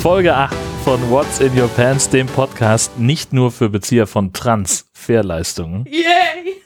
[0.00, 5.84] Folge 8 von What's in Your Pants, dem Podcast nicht nur für Bezieher von Transferleistungen.
[5.84, 6.56] Yay!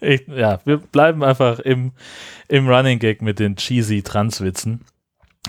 [0.00, 1.92] Ich, ja, wir bleiben einfach im,
[2.48, 4.80] im Running Gag mit den cheesy Transwitzen.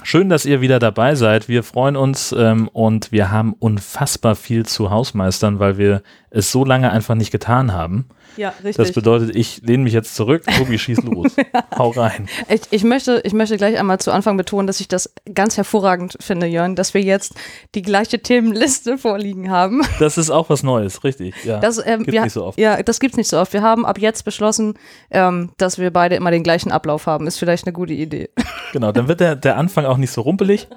[0.04, 1.48] Schön, dass ihr wieder dabei seid.
[1.48, 6.66] Wir freuen uns ähm, und wir haben unfassbar viel zu Hausmeistern, weil wir es so
[6.66, 8.10] lange einfach nicht getan haben.
[8.38, 8.76] Ja, richtig.
[8.78, 10.44] Das bedeutet, ich lehne mich jetzt zurück.
[10.58, 11.36] Tobi, schieß los.
[11.78, 12.28] Hau rein.
[12.50, 16.18] Ich, ich, möchte, ich möchte gleich einmal zu Anfang betonen, dass ich das ganz hervorragend
[16.20, 17.34] finde, Jörn, dass wir jetzt
[17.76, 19.82] die gleiche Themenliste vorliegen haben.
[20.00, 21.36] Das ist auch was Neues, richtig.
[21.44, 22.60] Ja, Das, ähm, gibt's wir, nicht so oft.
[22.60, 23.54] Ja, das gibt's nicht so oft.
[23.54, 24.74] Wir haben ab jetzt beschlossen,
[25.12, 27.28] ähm, dass wir beide immer den gleichen Ablauf haben.
[27.28, 28.30] Ist vielleicht eine gute Idee.
[28.74, 30.68] Genau, dann wird der, der Anfang auch nicht so rumpelig.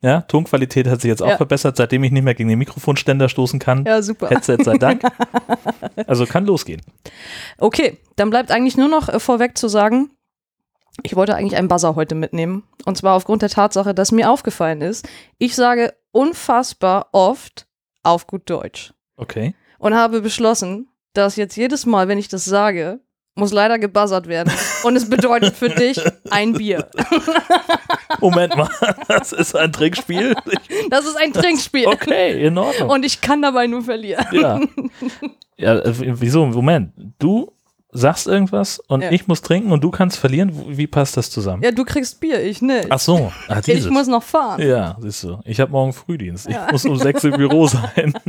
[0.00, 1.36] Ja, Tonqualität hat sich jetzt auch Ja.
[1.36, 3.84] verbessert, seitdem ich nicht mehr gegen den Mikrofonständer stoßen kann.
[3.84, 4.28] Ja, super.
[4.28, 5.02] Headset sei Dank.
[6.06, 6.80] Also kann losgehen.
[7.58, 10.10] Okay, dann bleibt eigentlich nur noch äh, vorweg zu sagen,
[11.02, 12.62] ich wollte eigentlich einen Buzzer heute mitnehmen.
[12.84, 17.66] Und zwar aufgrund der Tatsache, dass mir aufgefallen ist, ich sage unfassbar oft
[18.04, 18.94] auf gut Deutsch.
[19.16, 19.54] Okay.
[19.78, 23.00] Und habe beschlossen, dass jetzt jedes Mal, wenn ich das sage,
[23.38, 24.52] muss leider gebuzzert werden.
[24.84, 26.00] Und es bedeutet für dich
[26.30, 26.88] ein Bier.
[28.20, 28.68] Moment mal,
[29.06, 30.34] das ist ein Trickspiel.
[30.90, 31.86] Das ist ein Trinkspiel.
[31.86, 32.88] Okay, in Ordnung.
[32.88, 34.24] Und ich kann dabei nur verlieren.
[34.32, 34.58] ja.
[35.56, 36.46] ja, äh, wieso?
[36.46, 36.92] Moment.
[37.18, 37.52] Du
[37.90, 39.10] sagst irgendwas und Ja.
[39.12, 40.52] ich muss trinken und du kannst verlieren.
[40.76, 41.62] Wie passt das zusammen?
[41.62, 42.86] Ja, du kriegst Bier, ich nicht.
[42.90, 44.60] Ach so, ah, ich muss noch fahren.
[44.60, 45.38] ja, siehst du.
[45.44, 46.46] Ich habe morgen Frühdienst.
[46.48, 46.68] Ich Ja.
[46.70, 48.12] muss um sechs im Büro sein.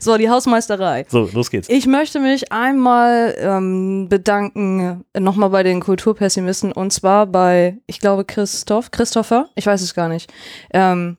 [0.00, 1.06] So, die Hausmeisterei.
[1.08, 1.68] So, los geht's.
[1.70, 7.98] Ich möchte mich einmal ähm, bedanken, äh, nochmal bei den Kulturpessimisten und zwar bei, ich
[7.98, 10.30] glaube, Christoph, Christopher, ich weiß es gar nicht.
[10.74, 11.16] Ähm,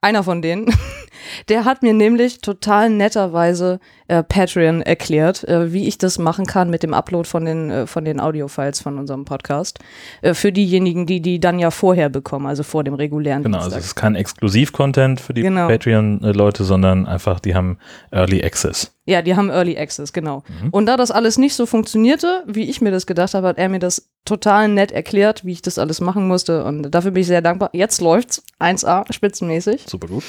[0.00, 0.72] einer von denen,
[1.48, 6.70] der hat mir nämlich total netterweise äh, Patreon erklärt, äh, wie ich das machen kann
[6.70, 9.78] mit dem Upload von den, äh, von den Audiofiles von unserem Podcast.
[10.22, 13.68] Äh, für diejenigen, die die dann ja vorher bekommen, also vor dem regulären Genau, also
[13.70, 13.80] Dienstag.
[13.80, 15.66] es ist kein Exklusiv-Content für die Genau.
[15.68, 17.78] Patreon-Leute, sondern einfach, die haben
[18.12, 18.92] Early Access.
[19.06, 20.42] Ja, die haben Early Access, genau.
[20.62, 20.70] Mhm.
[20.70, 23.68] Und da das alles nicht so funktionierte, wie ich mir das gedacht habe, hat er
[23.68, 26.64] mir das total nett erklärt, wie ich das alles machen musste.
[26.64, 27.70] Und dafür bin ich sehr dankbar.
[27.72, 29.84] Jetzt läuft's 1A, spitzenmäßig.
[29.88, 30.24] Super gut.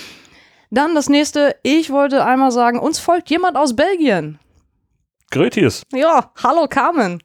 [0.69, 4.39] Dann das nächste, ich wollte einmal sagen, uns folgt jemand aus Belgien.
[5.31, 5.83] Grötius.
[5.93, 7.21] Ja, hallo Carmen.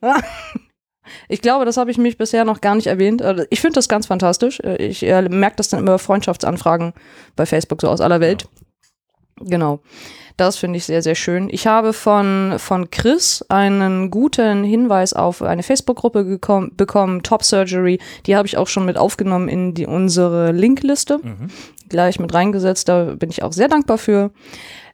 [1.28, 3.20] Ich glaube, das habe ich mich bisher noch gar nicht erwähnt.
[3.20, 4.60] Äh, Ich finde das ganz fantastisch.
[4.60, 6.92] Äh, Ich äh, merke das dann immer Freundschaftsanfragen
[7.36, 8.48] bei Facebook so aus aller Welt.
[9.41, 9.81] Genau.
[10.37, 11.48] Das finde ich sehr, sehr schön.
[11.50, 17.98] Ich habe von, von Chris einen guten Hinweis auf eine Facebook-Gruppe bekommen, Top Surgery.
[18.26, 21.19] Die habe ich auch schon mit aufgenommen in die, unsere Linkliste.
[21.22, 21.48] Mhm.
[21.88, 22.88] Gleich mit reingesetzt.
[22.88, 24.31] Da bin ich auch sehr dankbar für.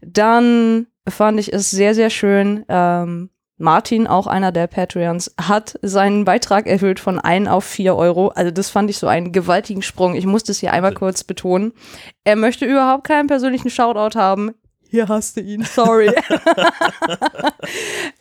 [0.02, 2.64] Dann fand ich es sehr, sehr schön.
[2.68, 8.28] Ähm, Martin, auch einer der Patreons, hat seinen Beitrag erhöht von 1 auf 4 Euro.
[8.28, 10.14] Also das fand ich so einen gewaltigen Sprung.
[10.14, 11.72] Ich muss das hier einmal kurz betonen.
[12.22, 14.54] Er möchte überhaupt keinen persönlichen Shoutout haben.
[14.90, 16.08] Hier hast du ihn, sorry.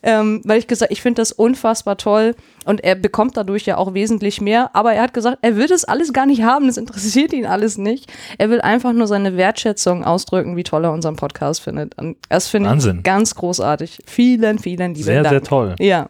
[0.03, 2.35] ähm, weil ich gesagt, ich finde das unfassbar toll
[2.65, 4.75] und er bekommt dadurch ja auch wesentlich mehr.
[4.75, 7.77] Aber er hat gesagt, er will das alles gar nicht haben, das interessiert ihn alles
[7.77, 8.11] nicht.
[8.37, 11.97] Er will einfach nur seine Wertschätzung ausdrücken, wie toll er unseren Podcast findet.
[11.97, 13.99] Und das finde ich ganz großartig.
[14.05, 15.33] Vielen, vielen lieben Sehr, Dank.
[15.33, 15.75] sehr toll.
[15.79, 16.09] Ja.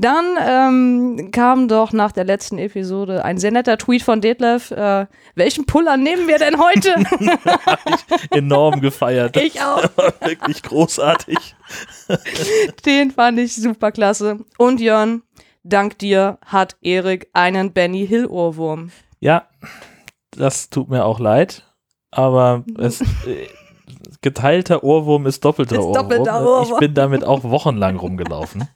[0.00, 4.70] Dann ähm, kam doch nach der letzten Episode ein sehr netter Tweet von Detlef.
[4.70, 6.94] Äh, welchen Puller nehmen wir denn heute?
[8.30, 9.36] Enorm gefeiert.
[9.36, 9.82] ich auch.
[10.24, 11.54] Wirklich großartig.
[12.86, 14.38] Den fand ich super klasse.
[14.56, 15.22] Und Jörn,
[15.64, 18.92] dank dir hat Erik einen Benny Hill Ohrwurm.
[19.18, 19.48] Ja,
[20.30, 21.66] das tut mir auch leid,
[22.10, 23.48] aber es, äh,
[24.22, 25.94] geteilter Ohrwurm ist doppelter Ist Ohrwurm.
[26.08, 26.72] doppelter Ohrwurm.
[26.72, 28.66] Ich bin damit auch wochenlang rumgelaufen.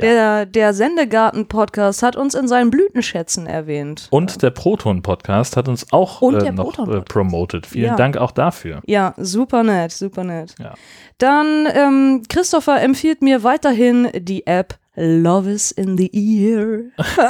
[0.00, 4.08] Der, der Sendegarten-Podcast hat uns in seinen Blütenschätzen erwähnt.
[4.10, 7.66] Und der Proton-Podcast hat uns auch äh, noch äh, promoted.
[7.66, 7.96] Vielen Ja.
[7.96, 8.80] Dank auch dafür.
[8.86, 10.54] Ja, super nett, super nett.
[10.58, 10.74] Ja.
[11.18, 16.80] Dann, ähm, Christopher empfiehlt mir weiterhin die App Love is in the Ear.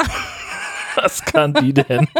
[0.96, 2.08] Was kann die denn?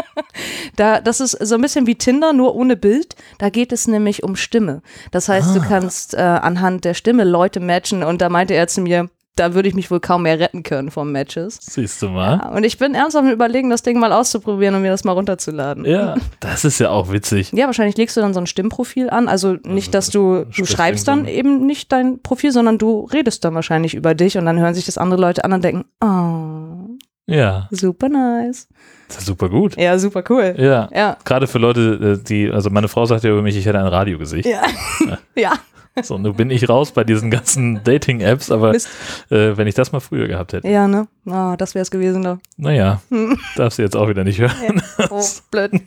[0.75, 3.15] Da, das ist so ein bisschen wie Tinder, nur ohne Bild.
[3.39, 4.81] Da geht es nämlich um Stimme.
[5.11, 8.79] Das heißt, du kannst äh, anhand der Stimme Leute matchen und da meinte er zu
[8.79, 9.09] mir,
[9.39, 11.57] da würde ich mich wohl kaum mehr retten können vom Matches.
[11.61, 12.39] Siehst du mal.
[12.43, 15.13] Ja, und ich bin ernsthaft am überlegen, das Ding mal auszuprobieren und mir das mal
[15.13, 15.85] runterzuladen.
[15.85, 17.51] Ja, das ist ja auch witzig.
[17.53, 19.27] Ja, wahrscheinlich legst du dann so ein Stimmprofil an.
[19.27, 23.55] Also nicht, dass du, du schreibst dann eben nicht dein Profil, sondern du redest dann
[23.55, 26.97] wahrscheinlich über dich und dann hören sich das andere Leute an und denken, oh,
[27.33, 28.67] Ja, Super nice.
[29.07, 29.77] das ist super gut.
[29.77, 30.55] Ja, super cool.
[30.57, 30.89] Ja.
[30.93, 31.17] Ja.
[31.23, 33.87] Gerade für Leute, äh, die, also meine Frau sagt ja über mich, ich hätte ein
[33.87, 34.47] Radiogesicht.
[34.47, 34.61] Ja.
[35.35, 35.53] ja.
[36.01, 38.81] So, nun bin ich raus bei diesen ganzen Dating-Apps, aber äh,
[39.29, 40.67] wenn ich das mal früher gehabt hätte.
[40.67, 41.07] Ja, ne?
[41.25, 42.39] Ah, das wär's gewesen da.
[42.57, 43.37] Naja, Hm.
[43.57, 44.81] darfst du jetzt auch wieder nicht hören.
[45.09, 45.71] Oh, blöd.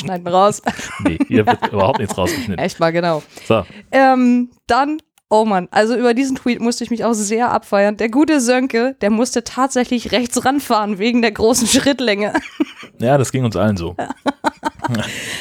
[0.00, 0.62] Schneiden wir raus.
[1.04, 2.58] Nee, hier wird überhaupt nichts rausgeschnitten.
[2.64, 3.22] Echt mal, genau.
[3.46, 7.96] So, Ähm, dann, oh Mann, also über diesen Tweet musste ich mich auch sehr abfeiern.
[7.96, 12.32] Der gute Sönke, der musste tatsächlich rechts ranfahren wegen der großen Schrittlänge.
[12.98, 13.96] ja, das ging uns allen so.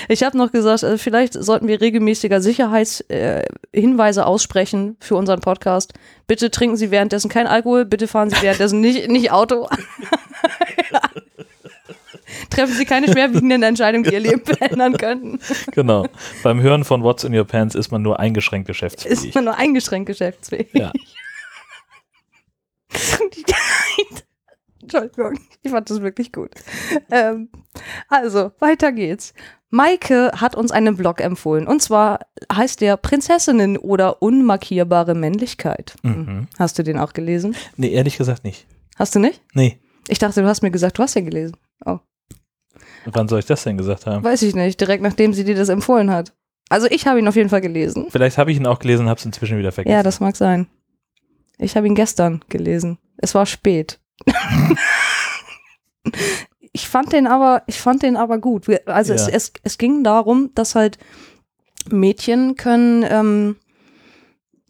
[0.08, 5.94] Ich habe noch gesagt, also vielleicht sollten wir regelmäßiger Sicherheitshinweise äh, aussprechen für unseren Podcast.
[6.26, 9.70] Bitte trinken Sie währenddessen kein Alkohol, bitte fahren Sie währenddessen nicht, nicht Auto.
[12.42, 12.48] ja.
[12.50, 15.40] Treffen Sie keine schwerwiegenden Entscheidungen, die Ihr Leben verändern könnten.
[15.72, 16.08] Genau.
[16.44, 19.36] Beim Hören von What's in Your Pants ist man nur eingeschränkt Ist geschäftsfähig.
[19.36, 20.70] man nur eingeschränkt geschäftsfähig.
[20.74, 20.92] Ja.
[24.82, 26.52] Entschuldigung, ich fand das wirklich gut.
[27.10, 27.50] Ähm,
[28.08, 29.34] also, weiter geht's.
[29.72, 31.68] Maike hat uns einen Blog empfohlen.
[31.68, 32.20] Und zwar
[32.54, 35.96] heißt der Prinzessinnen oder unmarkierbare Männlichkeit.
[36.04, 36.48] Mhm.
[36.60, 37.56] Hast du den auch gelesen?
[37.78, 38.68] Nee, ehrlich gesagt nicht.
[38.96, 39.42] Hast du nicht?
[39.54, 39.80] Nee.
[40.08, 41.58] Ich dachte, du hast mir gesagt, du hast den gelesen.
[41.84, 41.98] Oh,
[43.06, 44.24] Wann soll ich das denn gesagt haben?
[44.24, 44.80] weiß ich nicht.
[44.82, 46.34] Direkt nachdem sie dir das empfohlen hat.
[46.70, 48.08] Also ich habe ihn auf jeden Fall gelesen.
[48.10, 49.94] Vielleicht habe ich ihn auch gelesen, habe es inzwischen wieder vergessen.
[49.96, 50.68] Ja, das mag sein.
[51.60, 52.98] Ich habe ihn gestern gelesen.
[53.18, 54.00] Es war spät.
[56.72, 58.66] ich fand den aber, ich fand den aber gut.
[58.88, 59.34] Also es, Ja.
[59.34, 60.98] es, es ging darum, dass halt
[61.90, 63.56] Mädchen können, ähm,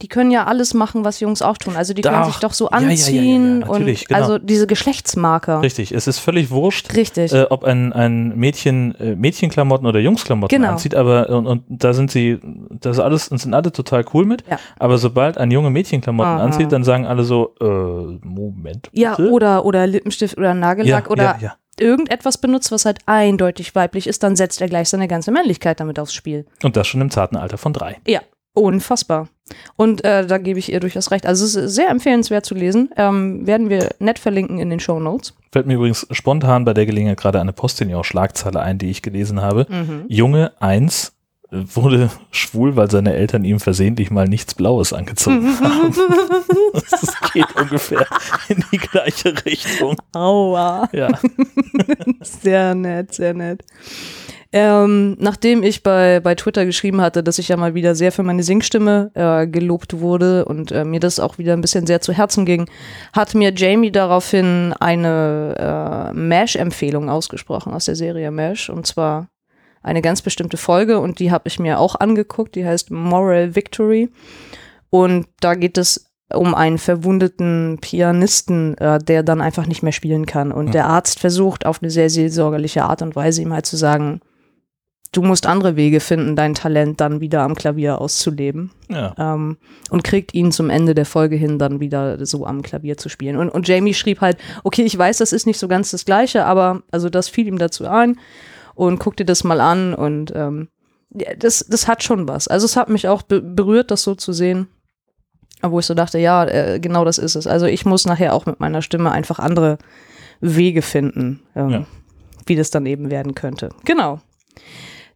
[0.02, 1.76] die können ja alles machen, was Jungs auch tun.
[1.78, 4.20] Also die können sich doch so Ja, ja, ja, ja, ja, anziehen und genau.
[4.20, 5.62] also diese Geschlechtsmarker.
[5.62, 7.32] Richtig, es ist völlig wurscht, Richtig.
[7.32, 10.74] äh, ob ein, ein Mädchen äh, Mädchenklamotten oder Jungsklamotten Genau.
[10.74, 12.40] anzieht, aber und, und da sind sie,
[12.72, 14.44] das ist alles, und sind alle total cool mit.
[14.50, 14.60] Ja.
[14.78, 18.90] Aber sobald ein Junge Mädchenklamotten Ah, anzieht, dann sagen alle so, äh, Moment.
[18.92, 19.32] ja, bitte?
[19.32, 21.56] oder, oder Lippenstift oder Nagellack ja, oder ja, ja.
[21.80, 26.00] irgendetwas benutzt, was halt eindeutig weiblich ist, dann setzt er gleich seine ganze Männlichkeit damit
[26.00, 26.46] aufs Spiel.
[26.64, 27.98] Und das schon im zarten Alter von drei.
[28.06, 28.20] Ja,
[28.54, 29.30] unfassbar.
[29.76, 31.26] Und äh, da gebe ich ihr durchaus recht.
[31.26, 32.90] Also es ist sehr empfehlenswert zu lesen.
[32.98, 35.34] Ähm, werden wir nett verlinken in den Show Notes.
[35.52, 39.68] Fällt mir übrigens spontan bei der Gelegenheit gerade eine Postillon-Schlagzeile ein, die ich gelesen habe.
[39.70, 40.06] Mhm.
[40.08, 41.14] Junge 1
[41.52, 45.96] wurde schwul, weil seine Eltern ihm versehentlich mal nichts Blaues angezogen haben.
[46.92, 48.06] Das geht ungefähr
[48.50, 49.96] in die gleiche Richtung.
[50.14, 50.90] Aua.
[50.92, 51.08] Ja.
[52.20, 53.64] Sehr nett, sehr nett.
[54.58, 58.24] Ähm, nachdem ich bei, bei Twitter geschrieben hatte, dass ich ja mal wieder sehr für
[58.24, 62.14] meine Singstimme äh, gelobt wurde und äh, mir das auch wieder ein bisschen sehr zu
[62.14, 62.70] Herzen ging,
[63.12, 68.70] hat mir Jamie daraufhin eine äh, MASH-Empfehlung ausgesprochen aus der Serie MASH.
[68.70, 69.28] Und zwar
[69.84, 74.10] eine ganz bestimmte Folge und die habe ich mir auch angeguckt, die heißt Moral Victory.
[74.90, 80.26] Und da geht es um einen verwundeten Pianisten, äh, der dann einfach nicht mehr spielen
[80.26, 80.54] kann.
[80.54, 84.22] Und der Arzt versucht auf eine sehr seelsorgerliche Art und Weise ihm halt zu sagen,
[85.16, 88.72] du musst andere Wege finden, dein Talent dann wieder am Klavier auszuleben.
[88.90, 89.14] ja.
[89.18, 89.58] Ähm,
[89.90, 93.38] und kriegt ihn zum Ende der Folge hin dann wieder so am Klavier zu spielen.
[93.38, 96.46] Und, und Jamie schrieb halt, okay, ich weiß, das ist nicht so ganz das Gleiche,
[96.46, 98.20] aber also das fiel ihm dazu ein
[98.74, 100.68] und guck dir das mal an und ähm,
[101.40, 102.48] das, das hat schon was.
[102.48, 104.68] Also es hat mich auch be berührt, das so zu sehen.
[105.62, 107.48] Wo ich so dachte, ja, äh, genau das ist es.
[107.48, 109.78] Also ich muss nachher auch mit meiner Stimme einfach andere
[110.42, 111.86] Wege finden, ähm, Ja.
[112.46, 113.70] wie das dann eben werden könnte.
[113.86, 114.20] Genau.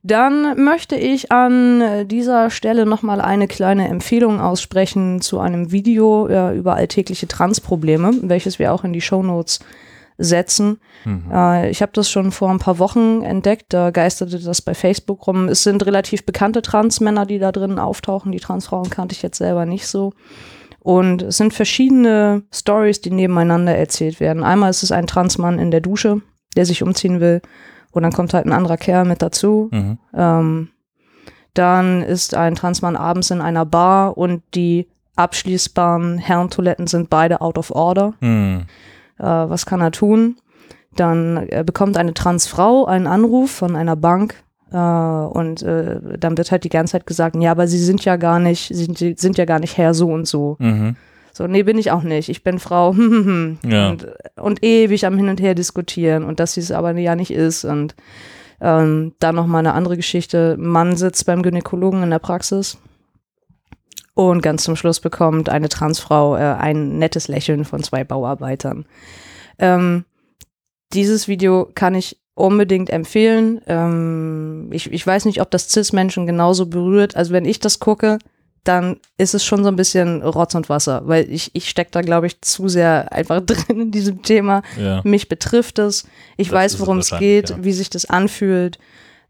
[0.01, 6.27] Dann möchte ich an äh, dieser Stelle nochmal eine kleine Empfehlung aussprechen zu einem Video
[6.27, 9.60] äh, über alltägliche Transprobleme, welches wir auch in die Shownotes
[10.18, 10.79] setzen.
[11.03, 11.32] Mhm.
[11.34, 15.27] Äh, ich habe das schon vor ein paar Wochen entdeckt, da geisterte das bei Facebook
[15.27, 15.50] rum.
[15.50, 18.32] Es sind relativ bekannte Transmänner, die da drin auftauchen.
[18.32, 20.13] Die Transfrauen kannte ich jetzt selber nicht so.
[20.79, 24.44] Und es sind verschiedene Stories, die nebeneinander erzählt werden.
[24.44, 26.22] Einmal ist es ein Transmann in der Dusche,
[26.56, 27.41] der sich umziehen will.
[27.91, 29.69] Und dann kommt halt ein anderer Kerl mit dazu.
[29.72, 29.98] Mhm.
[30.13, 30.69] Ähm,
[31.53, 37.58] dann ist ein Transmann abends in einer Bar und die abschließbaren Herrentoiletten sind beide out
[37.58, 38.13] of order.
[38.22, 38.65] Mhm.
[39.17, 40.38] Äh, was kann er tun?
[40.96, 44.36] Dann äh, bekommt eine Transfrau einen Anruf von einer Bank
[44.72, 48.15] äh, und äh, dann wird halt die ganze Zeit gesagt, ja, aber sie sind ja
[48.15, 50.55] gar nicht, sie sind, sie sind ja gar nicht Herr so und so.
[50.60, 50.96] Mhm.
[51.33, 52.29] So, nee, bin ich auch nicht.
[52.29, 52.95] Ich bin Frau.
[53.63, 53.89] Ja.
[53.89, 57.31] und, und ewig am Hin und Her diskutieren und dass sie es aber ja nicht
[57.31, 57.65] ist.
[57.65, 57.95] Und
[58.62, 60.55] ähm, dann noch mal eine andere Geschichte.
[60.57, 62.77] Mann sitzt beim Gynäkologen in der Praxis
[64.13, 68.86] und ganz zum Schluss bekommt eine Transfrau äh, ein nettes Lächeln von zwei Bauarbeitern.
[69.57, 70.03] Ähm,
[70.91, 73.62] dieses Video kann ich unbedingt empfehlen.
[73.67, 77.15] Ähm, ich, ich weiß nicht, ob das Cis-Menschen genauso berührt.
[77.15, 78.19] Also wenn ich das gucke,
[78.63, 82.01] dann ist es schon so ein bisschen Rotz und Wasser, weil ich, ich stecke da,
[82.01, 84.62] glaube ich, zu sehr einfach drin in diesem Thema.
[84.80, 85.01] Ja.
[85.04, 86.06] Mich betrifft es.
[86.38, 87.63] Ich Das weiß, worum es geht, ja.
[87.63, 88.80] wie sich das anfühlt.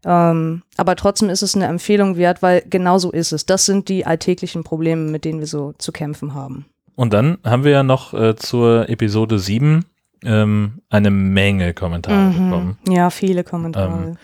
[0.04, 3.46] Ähm, aber trotzdem ist es eine Empfehlung wert, weil genau so ist es.
[3.46, 6.66] Das sind die alltäglichen Probleme, mit denen wir so zu kämpfen haben.
[6.96, 9.84] Und dann haben wir ja noch äh, zur Episode 7
[10.24, 12.78] ähm, eine Menge Kommentare bekommen.
[12.84, 12.92] Mhm.
[12.92, 14.08] Ja, viele Kommentare.
[14.08, 14.16] Ähm,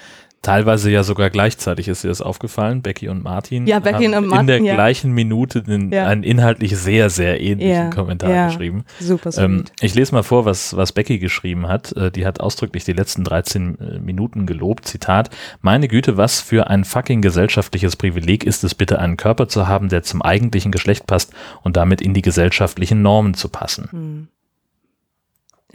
[0.47, 3.67] Teilweise ja sogar gleichzeitig ist dir das aufgefallen, Becky und Martin.
[3.67, 4.75] Ja, Becky haben und In Martin, der ja.
[4.75, 6.07] gleichen Minute den, Ja.
[6.07, 8.85] einen inhaltlich sehr, sehr ähnlichen Ja, Kommentar geschrieben.
[9.01, 9.45] Super sweet.
[9.45, 11.91] Ähm, ich lese mal vor, was, was Becky geschrieben hat.
[11.97, 14.87] Äh, die hat ausdrücklich die letzten 13 äh, Minuten gelobt.
[14.87, 15.31] Zitat,
[15.63, 19.89] meine Güte, was für ein fucking gesellschaftliches Privileg ist es bitte, einen Körper zu haben,
[19.89, 21.33] der zum eigentlichen Geschlecht passt
[21.65, 23.89] und damit in die gesellschaftlichen Normen zu passen.
[23.91, 24.29] Hm.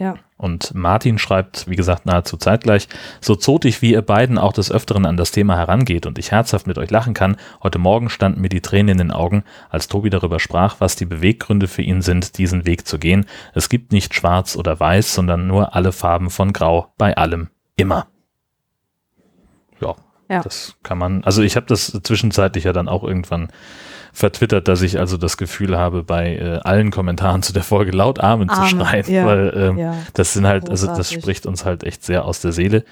[0.02, 0.16] Ja.
[0.36, 2.88] Und Martin schreibt, wie gesagt, nahezu zeitgleich,
[3.20, 6.66] so zotig wie ihr beiden auch des Öfteren an das Thema herangeht und ich herzhaft
[6.66, 10.10] mit euch lachen kann, heute Morgen standen mir die Tränen in den Augen, als Tobi
[10.10, 13.26] darüber sprach, was die Beweggründe für ihn sind, diesen Weg zu gehen.
[13.54, 18.08] Es gibt nicht schwarz oder weiß, sondern nur alle Farben von Grau, bei allem, immer.
[19.80, 19.94] Ja,
[20.28, 20.42] Ja.
[20.42, 23.52] das kann man, also ich habe das zwischenzeitlich ja dann auch irgendwann
[24.12, 28.20] vertwittert, dass ich also das Gefühl habe, bei äh, allen Kommentaren zu der Folge laut
[28.20, 29.94] Amen, zu Amen, schreien, ja, weil ähm, ja.
[30.14, 32.84] das sind halt, also das spricht uns halt echt sehr aus der Seele.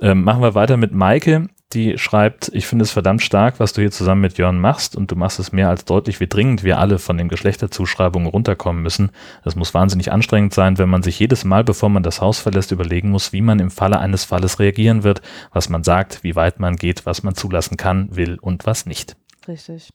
[0.00, 3.82] Ähm, machen wir weiter mit Maike, die schreibt, ich finde es verdammt stark, was du
[3.82, 6.78] hier zusammen mit Jörn machst und du machst es mehr als deutlich, wie dringend wir
[6.78, 9.10] alle von den Geschlechterzuschreibungen runterkommen müssen.
[9.44, 12.72] Es muss wahnsinnig anstrengend sein, wenn man sich jedes Mal, bevor man das Haus verlässt,
[12.72, 15.20] überlegen muss, wie man im Falle eines Falles reagieren wird,
[15.52, 19.16] was man sagt, wie weit man geht, was man zulassen kann, will und was nicht.
[19.46, 19.90] Richtig.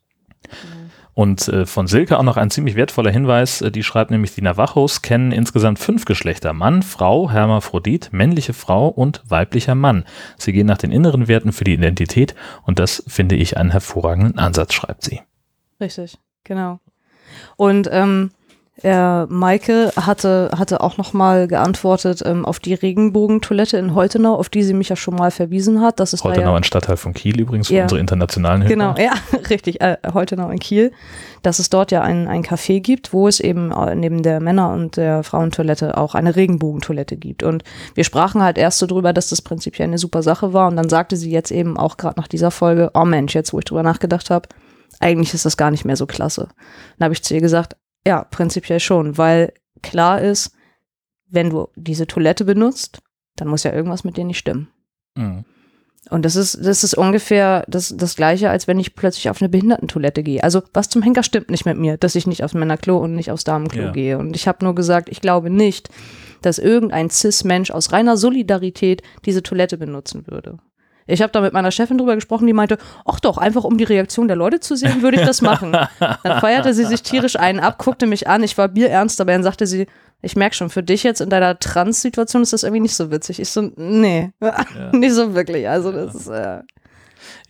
[1.14, 4.42] Und äh, von Silke auch noch ein ziemlich wertvoller Hinweis, äh, die schreibt nämlich, die
[4.42, 6.54] Navajos kennen insgesamt fünf Geschlechter.
[6.54, 10.06] Mann, Frau, Hermaphrodit, männliche Frau und weiblicher Mann.
[10.38, 12.34] Sie gehen nach den inneren Werten für die Identität
[12.64, 15.22] und das finde ich einen hervorragenden Ansatz, schreibt sie.
[15.80, 16.80] Richtig, genau.
[17.58, 18.32] Und ähm,
[18.82, 24.64] äh, Maike hatte, hatte auch nochmal geantwortet ähm, auf die Regenbogentoilette in Holtenau, auf die
[24.64, 26.00] sie mich ja schon mal verwiesen hat.
[26.00, 27.84] Das ist noch ja, ein Stadtteil von Kiel übrigens, für Ja.
[27.84, 29.02] unsere internationalen Genau, Hörer.
[29.02, 29.12] ja,
[29.50, 30.92] richtig, äh, Holtenau in Kiel,
[31.44, 34.74] dass es dort ja ein, ein Café gibt, wo es eben äh, neben der Männer-
[34.74, 37.44] und der Frauentoilette auch eine Regenbogentoilette gibt.
[37.44, 37.64] Und
[37.94, 40.68] wir sprachen halt erst so drüber, dass das prinzipiell eine super Sache war.
[40.68, 43.60] Und dann sagte sie jetzt eben auch gerade nach dieser Folge, oh Mensch, jetzt wo
[43.60, 44.50] ich drüber nachgedacht habe,
[45.00, 46.48] eigentlich ist das gar nicht mehr so klasse.
[46.98, 47.76] Dann habe ich zu ihr gesagt,
[48.06, 50.54] ja, prinzipiell schon, weil klar ist,
[51.30, 53.02] wenn du diese Toilette benutzt,
[53.36, 54.70] dann muss ja irgendwas mit dir nicht stimmen.
[55.16, 55.46] Mhm.
[56.10, 59.48] Und das ist, das ist ungefähr das, das Gleiche, als wenn ich plötzlich auf eine
[59.50, 60.44] Behindertentoilette gehe.
[60.44, 63.32] Also, was zum Henker stimmt nicht mit mir, dass ich nicht aufs Männerklo und nicht
[63.32, 63.92] aufs Damenklo Ja.
[63.92, 64.18] gehe.
[64.18, 65.90] Und ich habe nur gesagt, ich glaube nicht,
[66.42, 70.60] dass irgendein Cis-Mensch aus reiner Solidarität diese Toilette benutzen würde.
[71.08, 73.84] Ich habe da mit meiner Chefin drüber gesprochen, die meinte, ach doch, einfach um die
[73.84, 75.72] Reaktion der Leute zu sehen, würde ich das machen.
[76.00, 79.44] Dann feierte sie sich tierisch einen ab, guckte mich an, ich war bierernst, aber dann
[79.44, 79.88] sagte sie,
[80.22, 83.40] ich merke schon, für dich jetzt in deiner Trans-Situation ist das irgendwie nicht so witzig.
[83.42, 84.32] Ich so, nee,
[84.94, 85.68] nicht so wirklich.
[85.68, 86.62] Also das ist, äh,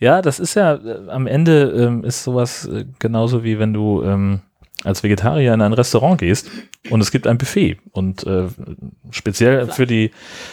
[0.00, 4.02] Ja, das ist ja äh, am Ende ähm, ist sowas äh, genauso wie wenn du
[4.02, 4.40] ähm,
[4.84, 6.48] als Vegetarier in ein Restaurant gehst
[6.90, 8.48] und es gibt ein Buffet und äh,
[9.10, 10.10] speziell für die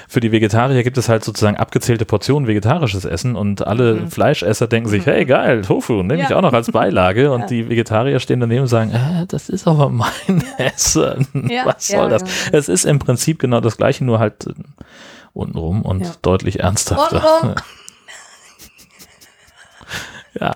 [0.08, 4.90] für die Vegetarier gibt es halt sozusagen abgezählte Portionen vegetarisches Essen und alle Fleischesser denken
[4.90, 6.38] sich, hey geil, Tofu, nehme ich Ja.
[6.38, 9.90] auch noch als Beilage und die Vegetarier stehen daneben und sagen, äh, das ist aber
[9.90, 12.24] mein Essen, Ja, was ja, soll das?
[12.52, 14.54] Es ist im Prinzip genau das gleiche, nur halt äh,
[15.34, 16.12] untenrum und Ja.
[16.22, 17.18] deutlich ernsthafter.
[17.42, 17.56] Untenrum.
[20.40, 20.56] Ja.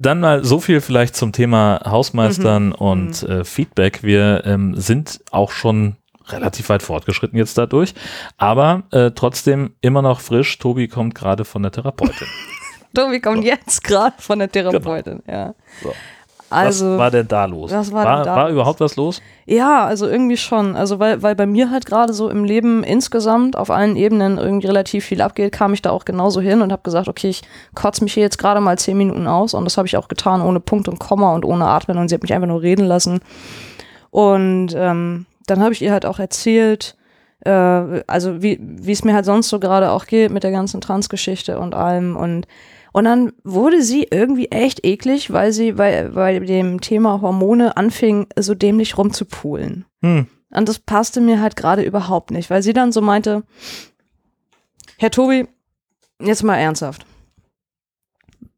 [0.00, 2.72] Dann mal so viel vielleicht zum Thema Hausmeistern Mhm.
[2.72, 4.02] und äh, Feedback.
[4.02, 5.96] Wir ähm, sind auch schon
[6.28, 7.92] relativ weit fortgeschritten jetzt dadurch,
[8.38, 10.58] aber äh, trotzdem immer noch frisch.
[10.58, 12.26] Tobi kommt gerade von der Therapeutin.
[12.94, 15.54] Tobi kommt jetzt gerade von der Therapeutin, ja.
[15.82, 15.92] So.
[16.50, 17.70] Also, was war denn da los?
[17.70, 18.52] was war war, da war los?
[18.52, 19.22] überhaupt was los?
[19.46, 20.76] ja, also irgendwie schon.
[20.76, 24.66] Also, weil, weil bei mir halt gerade so im Leben insgesamt auf allen Ebenen irgendwie
[24.66, 27.42] relativ viel abgeht, kam ich da auch genauso hin und habe gesagt, okay, ich
[27.74, 30.42] kotze mich hier jetzt gerade mal zehn Minuten aus und das habe ich auch getan,
[30.42, 33.20] ohne Punkt und Komma und ohne Atmen und sie hat mich einfach nur reden lassen.
[34.10, 36.96] Und ähm, dann habe ich ihr halt auch erzählt,
[37.44, 37.50] äh,
[38.06, 41.58] also wie wie es mir halt sonst so gerade auch geht mit der ganzen Transgeschichte
[41.58, 42.46] und allem und
[42.92, 48.26] und dann wurde sie irgendwie echt eklig, weil sie bei, bei dem Thema Hormone anfing,
[48.38, 49.84] so dämlich rumzupulen.
[50.02, 50.26] Hm.
[50.50, 53.44] Und das passte mir halt gerade überhaupt nicht, weil sie dann so meinte,
[54.98, 55.46] Herr Tobi,
[56.20, 57.06] jetzt mal ernsthaft.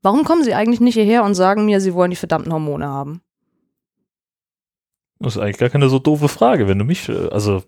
[0.03, 3.23] Warum kommen Sie eigentlich nicht hierher und sagen mir, Sie wollen die verdammten Hormone haben?
[5.21, 7.63] Das ist eigentlich gar keine so doofe Frage, wenn du mich, äh, also,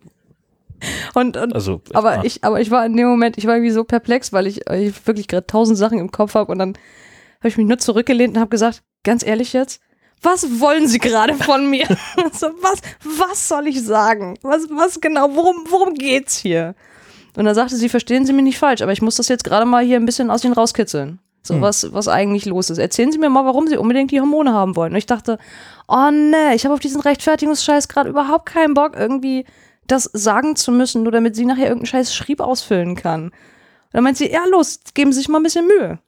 [1.15, 1.81] Und, und also.
[1.93, 2.25] aber ja.
[2.25, 5.07] ich, aber ich war in dem Moment, ich war irgendwie so perplex, weil ich, ich
[5.07, 6.71] wirklich gerade tausend Sachen im Kopf habe und dann
[7.39, 9.81] habe ich mich nur zurückgelehnt und habe gesagt, ganz ehrlich jetzt,
[10.23, 11.87] was wollen Sie gerade von mir?
[12.17, 14.39] was, was soll ich sagen?
[14.43, 16.75] Was, was genau, worum, worum geht's hier?
[17.37, 19.67] Und dann sagte sie, verstehen Sie mich nicht falsch, aber ich muss das jetzt gerade
[19.67, 21.19] mal hier ein bisschen aus Ihnen rauskitzeln.
[21.43, 21.61] So, Hm.
[21.61, 22.79] was, was eigentlich los ist.
[22.79, 24.93] Erzählen Sie mir mal, warum Sie unbedingt die Hormone haben wollen.
[24.93, 25.39] Und ich dachte,
[25.89, 29.45] oh nee, ich habe auf diesen Rechtfertigungsscheiß gerade überhaupt keinen Bock, irgendwie
[29.87, 33.25] das sagen zu müssen, nur damit sie nachher irgendeinen scheiß Schrieb ausfüllen kann.
[33.25, 33.33] Und
[33.93, 35.99] dann meint sie, ja, los, geben Sie sich mal ein bisschen Mühe.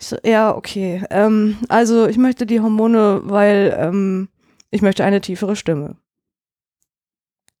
[0.00, 1.04] Ich so, ja, okay.
[1.10, 4.28] Ähm, also ich möchte die Hormone, weil ähm,
[4.70, 5.96] ich möchte eine tiefere Stimme.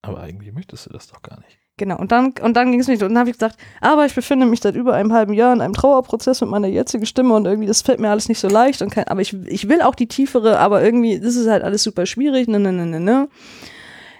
[0.02, 1.58] Aber eigentlich möchtest du das doch gar nicht.
[1.76, 3.02] Genau, und dann, und dann ging es nicht.
[3.02, 5.60] Und dann habe ich gesagt, aber ich befinde mich seit über einem halben Jahr in
[5.60, 8.80] einem Trauerprozess mit meiner jetzigen Stimme und irgendwie, das fällt mir alles nicht so leicht.
[8.80, 11.82] Und kein, aber ich, ich will auch die tiefere, aber irgendwie, das ist halt alles
[11.82, 12.46] super schwierig.
[12.46, 13.28] Ne, ne, ne, ne, ne.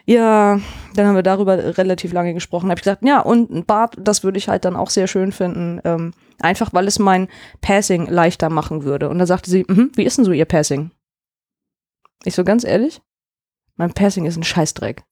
[0.07, 0.61] Ja,
[0.95, 2.71] dann haben wir darüber relativ lange gesprochen.
[2.71, 5.33] Habe ich gesagt, ja, und ein Bart, das würde ich halt dann auch sehr schön
[5.33, 5.81] finden.
[5.85, 7.29] Ähm, einfach, weil es mein
[7.63, 9.09] Passing leichter machen würde.
[9.09, 10.91] Und dann sagte sie, mhm, wie ist denn so ihr Passing?
[12.25, 13.01] Ich so, ganz ehrlich,
[13.77, 15.05] mein Passing ist ein Scheißdreck.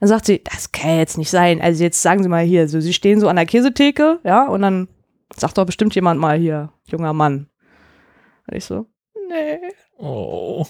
[0.00, 1.60] Dann sagt sie, das kann jetzt nicht sein.
[1.60, 4.62] Also jetzt sagen Sie mal hier, so Sie stehen so an der Käsetheke, ja, und
[4.62, 4.88] dann
[5.36, 7.50] sagt doch bestimmt jemand mal hier, junger Mann.
[8.46, 8.86] Und ich so,
[9.28, 9.60] nee.
[9.98, 10.66] Oh.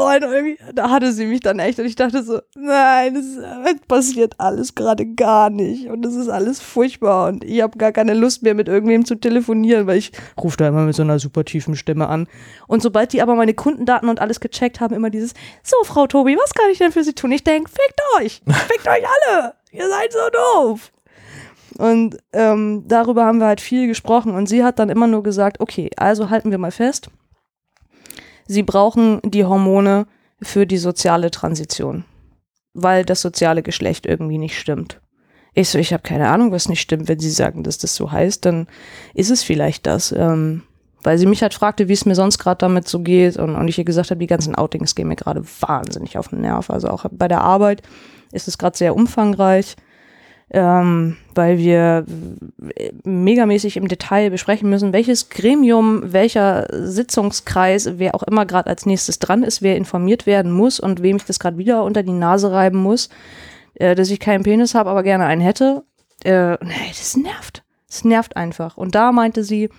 [0.00, 3.74] Oh, und irgendwie, da hatte sie mich dann echt und ich dachte so, nein, das
[3.88, 8.14] passiert alles gerade gar nicht und das ist alles furchtbar und ich habe gar keine
[8.14, 11.44] Lust mehr mit irgendwem zu telefonieren, weil ich rufe da immer mit so einer super
[11.44, 12.28] tiefen Stimme an.
[12.68, 16.36] Und sobald die aber meine Kundendaten und alles gecheckt haben, immer dieses, so Frau Tobi,
[16.40, 17.32] was kann ich denn für Sie tun?
[17.32, 20.92] Ich denke, fickt euch, fickt euch alle, ihr seid so doof.
[21.76, 25.58] Und ähm, darüber haben wir halt viel gesprochen und sie hat dann immer nur gesagt,
[25.58, 27.10] okay, also halten wir mal fest,
[28.48, 30.06] sie brauchen die Hormone
[30.42, 32.04] für die soziale Transition,
[32.74, 35.00] weil das soziale Geschlecht irgendwie nicht stimmt.
[35.54, 37.08] Ich so, ich habe keine Ahnung, was nicht stimmt.
[37.08, 38.66] Wenn sie sagen, dass das so heißt, dann
[39.14, 40.12] ist es vielleicht das.
[40.12, 40.62] Ähm,
[41.02, 43.68] weil sie mich halt fragte, wie es mir sonst gerade damit so geht und, und
[43.68, 46.70] ich ihr gesagt habe, die ganzen Outings gehen mir gerade wahnsinnig auf den Nerv.
[46.70, 47.82] Also auch bei der Arbeit
[48.32, 49.76] ist es gerade sehr umfangreich
[50.50, 52.06] ähm, weil wir
[52.76, 58.86] äh, megamäßig im Detail besprechen müssen, welches Gremium, welcher Sitzungskreis, wer auch immer gerade als
[58.86, 62.12] nächstes dran ist, wer informiert werden muss und wem ich das gerade wieder unter die
[62.12, 63.10] Nase reiben muss,
[63.74, 65.84] äh, dass ich keinen Penis habe, aber gerne einen hätte.
[66.24, 67.62] Äh, nee, das nervt.
[67.86, 68.76] Das nervt einfach.
[68.76, 69.70] Und da meinte sie,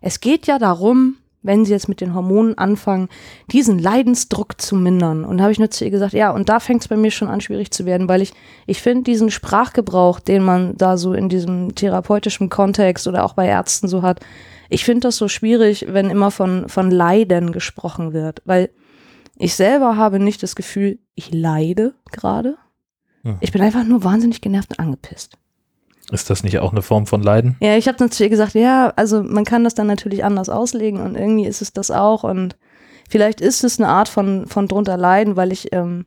[0.00, 3.08] es geht ja darum, wenn sie jetzt mit den Hormonen anfangen,
[3.50, 5.24] diesen Leidensdruck zu mindern.
[5.24, 7.10] Und da habe ich nur zu ihr gesagt, ja, und da fängt es bei mir
[7.10, 8.32] schon an, schwierig zu werden, weil ich,
[8.66, 13.46] ich finde diesen Sprachgebrauch, den man da so in diesem therapeutischen Kontext oder auch bei
[13.46, 14.20] Ärzten so hat,
[14.68, 18.70] ich finde das so schwierig, wenn immer von, von Leiden gesprochen wird, weil
[19.36, 22.56] ich selber habe nicht das Gefühl, ich leide gerade.
[23.22, 23.36] Hm.
[23.40, 25.36] Ich bin einfach nur wahnsinnig genervt und angepisst.
[26.10, 27.56] Ist das nicht auch eine Form von Leiden?
[27.60, 31.16] Ja, ich habe ihr gesagt, ja, also man kann das dann natürlich anders auslegen und
[31.16, 32.56] irgendwie ist es das auch und
[33.08, 36.06] vielleicht ist es eine Art von, von drunter leiden, weil ich, ähm,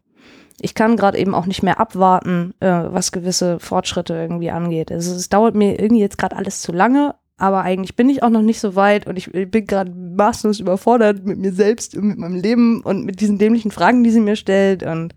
[0.60, 4.92] ich kann gerade eben auch nicht mehr abwarten, äh, was gewisse Fortschritte irgendwie angeht.
[4.92, 8.30] Also es dauert mir irgendwie jetzt gerade alles zu lange, aber eigentlich bin ich auch
[8.30, 12.04] noch nicht so weit und ich, ich bin gerade maßlos überfordert mit mir selbst und
[12.06, 15.16] mit meinem Leben und mit diesen dämlichen Fragen, die sie mir stellt und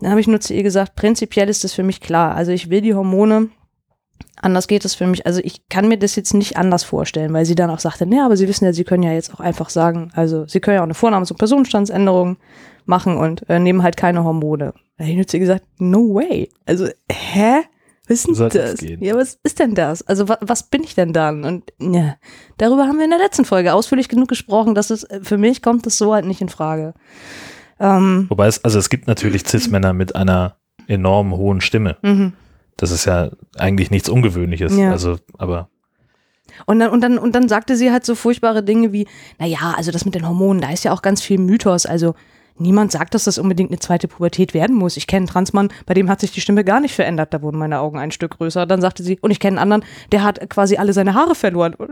[0.00, 2.34] dann habe ich nur zu ihr gesagt, prinzipiell ist das für mich klar.
[2.34, 3.50] Also ich will die Hormone,
[4.36, 5.26] anders geht es für mich.
[5.26, 8.20] Also ich kann mir das jetzt nicht anders vorstellen, weil sie dann auch sagte, nee,
[8.20, 10.80] aber Sie wissen ja, Sie können ja jetzt auch einfach sagen, also Sie können ja
[10.80, 12.36] auch eine Vornamens- und Personenstandsänderung
[12.84, 14.74] machen und äh, nehmen halt keine Hormone.
[14.96, 16.50] Da habe ich nur zu ihr gesagt, no way.
[16.66, 17.62] Also, hä?
[18.06, 19.02] Was ist denn das gehen?
[19.02, 20.06] Ja, was ist denn das?
[20.06, 21.44] Also wa was bin ich denn dann?
[21.44, 22.16] Und ja,
[22.58, 25.62] darüber haben wir in der letzten Folge ausführlich genug gesprochen, dass es äh, für mich
[25.62, 26.92] kommt das so halt nicht in Frage.
[27.80, 30.56] Ähm, Wobei es, also es gibt natürlich Cis-Männer mit einer
[30.86, 31.96] enorm hohen Stimme.
[32.02, 32.32] mhm.
[32.76, 34.76] Das ist ja eigentlich nichts Ungewöhnliches.
[34.76, 34.90] Ja.
[34.90, 35.68] Also, aber
[36.66, 39.06] Und dann, und, dann, und dann sagte sie halt so furchtbare Dinge wie,
[39.38, 41.86] naja, also das mit den Hormonen, da ist ja auch ganz viel Mythos.
[41.86, 42.14] Also
[42.56, 44.96] niemand sagt, dass das unbedingt eine zweite Pubertät werden muss.
[44.96, 47.34] Ich kenne einen Transmann, bei dem hat sich die Stimme gar nicht verändert.
[47.34, 48.66] Da wurden meine Augen ein Stück größer.
[48.66, 51.74] Dann sagte sie, und ich kenne einen anderen, der hat quasi alle seine Haare verloren.
[51.74, 51.90] Und,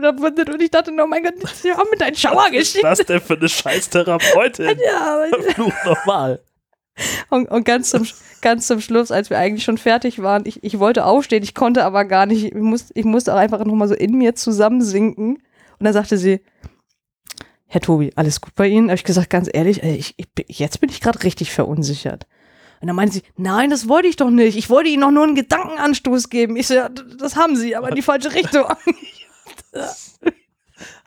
[0.61, 2.83] ich dachte, oh mein Gott, sie haben mit deinen Schauer was ist geschickt.
[2.83, 4.77] das denn für eine scheiß Therapeutin?
[4.85, 6.39] Ja, aber- Fluch nochmal.
[7.29, 8.07] und, und ganz, zum,
[8.41, 11.83] ganz zum Schluss, als wir eigentlich schon fertig waren, ich, ich wollte aufstehen, ich konnte
[11.83, 12.45] aber gar nicht.
[12.45, 15.37] Ich, muss, ich musste auch einfach nochmal so in mir zusammensinken.
[15.79, 16.41] Und dann sagte sie,
[17.73, 18.89] Herr Tobi, alles gut bei Ihnen?
[18.89, 22.27] Habe ich gesagt, ganz ehrlich, ey, ich, ich, jetzt bin ich gerade richtig verunsichert.
[22.79, 24.55] Und dann meinte sie, nein, das wollte ich doch nicht.
[24.55, 26.55] Ich wollte Ihnen doch nur einen Gedankenanstoß geben.
[26.55, 28.65] Ich so, ja, das haben Sie, aber in die falsche Richtung.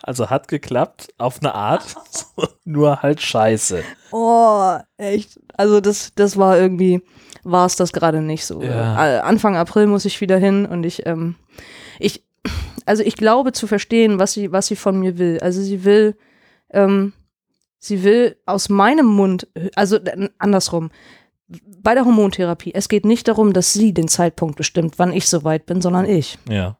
[0.03, 1.97] Also hat geklappt, auf eine Art,
[2.65, 3.83] nur halt scheiße.
[4.13, 5.39] Oh, echt.
[5.57, 7.03] Also das, das war irgendwie,
[7.43, 8.63] war es das gerade nicht so.
[8.63, 9.17] Ja.
[9.17, 11.35] Äh, Anfang April muss ich wieder hin und ich, ähm,
[11.99, 12.25] ich,
[12.87, 15.41] also ich glaube zu verstehen, was sie, was sie von mir will.
[15.43, 16.17] Also sie will,
[16.77, 17.13] ähm,
[17.79, 20.91] Sie will aus meinem Mund, also äh, andersrum,
[21.79, 25.67] bei der Hormontherapie, es geht nicht darum, dass sie den Zeitpunkt bestimmt, wann ich soweit
[25.67, 26.39] bin, sondern ich.
[26.49, 26.79] Ja.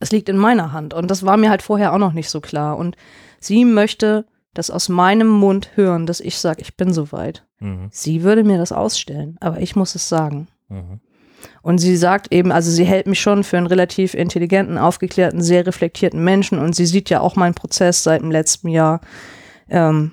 [0.00, 0.92] Es liegt in meiner Hand.
[0.92, 2.76] Und das war mir halt vorher auch noch nicht so klar.
[2.76, 2.96] Und
[3.38, 7.46] sie möchte das aus meinem Mund hören, dass ich sage, ich bin soweit.
[7.60, 7.88] Mhm.
[7.92, 10.48] Sie würde mir das ausstellen, aber ich muss es sagen.
[10.68, 11.00] Mhm.
[11.62, 15.66] Und sie sagt eben, also sie hält mich schon für einen relativ intelligenten, aufgeklärten, sehr
[15.66, 19.00] reflektierten Menschen und sie sieht ja auch meinen Prozess seit dem letzten Jahr.
[19.68, 20.12] Ähm,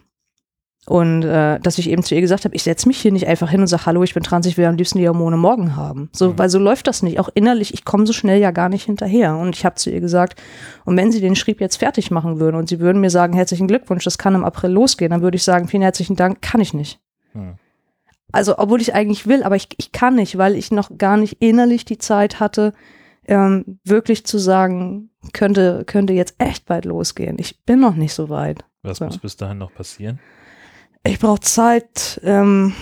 [0.87, 3.49] und äh, dass ich eben zu ihr gesagt habe, ich setze mich hier nicht einfach
[3.51, 6.09] hin und sage, hallo, ich bin trans, ich will am liebsten die Hormone morgen haben.
[6.11, 6.39] So, Mhm.
[6.39, 7.19] weil so läuft das nicht.
[7.19, 9.37] Auch innerlich, ich komme so schnell ja gar nicht hinterher.
[9.37, 10.41] Und ich habe zu ihr gesagt,
[10.83, 13.67] und wenn sie den Schrieb jetzt fertig machen würden und sie würden mir sagen, herzlichen
[13.67, 16.73] Glückwunsch, das kann im April losgehen, dann würde ich sagen, vielen herzlichen Dank, kann ich
[16.73, 16.99] nicht.
[17.35, 17.53] Mhm.
[18.31, 21.41] Also, obwohl ich eigentlich will, aber ich, ich kann nicht, weil ich noch gar nicht
[21.41, 22.73] innerlich die Zeit hatte,
[23.27, 27.37] ähm, wirklich zu sagen, könnte, könnte jetzt echt bald losgehen.
[27.39, 28.65] Ich bin noch nicht so weit.
[28.83, 29.05] Was So.
[29.05, 30.19] muss bis dahin noch passieren?
[31.03, 32.73] Ich brauche Zeit, ähm,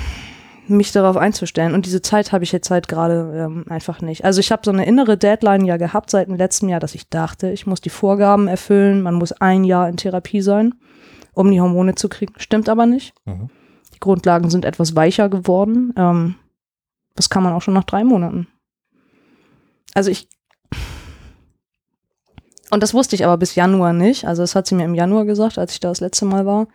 [0.68, 1.74] mich darauf einzustellen.
[1.74, 4.24] Und diese Zeit habe ich jetzt halt gerade ähm, einfach nicht.
[4.24, 7.10] Also ich habe so eine innere Deadline ja gehabt seit dem letzten Jahr, dass ich
[7.10, 9.02] dachte, ich muss die Vorgaben erfüllen.
[9.02, 10.76] Man muss ein Jahr in Therapie sein,
[11.34, 12.34] um die Hormone zu kriegen.
[12.38, 13.14] Stimmt aber nicht.
[13.26, 13.50] Mhm.
[14.00, 15.94] Die Grundlagen sind etwas weicher geworden.
[15.98, 16.36] Ähm,
[17.16, 18.48] das kann man auch schon nach drei Monaten.
[19.94, 20.30] Also ich.
[22.72, 24.26] Und das wusste ich aber bis Januar nicht.
[24.26, 26.68] Also das hat sie mir im Januar gesagt, als ich da das letzte Mal war.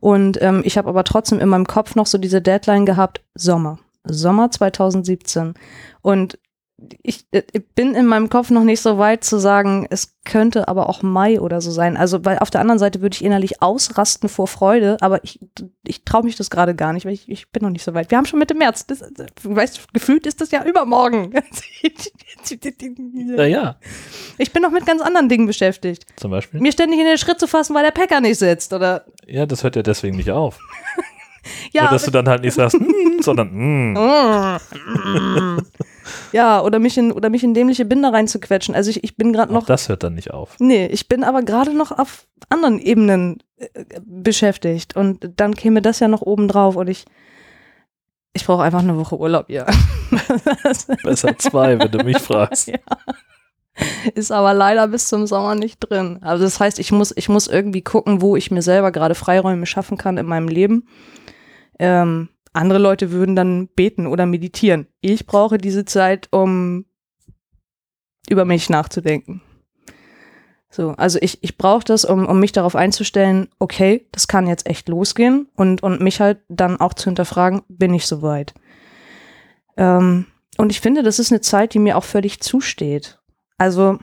[0.00, 3.78] Und ähm, ich habe aber trotzdem in meinem Kopf noch so diese Deadline gehabt, Sommer.
[4.04, 5.54] Sommer 2017.
[6.00, 6.38] Und
[7.02, 10.68] ich, äh, ich bin in meinem Kopf noch nicht so weit zu sagen, es könnte
[10.68, 11.96] aber auch Mai oder so sein.
[11.96, 15.40] Also, weil auf der anderen Seite würde ich innerlich ausrasten vor Freude, aber ich,
[15.84, 18.10] ich traue mich das gerade gar nicht, weil ich, ich bin noch nicht so weit.
[18.10, 18.86] Wir haben schon Mitte März.
[18.86, 21.32] Das, du weißt, gefühlt ist das ja übermorgen.
[23.36, 23.78] Naja,
[24.36, 26.06] Ich bin noch mit ganz anderen Dingen beschäftigt.
[26.16, 26.60] zum Beispiel.
[26.60, 28.72] Mir ständig in den Schritt zu fassen, weil der Päcker nicht sitzt.
[28.72, 30.58] Oder Ja, das hört ja deswegen nicht auf.
[31.72, 33.96] ja, Nur, dass du dann halt nicht sagst, mm, sondern mm.
[36.32, 38.74] Ja, oder mich in oder mich in dämliche Binder reinzuquetschen.
[38.74, 40.56] Also ich, ich bin gerade Auch noch das hört dann nicht auf.
[40.58, 43.68] Nee, ich bin aber gerade noch auf anderen Ebenen äh,
[44.04, 47.04] beschäftigt und dann käme das ja noch oben drauf und ich
[48.34, 49.66] ich brauche einfach eine Woche Urlaub, ja.
[50.62, 52.70] Das Besser zwei, wenn du mich fragst.
[54.14, 56.18] ist aber leider bis zum Sommer nicht drin.
[56.22, 59.66] Also das heißt, ich muss ich muss irgendwie gucken, wo ich mir selber gerade Freiräume
[59.66, 60.88] schaffen kann in meinem Leben.
[61.78, 64.86] Ähm, andere Leute würden dann beten oder meditieren.
[65.00, 66.84] Ich brauche diese Zeit, um
[68.28, 69.42] über mich nachzudenken.
[70.70, 74.68] So, also ich, ich brauche das, um, um mich darauf einzustellen, okay, das kann jetzt
[74.68, 78.52] echt losgehen und, und mich halt dann auch zu hinterfragen, bin ich soweit?
[79.78, 80.26] Ähm,
[80.58, 83.18] und ich finde, das ist eine Zeit, die mir auch völlig zusteht.
[83.56, 83.98] Also,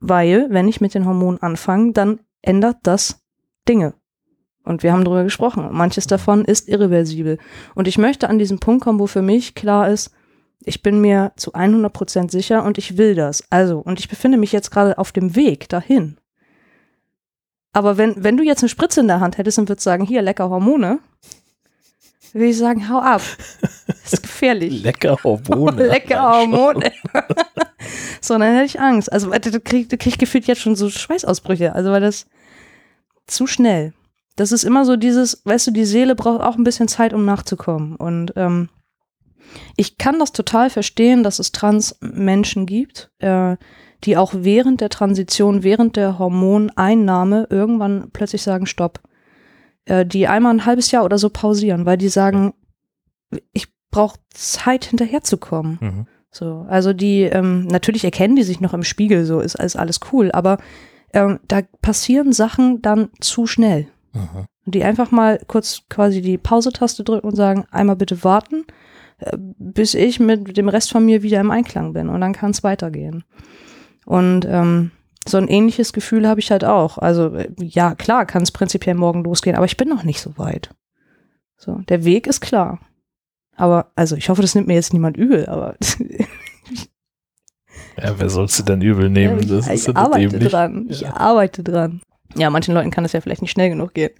[0.00, 3.22] weil, wenn ich mit den Hormonen anfange, dann ändert das
[3.68, 3.94] Dinge.
[4.68, 5.66] Und wir haben darüber gesprochen.
[5.72, 7.38] Manches davon ist irreversibel.
[7.74, 10.10] Und ich möchte an diesen Punkt kommen, wo für mich klar ist,
[10.62, 13.42] ich bin mir zu 100% sicher und ich will das.
[13.48, 16.18] Also, und ich befinde mich jetzt gerade auf dem Weg dahin.
[17.72, 20.20] Aber wenn, wenn du jetzt eine Spritze in der Hand hättest und würdest sagen, hier,
[20.20, 20.98] lecker Hormone,
[22.34, 23.22] würde ich sagen, hau ab.
[23.86, 24.82] Das ist gefährlich.
[24.82, 25.86] Lecker Hormone.
[25.88, 26.92] lecker Hormone.
[28.20, 29.10] so, dann hätte ich Angst.
[29.10, 31.74] Also, da krieg, da krieg gefühlt jetzt schon so Schweißausbrüche.
[31.74, 32.26] Also, weil das
[33.26, 33.94] zu schnell.
[34.38, 37.24] Das ist immer so dieses, weißt du, die Seele braucht auch ein bisschen Zeit, um
[37.24, 37.96] nachzukommen.
[37.96, 38.68] Und ähm,
[39.76, 43.56] ich kann das total verstehen, dass es Trans-Menschen gibt, äh,
[44.04, 49.00] die auch während der Transition, während der Hormoneinnahme irgendwann plötzlich sagen, stopp.
[49.86, 52.54] Äh, die einmal ein halbes Jahr oder so pausieren, weil die sagen,
[53.52, 55.78] ich brauche Zeit hinterherzukommen.
[55.80, 56.06] Mhm.
[56.30, 59.98] So, also die, ähm, natürlich erkennen die sich noch im Spiegel, so ist, ist alles
[60.12, 60.58] cool, aber
[61.12, 63.88] ähm, da passieren Sachen dann zu schnell.
[64.18, 64.46] Mhm.
[64.66, 68.64] Und die einfach mal kurz quasi die Pause-Taste drücken und sagen, einmal bitte warten,
[69.18, 72.50] äh, bis ich mit dem Rest von mir wieder im Einklang bin und dann kann
[72.50, 73.24] es weitergehen.
[74.04, 74.90] Und ähm,
[75.26, 76.98] so ein ähnliches Gefühl habe ich halt auch.
[76.98, 80.36] Also äh, ja, klar, kann es prinzipiell morgen losgehen, aber ich bin noch nicht so
[80.38, 80.70] weit.
[81.56, 82.80] So, der Weg ist klar.
[83.56, 85.74] Aber, also ich hoffe, das nimmt mir jetzt niemand übel, aber
[88.00, 89.46] Ja, wer sollst du denn übel nehmen?
[89.48, 90.86] Das ich, ja ich arbeite dran.
[90.88, 91.16] Ich Ja.
[91.16, 92.00] arbeite dran.
[92.36, 94.10] Ja, manchen Leuten kann es ja vielleicht nicht schnell genug gehen.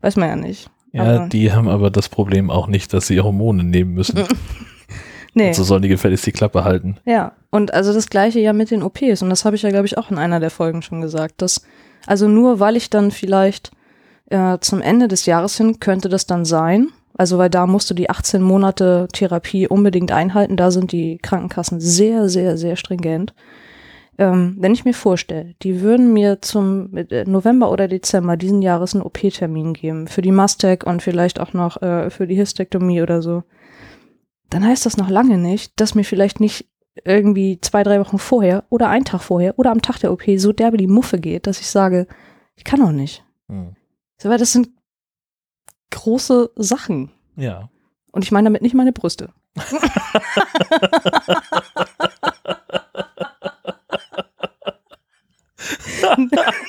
[0.00, 0.70] Weiß man ja nicht.
[0.92, 4.24] Ja, Aber- die haben aber das Problem auch nicht, dass sie Hormone nehmen müssen.
[5.36, 5.52] Nee.
[5.52, 6.96] So sollen die gefälligst die Klappe halten.
[7.04, 9.20] Ja, und also das gleiche ja mit den OPs.
[9.20, 11.42] Und das habe ich ja, glaube ich, auch in einer der Folgen schon gesagt.
[11.42, 11.62] Dass,
[12.06, 13.72] also nur weil ich dann vielleicht
[14.30, 16.88] äh, zum Ende des Jahres hin könnte das dann sein.
[17.16, 20.56] Also weil da musst du die 18 Monate Therapie unbedingt einhalten.
[20.56, 23.34] Da sind die Krankenkassen sehr, sehr, sehr stringent.
[24.18, 28.94] Ähm, wenn ich mir vorstelle, die würden mir zum äh, November oder Dezember diesen Jahres
[28.94, 33.22] einen OP-Termin geben für die Mastec und vielleicht auch noch äh, für die Hysterektomie oder
[33.22, 33.42] so,
[34.50, 36.68] dann heißt das noch lange nicht, dass mir vielleicht nicht
[37.04, 40.52] irgendwie zwei, drei Wochen vorher oder einen Tag vorher oder am Tag der OP so
[40.52, 42.06] derbe die Muffe geht, dass ich sage,
[42.54, 43.24] ich kann doch nicht.
[43.48, 43.74] Hm.
[44.18, 44.68] So, weil das sind
[45.90, 47.10] große Sachen.
[47.36, 47.68] Ja.
[48.12, 49.30] Und ich meine damit nicht meine Brüste.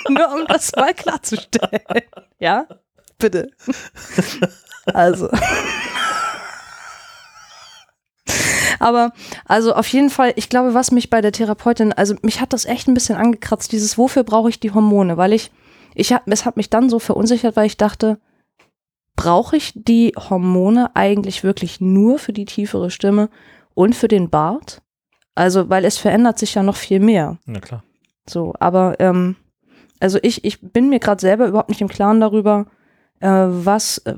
[0.10, 1.82] Nur um das mal klarzustellen.
[2.40, 2.68] Ja,
[3.18, 3.52] bitte.
[4.94, 5.30] Also.
[8.80, 9.14] Aber,
[9.46, 12.66] also auf jeden Fall, ich glaube, was mich bei der Therapeutin, also mich hat das
[12.66, 15.18] echt ein bisschen angekratzt, dieses, wofür brauche ich die Hormone?
[15.18, 15.52] Weil ich,
[15.94, 18.20] ich hab, es hat mich dann so verunsichert, weil ich dachte,
[19.16, 23.30] brauche ich die Hormone eigentlich wirklich nur für die tiefere Stimme
[23.74, 24.82] und für den Bart?
[25.36, 27.38] Also, weil es verändert sich ja noch viel mehr.
[27.46, 27.84] Na klar.
[28.28, 29.36] So, aber ähm,
[30.00, 32.66] also ich, ich bin mir gerade selber überhaupt nicht im Klaren darüber,
[33.22, 34.14] äh, was, äh,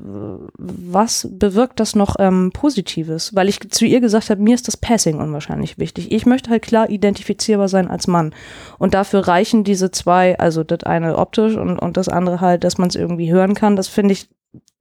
[0.58, 3.34] was bewirkt das noch ähm, Positives?
[3.34, 6.10] Weil ich zu ihr gesagt habe, mir ist das Passing unwahrscheinlich wichtig.
[6.10, 8.34] Ich möchte halt klar identifizierbar sein als Mann.
[8.78, 12.78] Und dafür reichen diese zwei, also das eine optisch und, und das andere halt, dass
[12.78, 13.76] man es irgendwie hören kann.
[13.76, 14.28] Das finde ich,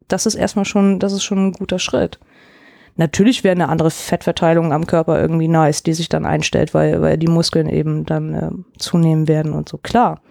[0.08, 2.20] das ist erstmal schon, das ist schon ein guter Schritt.
[2.98, 7.18] Natürlich wäre eine andere Fettverteilung am Körper irgendwie nice, die sich dann einstellt, weil, weil
[7.18, 10.22] die Muskeln eben dann äh, zunehmen werden und so, klar.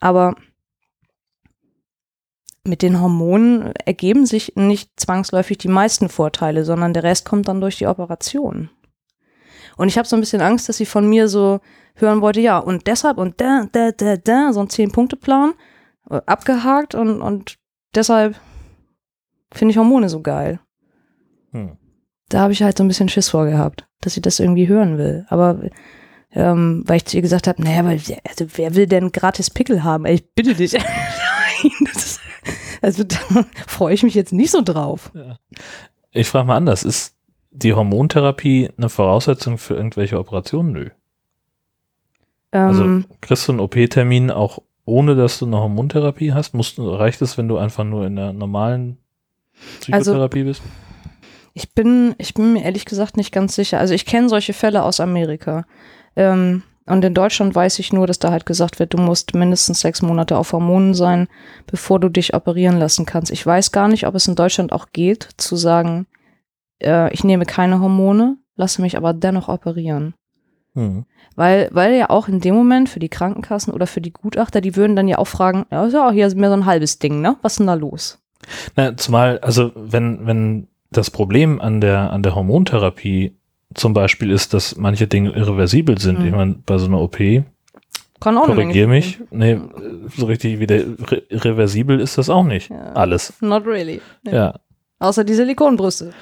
[0.00, 0.34] Aber
[2.64, 7.60] mit den Hormonen ergeben sich nicht zwangsläufig die meisten Vorteile, sondern der Rest kommt dann
[7.60, 8.70] durch die Operation.
[9.76, 11.60] Und ich habe so ein bisschen Angst, dass sie von mir so
[11.94, 15.52] hören wollte, ja, und deshalb und da, da, da, da, so ein Zehn-Punkte-Plan,
[16.10, 17.58] äh, abgehakt und, und
[17.94, 18.40] deshalb
[19.52, 20.60] finde ich Hormone so geil.
[21.52, 21.76] Hm.
[22.28, 25.26] Da habe ich halt so ein bisschen Schiss vorgehabt, dass sie das irgendwie hören will.
[25.28, 25.60] Aber
[26.32, 29.84] ähm, weil ich zu ihr gesagt habe, naja, weil, also wer will denn gratis Pickel
[29.84, 30.04] haben?
[30.04, 30.72] Ey, ich bitte dich.
[30.74, 32.20] Nein, ist,
[32.82, 33.16] also da
[33.66, 35.12] freue ich mich jetzt nicht so drauf.
[36.10, 37.16] Ich frage mal anders, ist
[37.50, 40.72] die Hormontherapie eine Voraussetzung für irgendwelche Operationen?
[40.72, 40.90] Nö.
[42.50, 46.54] Also Ähm, kriegst du einen OP-Termin auch ohne, dass du eine Hormontherapie hast?
[46.54, 48.98] Musst, reicht es, wenn du einfach nur in der normalen
[49.90, 50.62] Also Psychotherapie bist?
[51.56, 53.80] Ich bin, ich bin mir ehrlich gesagt nicht ganz sicher.
[53.80, 55.64] Also ich kenne solche Fälle aus Amerika.
[56.14, 59.80] Ähm, und in Deutschland weiß ich nur, dass da halt gesagt wird, du musst mindestens
[59.80, 61.28] sechs Monate auf Hormonen sein,
[61.66, 63.32] bevor du dich operieren lassen kannst.
[63.32, 66.06] Ich weiß gar nicht, ob es in Deutschland auch geht, zu sagen,
[66.82, 70.12] äh, ich nehme keine Hormone, lasse mich aber dennoch operieren.
[70.74, 71.06] Hm.
[71.36, 74.76] Weil, weil ja auch in dem Moment für die Krankenkassen oder für die Gutachter, die
[74.76, 77.22] würden dann ja auch fragen, ja, ist ja auch hier mehr so ein halbes Ding,
[77.22, 77.36] ne?
[77.40, 78.18] Was ist denn da los?
[78.76, 83.36] Na, zumal, also wenn, wenn das Problem an der, an der Hormontherapie
[83.74, 86.20] zum Beispiel ist, dass manche Dinge irreversibel sind.
[86.20, 86.26] Mhm.
[86.26, 87.18] Ich meine, bei so einer OP,
[88.20, 89.60] Kann auch korrigier mich, nee,
[90.16, 92.70] so richtig wieder re reversibel ist das auch nicht.
[92.70, 92.92] Ja.
[92.92, 93.34] Alles.
[93.40, 94.00] Not really.
[94.24, 94.34] Nee.
[94.34, 94.54] Ja.
[94.98, 96.12] Außer die Silikonbrüste.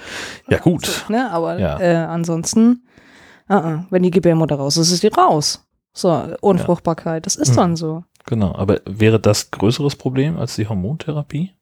[0.48, 1.04] Ja, gut.
[1.08, 1.30] Ne?
[1.30, 1.78] Aber Ja.
[1.78, 2.82] äh, ansonsten,
[3.48, 3.84] uh -uh.
[3.90, 5.64] wenn die Gebärmutter raus ist, ist die raus.
[5.92, 7.56] So, Unfruchtbarkeit, das ist Mhm.
[7.56, 8.02] dann so.
[8.26, 8.52] Genau.
[8.56, 11.52] Aber wäre das größeres Problem als die Hormontherapie?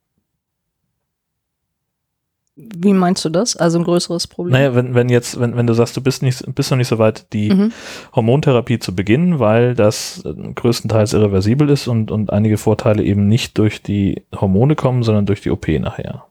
[2.55, 3.57] Wie meinst du das?
[3.57, 4.53] Also ein größeres Problem?
[4.53, 6.99] Naja, wenn, wenn jetzt, wenn, wenn du sagst, du bist nicht, bist noch nicht so
[6.99, 7.73] weit, die Mhm.
[8.15, 13.57] Hormontherapie zu beginnen, weil das äh, größtenteils irreversibel ist und, und einige Vorteile eben nicht
[13.57, 16.27] durch die Hormone kommen, sondern durch die OP nachher.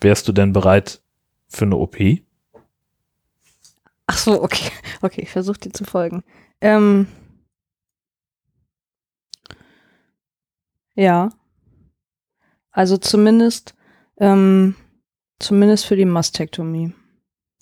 [0.00, 1.02] Wärst du denn bereit
[1.48, 1.96] für eine OP?
[4.06, 4.70] Ach so, okay.
[5.02, 6.24] Okay, ich versuche dir zu folgen.
[6.62, 7.06] Ähm,
[10.94, 11.28] ja.
[12.70, 13.74] Also zumindest,
[14.18, 14.74] ähm,
[15.38, 16.92] zumindest für die Mastektomie.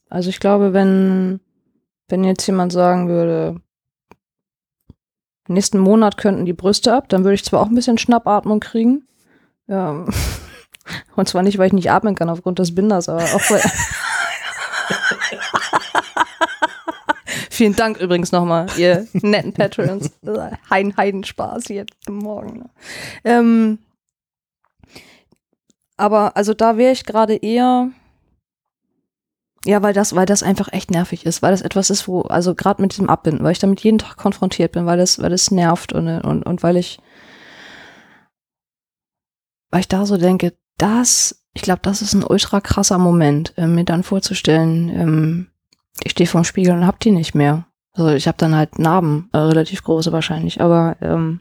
[0.09, 1.41] Also ich glaube, wenn,
[2.09, 3.61] wenn jetzt jemand sagen würde,
[5.49, 9.07] nächsten Monat könnten die Brüste ab, dann würde ich zwar auch ein bisschen Schnappatmung kriegen.
[9.67, 10.05] Ja.
[11.17, 13.63] Und zwar nicht, weil ich nicht atmen kann aufgrund des Binders, aber auch weil.
[17.51, 20.11] Vielen Dank übrigens nochmal, ihr netten Patrons.
[20.71, 22.59] Heiden, Heidenspaß jetzt morgen.
[22.59, 22.71] ne?
[23.23, 23.79] Ähm,
[25.97, 27.91] aber also da wäre ich gerade eher.
[29.67, 32.55] Ja, weil das, weil das einfach echt nervig ist, weil das etwas ist, wo, also
[32.55, 35.51] gerade mit diesem Abbinden, weil ich damit jeden Tag konfrontiert bin, weil das, weil das
[35.51, 36.99] nervt und, und, und weil ich,
[39.71, 43.67] weil ich da so denke, das, ich glaube, das ist ein ultra krasser Moment, äh,
[43.67, 45.47] mir dann vorzustellen, ähm,
[46.03, 47.67] ich stehe vorm Spiegel und hab die nicht mehr.
[47.95, 51.41] Also ich habe dann halt Narben, äh, relativ große wahrscheinlich, aber ähm,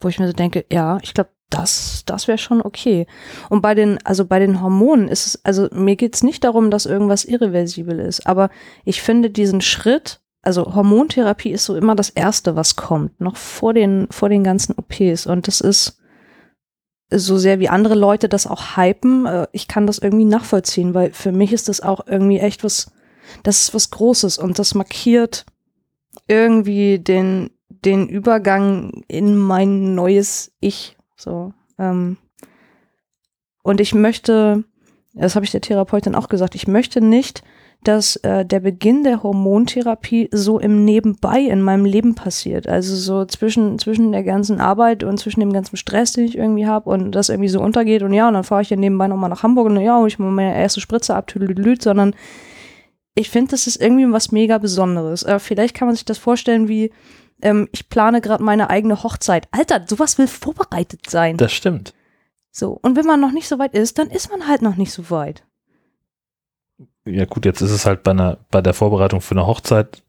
[0.00, 3.06] wo ich mir so denke, ja, ich glaube, das, das wäre schon okay.
[3.48, 6.86] Und bei den, also bei den Hormonen ist es, also mir geht's nicht darum, dass
[6.86, 8.50] irgendwas irreversibel ist, aber
[8.84, 13.74] ich finde diesen Schritt, also Hormontherapie ist so immer das Erste, was kommt, noch vor
[13.74, 15.26] den, vor den ganzen OPs.
[15.26, 15.98] Und das ist
[17.10, 21.12] so sehr wie andere Leute das auch hypen, äh, ich kann das irgendwie nachvollziehen, weil
[21.12, 22.92] für mich ist das auch irgendwie echt was,
[23.42, 25.46] das ist was Großes und das markiert
[26.26, 30.95] irgendwie den, den Übergang in mein neues Ich.
[31.16, 31.52] So.
[31.78, 32.18] Ähm.
[33.62, 34.64] Und ich möchte,
[35.14, 37.42] das habe ich der Therapeutin auch gesagt, ich möchte nicht,
[37.82, 42.68] dass äh, der Beginn der Hormontherapie so im Nebenbei in meinem Leben passiert.
[42.68, 46.66] Also so zwischen, zwischen der ganzen Arbeit und zwischen dem ganzen Stress, den ich irgendwie
[46.66, 49.30] habe und das irgendwie so untergeht und ja, und dann fahre ich ja nebenbei nochmal
[49.30, 52.14] nach Hamburg und ja, und ich mache meine erste Spritze ab, tüdelüt, sondern
[53.14, 55.22] ich finde, das ist irgendwie was mega Besonderes.
[55.22, 56.90] Äh, vielleicht kann man sich das vorstellen wie,
[57.42, 59.48] ähm, ich plane gerade meine eigene Hochzeit.
[59.50, 61.36] Alter, sowas will vorbereitet sein.
[61.36, 61.94] Das stimmt.
[62.50, 64.92] So, und wenn man noch nicht so weit ist, dann ist man halt noch nicht
[64.92, 65.44] so weit.
[67.04, 70.02] Ja gut, jetzt ist es halt bei, einer, bei der Vorbereitung für eine Hochzeit.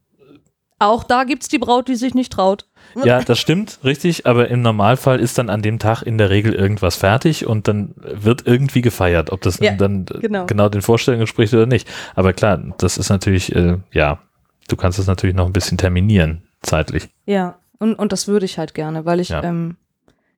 [0.79, 2.67] Auch da gibt es die Braut, die sich nicht traut.
[3.03, 6.53] Ja, das stimmt, richtig, aber im Normalfall ist dann an dem Tag in der Regel
[6.53, 10.45] irgendwas fertig und dann wird irgendwie gefeiert, ob das Ja, dann genau.
[10.45, 11.87] genau den Vorstellungen entspricht oder nicht.
[12.15, 14.19] Aber klar, das ist natürlich, äh, ja,
[14.67, 17.09] du kannst es natürlich noch ein bisschen terminieren, zeitlich.
[17.25, 19.43] Ja, und, und das würde ich halt gerne, weil ich, Ja.
[19.43, 19.75] ähm,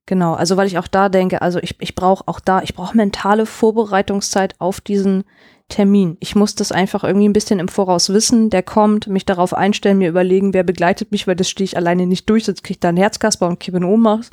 [0.05, 2.95] genau, also weil ich auch da denke, also ich, ich brauche auch da, ich brauche
[2.97, 5.23] mentale Vorbereitungszeit auf diesen
[5.69, 6.17] Termin.
[6.19, 9.99] Ich muss das einfach irgendwie ein bisschen im Voraus wissen, der kommt, mich darauf einstellen,
[9.99, 12.79] mir überlegen, wer begleitet mich, weil das stehe ich alleine nicht durch, sonst kriege ich
[12.79, 14.31] da einen Herzkasper und kippe in Ohnmacht.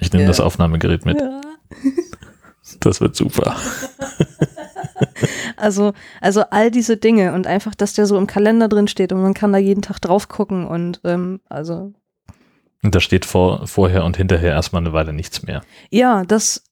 [0.00, 0.28] Ich nehme Ja.
[0.28, 1.20] das Aufnahmegerät mit.
[1.20, 1.40] Ja.
[2.80, 3.56] Das wird super.
[5.56, 9.22] Also, also all diese Dinge und einfach, dass der so im Kalender drin steht und
[9.22, 11.92] man kann da jeden Tag drauf gucken und ähm, also
[12.82, 15.62] Und da steht vor, vorher und hinterher erstmal eine Weile nichts mehr.
[15.90, 16.62] Ja, das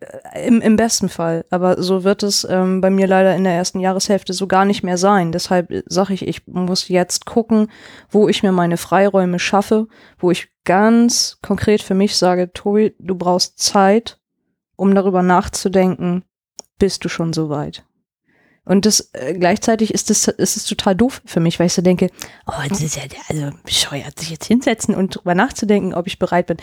[0.00, 1.44] äh, im, im besten Fall.
[1.50, 4.82] Aber so wird es ähm, bei mir leider in der ersten Jahreshälfte so gar nicht
[4.82, 5.32] mehr sein.
[5.32, 7.70] Deshalb sage ich, ich muss jetzt gucken,
[8.10, 9.86] wo ich mir meine Freiräume schaffe,
[10.18, 14.19] wo ich ganz konkret für mich sage, Tobi, du brauchst Zeit,
[14.80, 16.24] um darüber nachzudenken,
[16.78, 17.84] bist du schon so weit.
[18.64, 22.10] Und das äh, gleichzeitig ist es ist total doof für mich, weil ich so denke,
[22.46, 26.46] oh, das ist ja also bescheuert, sich jetzt hinsetzen und drüber nachzudenken, ob ich bereit
[26.46, 26.58] bin.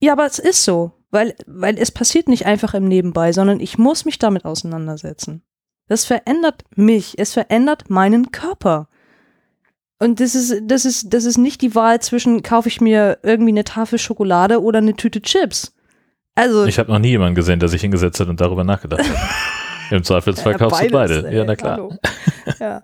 [0.00, 3.78] Ja, aber es ist so, weil, weil es passiert nicht einfach im Nebenbei, sondern ich
[3.78, 5.42] muss mich damit auseinandersetzen.
[5.88, 8.88] Das verändert mich, es verändert meinen Körper.
[9.98, 13.52] Und das ist, das ist, das ist nicht die Wahl zwischen, kaufe ich mir irgendwie
[13.52, 15.75] eine Tafel Schokolade oder eine Tüte Chips.
[16.36, 19.16] Also, Ich habe noch nie jemanden gesehen, der sich hingesetzt hat und darüber nachgedacht hat.
[19.90, 21.26] Im Zweifelsfall ja, kaufst du beide.
[21.28, 21.88] ey, Ja, na klar.
[22.60, 22.82] Ja.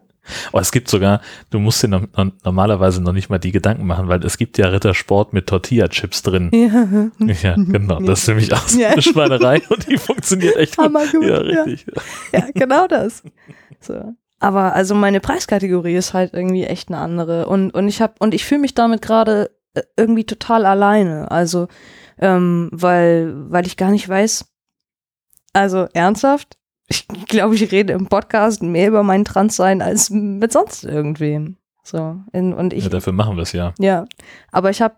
[0.53, 3.87] Oh, es gibt sogar, du musst dir no, no, normalerweise noch nicht mal die Gedanken
[3.87, 6.49] machen, weil es gibt ja Rittersport mit Tortilla-Chips drin.
[6.53, 7.27] ja.
[7.43, 7.99] Ja, genau.
[8.01, 8.91] Das ist nämlich auch so Ja.
[8.91, 10.85] eine Schweinerei und die funktioniert echt gut.
[10.85, 11.63] Hammergut, Ja, ja.
[11.65, 11.87] richtig.
[12.33, 13.25] Ja, genau das.
[13.81, 14.15] So.
[14.39, 17.47] Aber also meine Preiskategorie ist halt irgendwie echt eine andere.
[17.47, 21.31] Und, und ich habe, und ich fühle mich damit gerade äh, irgendwie total alleine.
[21.33, 21.67] Also,
[22.19, 24.45] ähm, weil, weil ich gar nicht weiß,
[25.53, 26.57] also ernsthaft,
[26.89, 31.57] ich glaube, ich rede im Podcast mehr über mein Transsein als mit sonst irgendwem.
[31.83, 32.17] So.
[32.33, 33.75] In, und ich, Ja, dafür machen wir es ja.
[33.79, 34.07] ja,
[34.51, 34.95] aber ich habe,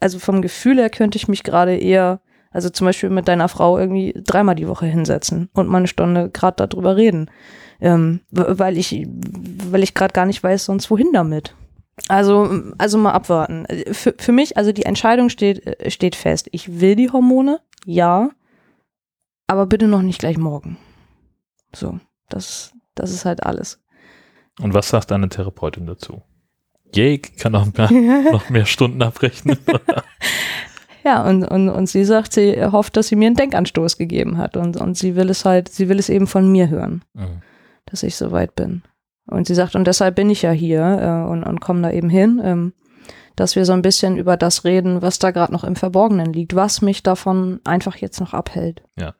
[0.00, 3.78] also vom Gefühl her könnte ich mich gerade eher, also zum Beispiel mit deiner Frau
[3.78, 7.30] irgendwie dreimal die Woche hinsetzen und mal eine Stunde gerade darüber reden,
[7.80, 9.06] ähm, weil ich,
[9.68, 11.54] weil ich gerade gar nicht weiß, sonst wohin damit.
[12.08, 13.66] Also, also mal abwarten.
[13.92, 16.48] Für, für mich, also die Entscheidung steht, äh, steht fest.
[16.52, 18.30] Ich will die Hormone, ja,
[19.46, 20.76] aber bitte noch nicht gleich morgen.
[21.74, 23.80] So, das, das ist halt alles.
[24.60, 26.22] Und was sagt deine Therapeutin dazu?
[26.94, 27.90] Yay, kann noch mehr,
[28.32, 29.58] noch mehr Stunden abrechnen.
[31.04, 34.56] Ja, und, und, und sie sagt, sie hofft, dass sie mir einen Denkanstoß gegeben hat.
[34.56, 37.42] Und, und sie will es halt, sie will es eben von mir hören, Mhm.
[37.86, 38.82] dass ich so weit bin.
[39.26, 42.10] Und sie sagt, und deshalb bin ich ja hier äh, und, und komme da eben
[42.10, 42.72] hin, ähm,
[43.36, 46.54] dass wir so ein bisschen über das reden, was da gerade noch im Verborgenen liegt,
[46.54, 48.82] was mich davon einfach jetzt noch abhält.
[48.96, 49.14] Ja.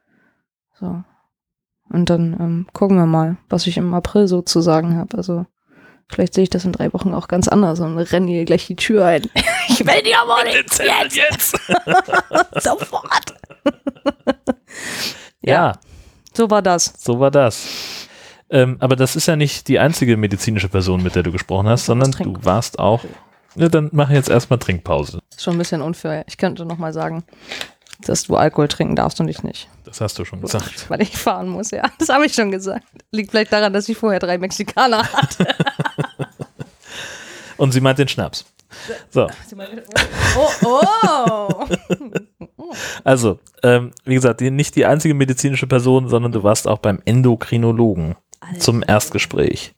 [0.79, 1.03] So.
[1.91, 5.17] Und dann ähm, gucken wir mal, was ich im April so zu sagen habe.
[5.17, 5.47] Also
[6.09, 8.77] vielleicht sehe ich das in drei Wochen auch ganz anders und renne hier gleich die
[8.77, 9.23] Tür ein.
[9.69, 10.81] ich will die Hormone jetzt,
[11.15, 11.57] jetzt.
[12.63, 13.35] sofort.
[15.41, 15.73] Ja,
[16.33, 16.95] So war das.
[16.99, 18.04] so war das.
[18.55, 21.87] Ähm, aber das ist ja nicht die einzige medizinische Person, mit der du gesprochen hast,
[21.87, 23.03] sondern du warst auch.
[23.57, 25.19] Ja, dann mach jetzt erstmal Trinkpause.
[25.31, 26.25] Ist schon ein bisschen unfair.
[26.29, 27.25] Ich könnte noch mal sagen,
[28.03, 29.69] dass du Alkohol trinken darfst und ich nicht.
[29.85, 30.89] Das hast du schon gesagt.
[30.89, 31.83] Weil ich fahren muss, ja.
[31.99, 32.85] Das habe ich schon gesagt.
[33.11, 35.49] Liegt vielleicht daran, dass ich vorher drei Mexikaner hatte.
[37.57, 38.45] Und sie meint den Schnaps.
[39.11, 39.29] So,
[40.37, 41.65] Oh, oh.
[43.05, 48.17] also, ähm, wie gesagt, nicht die einzige medizinische Person, sondern du warst auch beim Endokrinologen
[48.59, 49.75] zum Erstgespräch.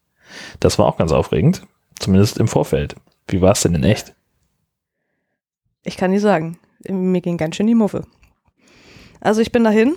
[0.60, 1.62] Das war auch ganz aufregend,
[1.98, 2.96] zumindest im Vorfeld.
[3.28, 4.14] Wie war es denn in echt?
[5.84, 6.58] Ich kann nicht sagen.
[6.88, 8.04] Mir ging ganz schön die Muffe.
[9.20, 9.96] Also ich bin dahin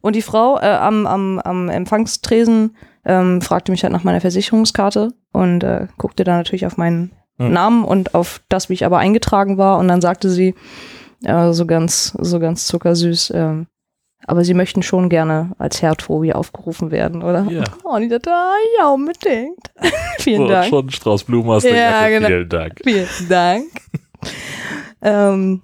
[0.00, 5.12] und die Frau äh, am, am, am Empfangstresen ähm, fragte mich halt nach meiner Versicherungskarte
[5.32, 7.52] und äh, guckte dann natürlich auf meinen Hm.
[7.52, 9.78] Namen und auf das, wie ich aber eingetragen war.
[9.78, 10.54] Und dann sagte sie,
[11.24, 13.66] äh, so ganz, so ganz zuckersüß, ähm,
[14.26, 17.46] aber sie möchten schon gerne als Herr Tobi aufgerufen werden, oder?
[17.50, 17.64] Ja.
[17.84, 19.58] Oh, und ich dachte, ah, ja, unbedingt.
[20.18, 20.68] Vielen So, Dank.
[20.68, 22.14] Schon Strauß Blumen aus der Ja, Jacke.
[22.14, 22.26] genau.
[22.28, 22.80] Vielen Dank.
[22.84, 23.64] Vielen Dank.
[25.02, 25.62] ähm,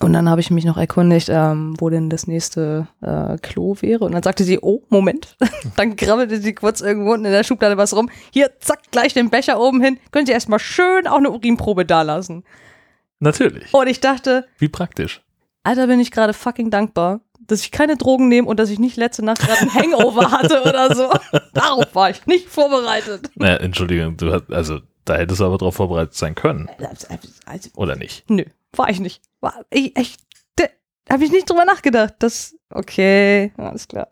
[0.00, 4.04] und dann habe ich mich noch erkundigt, ähm, wo denn das nächste äh, Klo wäre.
[4.04, 5.36] Und dann sagte sie, oh, Moment.
[5.76, 8.10] dann krabbelte sie kurz irgendwo unten in der Schublade was rum.
[8.32, 9.98] Hier, zack, gleich den Becher oben hin.
[10.12, 12.44] Können Sie erstmal schön auch eine Urinprobe dalassen.
[13.18, 13.72] Natürlich.
[13.74, 15.22] Und ich dachte, Wie praktisch.
[15.64, 18.96] Alter, bin ich gerade fucking dankbar, dass ich keine Drogen nehme und dass ich nicht
[18.96, 21.10] letzte Nacht gerade ein Hangover hatte oder so.
[21.52, 23.30] Darauf war ich nicht vorbereitet.
[23.34, 27.96] Naja, Entschuldigung, du hast, also da hättest du aber drauf vorbereitet sein können, Also, oder
[27.96, 28.28] nicht?
[28.30, 28.44] Nö,
[28.76, 29.20] war ich nicht.
[29.40, 30.20] War ich echt.
[31.10, 32.14] Habe ich nicht drüber nachgedacht.
[32.18, 32.54] Das.
[32.70, 34.08] Okay, alles klar.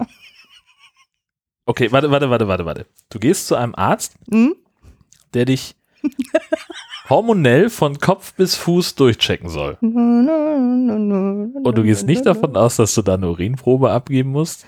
[1.67, 2.87] Okay, warte, warte, warte, warte, warte.
[3.11, 4.57] Du gehst zu einem Arzt, Hm?
[5.35, 5.75] der dich
[7.09, 9.77] hormonell von Kopf bis Fuß durchchecken soll.
[9.81, 14.67] Und du gehst nicht davon aus, dass du da eine Urinprobe abgeben musst?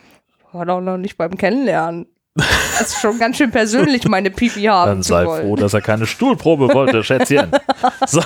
[0.53, 2.07] War doch noch nicht beim Kennenlernen.
[2.35, 6.07] Das ist schon ganz schön persönlich, meine Pipi haben Dann sei froh, dass er keine
[6.07, 7.51] Stuhlprobe wollte, Schätzchen.
[8.07, 8.21] So.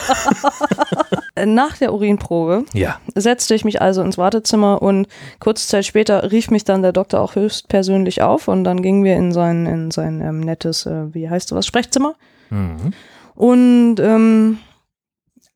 [1.45, 3.01] Nach der Urinprobe Ja.
[3.15, 5.07] setzte ich mich also ins Wartezimmer und
[5.41, 9.17] kurze Zeit später rief mich dann der Doktor auch höchstpersönlich auf und dann gingen wir
[9.17, 12.15] in sein, in sein ähm, nettes, äh, wie heißt sowas, Sprechzimmer.
[12.51, 12.93] Mhm.
[13.35, 14.59] Und ähm,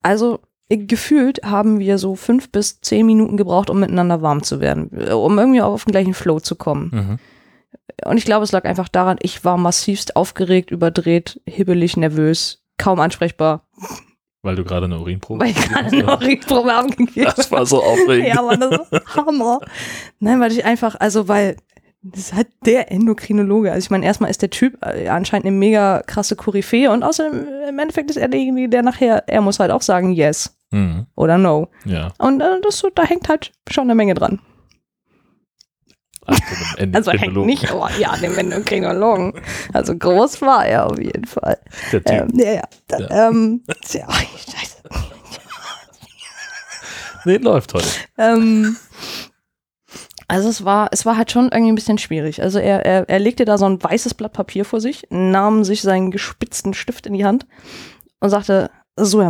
[0.02, 4.90] also gefühlt haben wir so fünf bis zehn Minuten gebraucht, um miteinander warm zu werden,
[4.92, 6.90] äh, um irgendwie auf den gleichen Flow zu kommen.
[6.92, 7.18] Mhm.
[8.04, 13.00] Und ich glaube, es lag einfach daran, ich war massivst aufgeregt, überdreht, hibbelig, nervös, kaum
[13.00, 13.66] ansprechbar,
[14.42, 16.04] Weil du gerade eine Urinprobe weil ich gerade eine.
[16.04, 18.28] Urinprobe abgegeben Das war so aufregend.
[18.28, 19.60] Ja, Mann, das war Hammer.
[20.18, 21.56] Nein, weil ich einfach, also weil
[22.12, 23.72] das ist halt der Endokrinologe.
[23.72, 27.46] Also ich meine, erstmal ist der Typ äh, anscheinend eine mega krasse Koryphäe und außerdem
[27.48, 31.06] äh, im Endeffekt ist er derjenige, der nachher, er muss halt auch sagen yes Mhm.
[31.14, 31.68] oder no.
[31.84, 32.12] Ja.
[32.18, 34.40] Und äh, das, so- da hängt halt schon eine Menge dran.
[36.26, 36.42] Also,
[36.92, 39.34] Also hängt nicht, aber ja, dem Endokrinologen.
[39.72, 41.58] Also groß war er auf jeden Fall.
[41.92, 42.12] Der Typ.
[42.12, 42.62] Ähm, ja, ja.
[42.88, 44.76] Da, Ähm, tja, scheiße.
[47.24, 47.86] Nee, läuft heute.
[48.18, 48.76] Ähm,
[50.28, 52.42] also es war, es war halt schon irgendwie ein bisschen schwierig.
[52.42, 55.82] Also er, er, er legte da so ein weißes Blatt Papier vor sich, nahm sich
[55.82, 57.46] seinen gespitzten Stift in die Hand
[58.20, 59.28] und sagte, so, Herr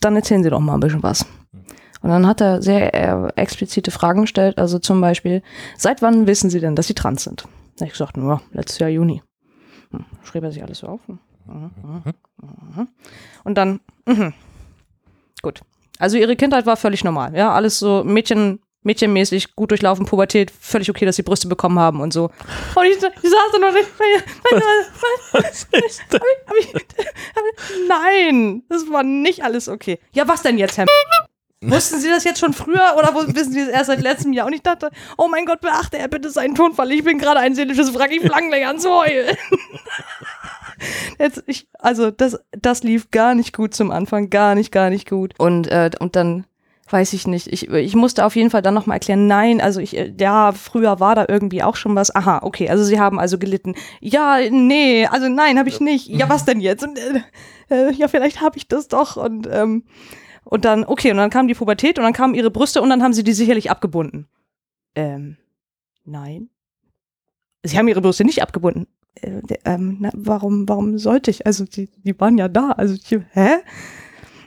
[0.00, 1.26] dann erzählen Sie doch mal ein bisschen was.
[2.02, 5.42] Und dann hat er sehr äh, explizite Fragen gestellt, also zum Beispiel,
[5.76, 7.48] seit wann wissen Sie denn, dass Sie trans sind?
[7.76, 9.22] Da hab ich gesagt, ja, letztes Jahr Juni.
[9.90, 11.00] Hm, schrieb er sich alles so auf.
[11.06, 12.02] Hm, mhm, mhm,
[12.76, 12.88] mhm.
[13.44, 14.34] Und dann, mhm.
[15.42, 15.62] gut.
[15.98, 20.88] Also ihre Kindheit war völlig normal, ja, alles so Mädchen, mädchenmäßig, gut durchlaufen, Pubertät, völlig
[20.88, 22.30] okay, dass sie Brüste bekommen haben und so.
[22.74, 23.88] Und ich, ich saß da noch nicht,
[25.32, 26.20] Was ist denn?
[26.46, 29.98] hab ich, hab ich, nein, das war nicht alles okay.
[30.12, 30.86] Ja, was denn jetzt, Herr
[31.62, 34.46] Wussten Sie das jetzt schon früher oder wissen Sie es erst seit letztem Jahr?
[34.46, 36.92] Und ich dachte, oh mein Gott, beachte er bitte seinen Tonfall.
[36.92, 39.36] Ich bin gerade ein seelisches Wrack, ich fange gleich an zu heulen.
[41.18, 45.08] Jetzt, ich, also das, das lief gar nicht gut zum Anfang, gar nicht, gar nicht
[45.08, 45.34] gut.
[45.38, 46.44] Und, äh, und dann
[46.92, 49.96] weiß ich nicht, ich, ich musste auf jeden Fall dann nochmal erklären, nein, also ich,
[49.96, 52.14] äh, ja, früher war da irgendwie auch schon was.
[52.14, 53.74] Aha, okay, also Sie haben also gelitten.
[54.00, 56.08] Ja, nee, also nein, habe ich nicht.
[56.08, 56.84] Ja, was denn jetzt?
[56.84, 57.20] Und, äh,
[57.70, 59.16] äh, ja, vielleicht habe ich das doch.
[59.16, 59.84] Und, ähm,
[60.44, 63.02] und dann, okay, und dann kam die Pubertät und dann kamen ihre Brüste und dann
[63.02, 64.28] haben sie die sicherlich abgebunden.
[64.94, 65.36] Ähm,
[66.04, 66.50] nein.
[67.64, 68.86] Sie haben ihre Brüste nicht abgebunden.
[69.20, 71.46] Äh, ähm, na, warum, warum sollte ich?
[71.46, 72.70] Also, die, die waren ja da.
[72.70, 73.56] Also, ich, hä?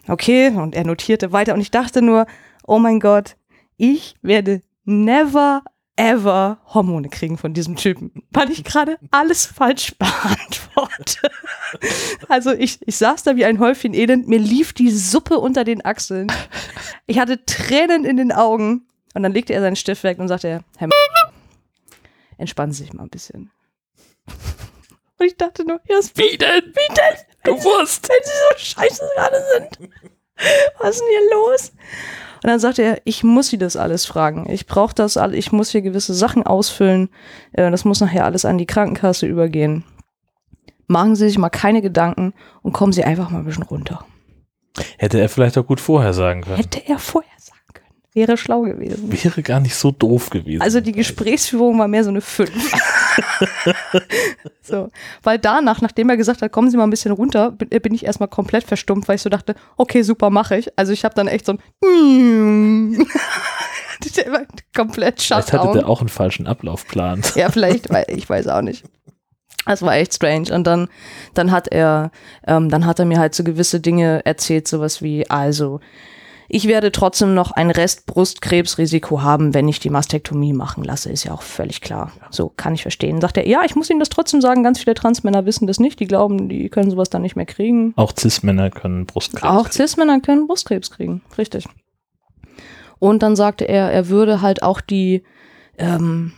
[0.10, 2.26] Okay, und er notierte weiter und ich dachte nur,
[2.66, 3.36] oh mein Gott,
[3.78, 5.64] ich werde never
[5.96, 11.30] ever Hormone kriegen von diesem Typen, weil ich gerade alles falsch beantworte.
[12.30, 15.84] Also ich, ich saß da wie ein Häufchen Elend, mir lief die Suppe unter den
[15.84, 16.32] Achseln.
[17.06, 20.64] Ich hatte Tränen in den Augen und dann legte er seinen Stift weg und sagte,
[20.78, 20.92] Herr M
[22.38, 23.52] entspannen Sie sich mal ein bisschen.
[25.18, 26.64] Und ich dachte nur, ja, Wie denn?
[26.64, 27.29] wie denn?
[27.44, 28.10] Gewusst.
[28.10, 29.90] Wenn Sie so scheiße gerade sind.
[30.80, 31.72] Was ist denn hier los?
[32.42, 34.50] Und dann sagte er, ich muss Sie das alles fragen.
[34.50, 37.10] Ich brauche das alles, ich muss hier gewisse Sachen ausfüllen.
[37.52, 39.84] Äh, Das muss nachher alles an die Krankenkasse übergehen.
[40.88, 44.06] Machen Sie sich mal keine Gedanken und kommen Sie einfach mal ein bisschen runter.
[44.98, 46.56] Hätte er vielleicht auch gut vorher sagen können.
[46.56, 47.88] Hätte er vorher sagen können.
[48.14, 49.12] Wäre schlau gewesen.
[49.12, 50.62] Wäre gar nicht so doof gewesen.
[50.62, 52.50] Also die Gesprächsführung war mehr so eine 5.
[54.62, 54.90] so,
[55.24, 58.06] weil danach, nachdem er gesagt hat, kommen Sie mal ein bisschen runter, bin, bin ich
[58.06, 60.78] erstmal komplett verstummt, weil ich so dachte, okay, super, mache ich.
[60.78, 61.54] Also ich habe dann echt so
[61.84, 63.08] ein
[64.76, 67.22] komplett Vielleicht hatte der auch einen falschen Ablaufplan.
[67.36, 68.86] Ja, vielleicht, weil ich weiß auch nicht.
[69.66, 70.54] Das war echt strange.
[70.54, 70.88] Und dann,
[71.34, 72.12] dann hat er,
[72.48, 75.80] ähm, dann hat er mir halt so gewisse Dinge erzählt, sowas wie, also,
[76.52, 81.24] ich werde trotzdem noch ein Rest Brustkrebsrisiko haben, wenn ich die Mastektomie machen lasse, ist
[81.24, 82.12] ja auch völlig klar.
[82.32, 83.22] So kann ich verstehen.
[83.22, 86.00] Sagt er, ja, ich muss Ihnen das trotzdem sagen, ganz viele Transmänner wissen das nicht,
[86.00, 87.94] die glauben, die können sowas dann nicht mehr kriegen.
[87.96, 89.56] Auch Cis-Männer können Brustkrebs kriegen.
[89.56, 91.68] Auch Cis-Männer können Brustkrebs kriegen, richtig.
[92.98, 95.24] Und dann sagte er, er würde halt auch die,
[95.78, 96.34] ähm,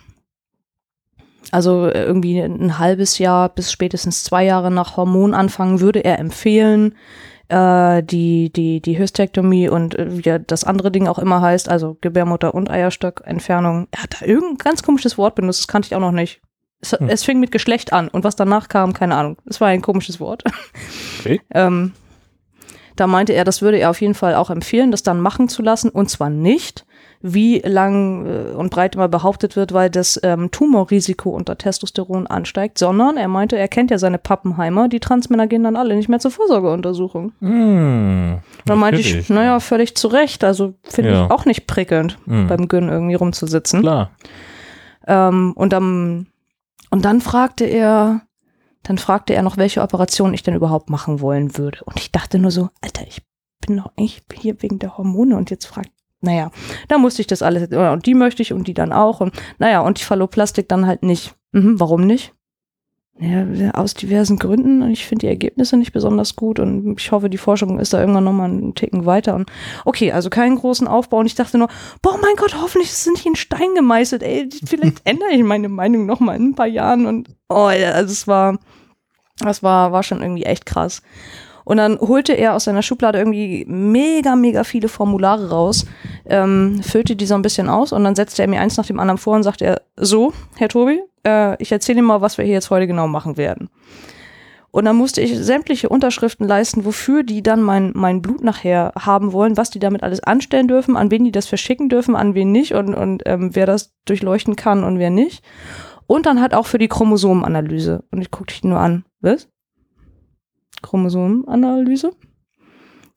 [1.51, 6.95] also irgendwie ein halbes Jahr bis spätestens zwei Jahre nach Hormonanfang würde er empfehlen,
[7.51, 11.97] äh, die, die, die Hystektomie und äh, wie das andere Ding auch immer heißt, also
[12.01, 13.87] Gebärmutter und Eierstockentfernung.
[13.91, 16.41] Er hat da irgendein ganz komisches Wort benutzt, das kannte ich auch noch nicht.
[16.81, 17.09] Es, hm.
[17.09, 19.37] es fing mit Geschlecht an und was danach kam, keine Ahnung.
[19.45, 20.43] Es war ein komisches Wort.
[21.19, 21.41] Okay.
[21.53, 21.93] ähm,
[22.95, 25.61] da meinte er, das würde er auf jeden Fall auch empfehlen, das dann machen zu
[25.61, 26.85] lassen und zwar nicht,
[27.21, 32.77] wie lang äh, und breit immer behauptet wird, weil das ähm, Tumorrisiko unter Testosteron ansteigt,
[32.77, 36.19] sondern er meinte, er kennt ja seine Pappenheimer, die Transmänner gehen dann alle nicht mehr
[36.19, 37.33] zur Vorsorgeuntersuchung.
[37.39, 41.25] Mm, dann meinte ich, naja, völlig zu Recht, also finde ja.
[41.25, 42.47] ich auch nicht prickelnd, mm.
[42.47, 43.81] beim Gyn irgendwie rumzusitzen.
[43.81, 44.11] Klar.
[45.07, 46.27] Ähm, und, dann,
[46.89, 48.21] und dann fragte er,
[48.83, 51.79] dann fragte er noch, welche Operation ich denn überhaupt machen wollen würde.
[51.85, 53.21] Und ich dachte nur so, Alter, ich
[53.65, 55.91] bin doch eigentlich hier wegen der Hormone und jetzt fragt
[56.21, 56.51] naja,
[56.87, 59.21] da musste ich das alles, und die möchte ich und die dann auch.
[59.21, 61.35] Und naja, und ich Phalloplastik dann halt nicht.
[61.51, 62.33] Mhm, warum nicht?
[63.19, 64.81] Ja, aus diversen Gründen.
[64.81, 67.99] Und ich finde die Ergebnisse nicht besonders gut und ich hoffe, die Forschung ist da
[67.99, 69.35] irgendwann nochmal einen Ticken weiter.
[69.35, 69.51] Und
[69.85, 71.17] okay, also keinen großen Aufbau.
[71.17, 71.67] Und ich dachte nur,
[72.01, 74.23] boah, mein Gott, hoffentlich ist es nicht in Stein gemeißelt.
[74.23, 77.05] Ey, vielleicht ändere ich meine Meinung nochmal in ein paar Jahren.
[77.05, 78.57] Und oh ja, also es war,
[79.37, 81.03] das war, war schon irgendwie echt krass.
[81.71, 85.85] Und dann holte er aus seiner Schublade irgendwie mega, mega viele Formulare raus,
[86.25, 88.99] ähm, füllte die so ein bisschen aus und dann setzte er mir eins nach dem
[88.99, 92.43] anderen vor und sagte er, so, Herr Tobi, äh, ich erzähle Ihnen mal, was wir
[92.43, 93.69] hier jetzt heute genau machen werden.
[94.71, 99.31] Und dann musste ich sämtliche Unterschriften leisten, wofür die dann mein, mein Blut nachher haben
[99.31, 102.51] wollen, was die damit alles anstellen dürfen, an wen die das verschicken dürfen, an wen
[102.51, 105.41] nicht und, und ähm, wer das durchleuchten kann und wer nicht.
[106.05, 108.03] Und dann halt auch für die Chromosomenanalyse.
[108.11, 109.05] Und ich guckte dich nur an.
[109.21, 109.47] Was?
[110.81, 112.11] Chromosomenanalyse.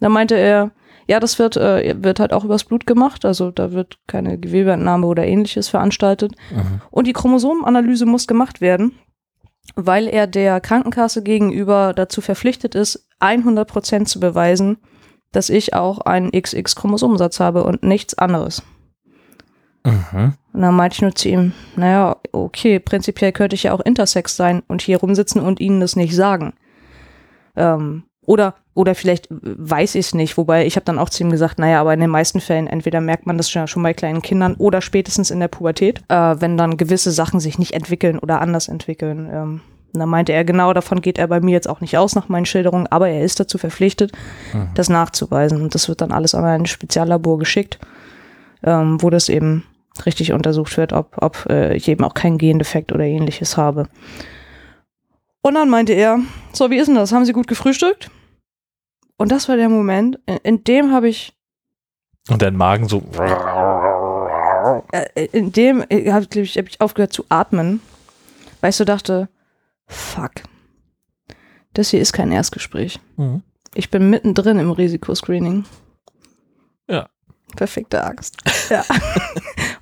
[0.01, 0.73] Da meinte er,
[1.07, 5.07] ja, das wird, äh, wird halt auch übers Blut gemacht, also da wird keine Gewebeentnahme
[5.07, 6.33] oder ähnliches veranstaltet.
[6.51, 6.81] Mhm.
[6.91, 8.93] Und die Chromosomenanalyse muss gemacht werden,
[9.77, 14.79] weil er der Krankenkasse gegenüber dazu verpflichtet ist, 100 Prozent zu beweisen,
[15.33, 18.63] dass ich auch einen XX-Chromosomensatz habe und nichts anderes.
[19.85, 20.35] Mhm.
[20.53, 24.37] Und dann meinte ich nur zu ihm, naja, okay, prinzipiell könnte ich ja auch intersex
[24.37, 26.55] sein und hier rumsitzen und ihnen das nicht sagen.
[27.57, 31.31] Ähm, oder, oder vielleicht weiß ich es nicht, wobei ich habe dann auch zu ihm
[31.31, 34.23] gesagt, naja, aber in den meisten Fällen entweder merkt man das schon, schon bei kleinen
[34.23, 38.41] Kindern oder spätestens in der Pubertät, äh, wenn dann gewisse Sachen sich nicht entwickeln oder
[38.41, 39.29] anders entwickeln.
[39.31, 39.61] Ähm,
[39.93, 42.29] und dann meinte er, genau davon geht er bei mir jetzt auch nicht aus nach
[42.29, 44.11] meinen Schilderungen, aber er ist dazu verpflichtet,
[44.53, 44.69] mhm.
[44.75, 45.63] das nachzuweisen.
[45.63, 47.79] Und das wird dann alles an ein Speziallabor geschickt,
[48.65, 49.63] ähm, wo das eben
[50.05, 53.87] richtig untersucht wird, ob, ob äh, ich eben auch keinen Gendefekt oder ähnliches habe.
[55.47, 56.21] Und dann meinte er,
[56.55, 57.13] so, wie ist denn das?
[57.13, 58.11] Haben Sie gut gefrühstückt?
[59.19, 61.35] Und das war der Moment, in, in dem habe ich.
[62.31, 63.03] Und dein Magen so.
[65.33, 67.83] In dem äh, habe ich, hab ich aufgehört zu atmen,
[68.63, 69.29] weil ich so dachte,
[69.87, 70.33] fuck,
[71.75, 72.99] das hier ist kein Erstgespräch.
[73.19, 73.43] Mhm.
[73.75, 75.67] Ich bin mittendrin im Risikoscreening.
[76.89, 77.11] Ja.
[77.55, 78.39] Perfekte Angst.
[78.71, 78.83] Ja.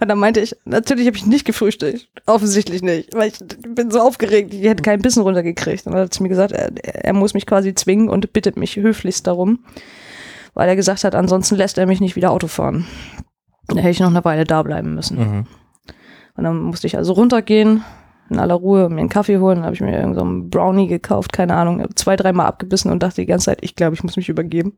[0.02, 2.08] Und dann meinte ich, natürlich habe ich nicht gefrühstückt.
[2.26, 3.38] Offensichtlich nicht, weil ich
[3.68, 5.86] bin so aufgeregt, ich hätte keinen Bissen runtergekriegt.
[5.86, 8.74] Und dann hat sie mir gesagt, er, er muss mich quasi zwingen und bittet mich
[8.74, 9.60] höflichst darum,
[10.54, 12.84] weil er gesagt hat, ansonsten lässt er mich nicht wieder Auto fahren.
[13.68, 15.18] Da hätte ich noch eine Weile da bleiben müssen.
[15.18, 15.46] Mhm.
[16.34, 17.84] Und dann musste ich also runtergehen,
[18.28, 19.58] in aller Ruhe mir einen Kaffee holen.
[19.58, 23.20] Dann habe ich mir irgendeinen so Brownie gekauft, keine Ahnung, zwei, dreimal abgebissen und dachte
[23.20, 24.72] die ganze Zeit, ich glaube, ich muss mich übergeben.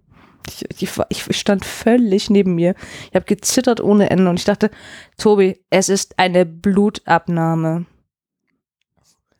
[0.48, 2.74] Ich, ich, ich stand völlig neben mir.
[3.10, 4.70] Ich habe gezittert ohne Ende und ich dachte,
[5.16, 7.86] Tobi, es ist eine Blutabnahme.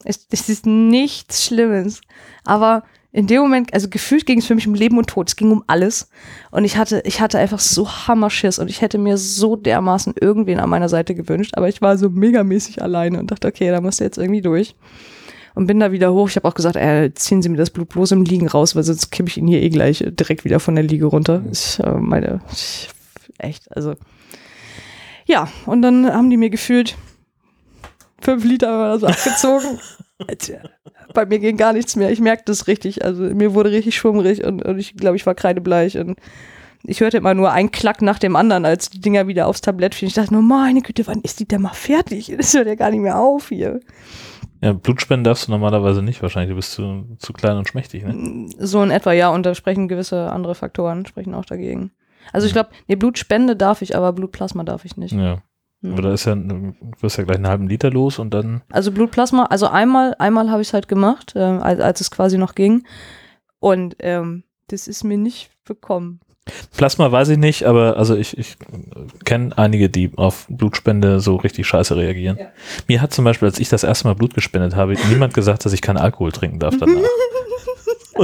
[0.04, 2.00] Es, es ist nichts Schlimmes.
[2.44, 5.28] Aber in dem Moment, also gefühlt ging es für mich um Leben und Tod.
[5.28, 6.08] Es ging um alles.
[6.50, 10.58] Und ich hatte, ich hatte einfach so Hammerschiss und ich hätte mir so dermaßen irgendwen
[10.58, 11.52] an meiner Seite gewünscht.
[11.56, 14.74] Aber ich war so megamäßig alleine und dachte, okay, da musst du jetzt irgendwie durch
[15.54, 16.28] und bin da wieder hoch.
[16.28, 18.82] Ich habe auch gesagt, äh, ziehen Sie mir das Blut bloß im Liegen raus, weil
[18.82, 21.42] sonst kippe ich ihn hier eh gleich direkt wieder von der Liege runter.
[21.50, 22.90] Ich äh, meine, ich,
[23.38, 23.94] echt, also.
[25.26, 26.96] Ja, und dann haben die mir gefühlt
[28.20, 29.78] fünf Liter oder so abgezogen.
[31.14, 32.10] Bei mir ging gar nichts mehr.
[32.10, 33.04] Ich merkte das richtig.
[33.04, 35.98] Also mir wurde richtig schwummrig und, und ich glaube, ich war kreidebleich.
[35.98, 36.18] Und
[36.82, 39.94] ich hörte immer nur einen Klack nach dem anderen, als die Dinger wieder aufs Tablett
[39.94, 40.08] fielen.
[40.08, 42.34] Ich dachte nur, meine Güte, wann ist die denn mal fertig?
[42.36, 43.80] Das hört ja gar nicht mehr auf hier.
[44.64, 46.52] Ja, Blutspenden darfst du normalerweise nicht wahrscheinlich.
[46.52, 48.48] Du bist zu, zu klein und schmächtig, ne?
[48.58, 49.28] So in etwa, ja.
[49.28, 51.90] Und da sprechen gewisse andere Faktoren, sprechen auch dagegen.
[52.32, 55.12] Also ich glaube, nee, Blutspende darf ich, aber Blutplasma darf ich nicht.
[55.12, 55.42] Ja.
[55.82, 55.92] Hm.
[55.92, 58.62] Aber da ist ja, du wirst ja gleich einen halben Liter los und dann.
[58.72, 62.38] Also Blutplasma, also einmal, einmal habe ich es halt gemacht, äh, als, als es quasi
[62.38, 62.86] noch ging.
[63.60, 66.20] Und ähm, das ist mir nicht bekommen.
[66.76, 68.56] Plasma weiß ich nicht, aber also ich, ich
[69.24, 72.36] kenne einige, die auf Blutspende so richtig scheiße reagieren.
[72.38, 72.46] Ja.
[72.86, 75.72] Mir hat zum Beispiel, als ich das erste Mal Blut gespendet habe, niemand gesagt, dass
[75.72, 76.96] ich keinen Alkohol trinken darf danach.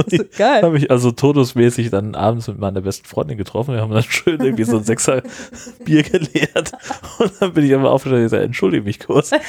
[0.07, 0.61] Ich Geil.
[0.61, 3.73] habe mich also todesmäßig dann abends mit meiner besten Freundin getroffen.
[3.73, 5.21] Wir haben dann schön irgendwie so ein Sechser
[5.85, 6.71] Bier geleert.
[7.19, 9.31] Und dann bin ich aber aufgestanden und gesagt, entschuldige mich kurz.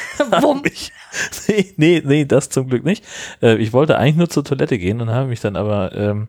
[0.64, 0.93] Ich,
[1.49, 3.05] nee, nee, nee, das zum Glück nicht.
[3.43, 6.28] Äh, ich wollte eigentlich nur zur Toilette gehen und habe mich dann aber, ähm,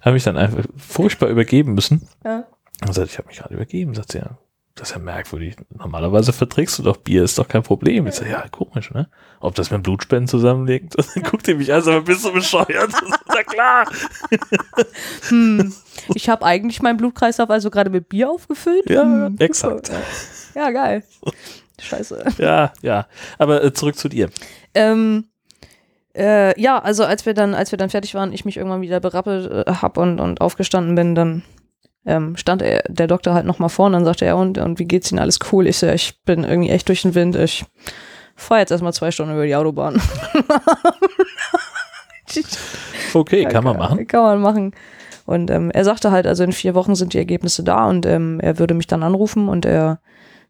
[0.00, 2.08] habe mich dann einfach furchtbar übergeben müssen.
[2.24, 2.46] Ja.
[2.86, 3.94] Und sagt, ich habe mich gerade übergeben.
[3.94, 4.38] Sagt sie, ja,
[4.76, 5.56] das ist ja merkwürdig.
[5.76, 8.06] Normalerweise verträgst du doch Bier, ist doch kein Problem.
[8.08, 9.08] Ich sage, ja, komisch, ne?
[9.40, 10.96] Ob das mit Blutspenden zusammenlegt?
[10.96, 12.90] Und dann guckt ihr mich an, aber bist du bescheuert?
[13.28, 13.86] Na klar.
[15.28, 15.72] Hm.
[16.14, 18.88] Ich habe eigentlich meinen Blutkreislauf also gerade mit Bier aufgefüllt.
[18.90, 19.86] Ja, Hm, exakt.
[19.86, 19.98] super.
[20.54, 21.02] Ja, geil.
[21.80, 22.24] Scheiße.
[22.38, 23.06] Ja, ja.
[23.38, 24.28] Aber äh, zurück zu dir.
[24.74, 25.26] Ähm,
[26.16, 29.00] äh, ja, also als wir dann, als wir dann fertig waren, ich mich irgendwann wieder
[29.00, 31.42] berappelt äh, hab und, und aufgestanden bin, dann
[32.06, 35.10] ähm, stand er, der Doktor halt nochmal vorne und sagte er, und, und wie geht's
[35.10, 35.18] Ihnen?
[35.20, 35.66] Alles cool?
[35.66, 37.36] Ich so, ja, ich bin irgendwie echt durch den Wind.
[37.36, 37.64] Ich
[38.36, 40.00] fahre jetzt erstmal zwei Stunden über die Autobahn.
[43.14, 44.06] Okay, kann man machen.
[44.06, 44.72] Kann man machen.
[45.26, 48.40] Und ähm, er sagte halt, also in vier Wochen sind die Ergebnisse da und ähm,
[48.40, 50.00] er würde mich dann anrufen und er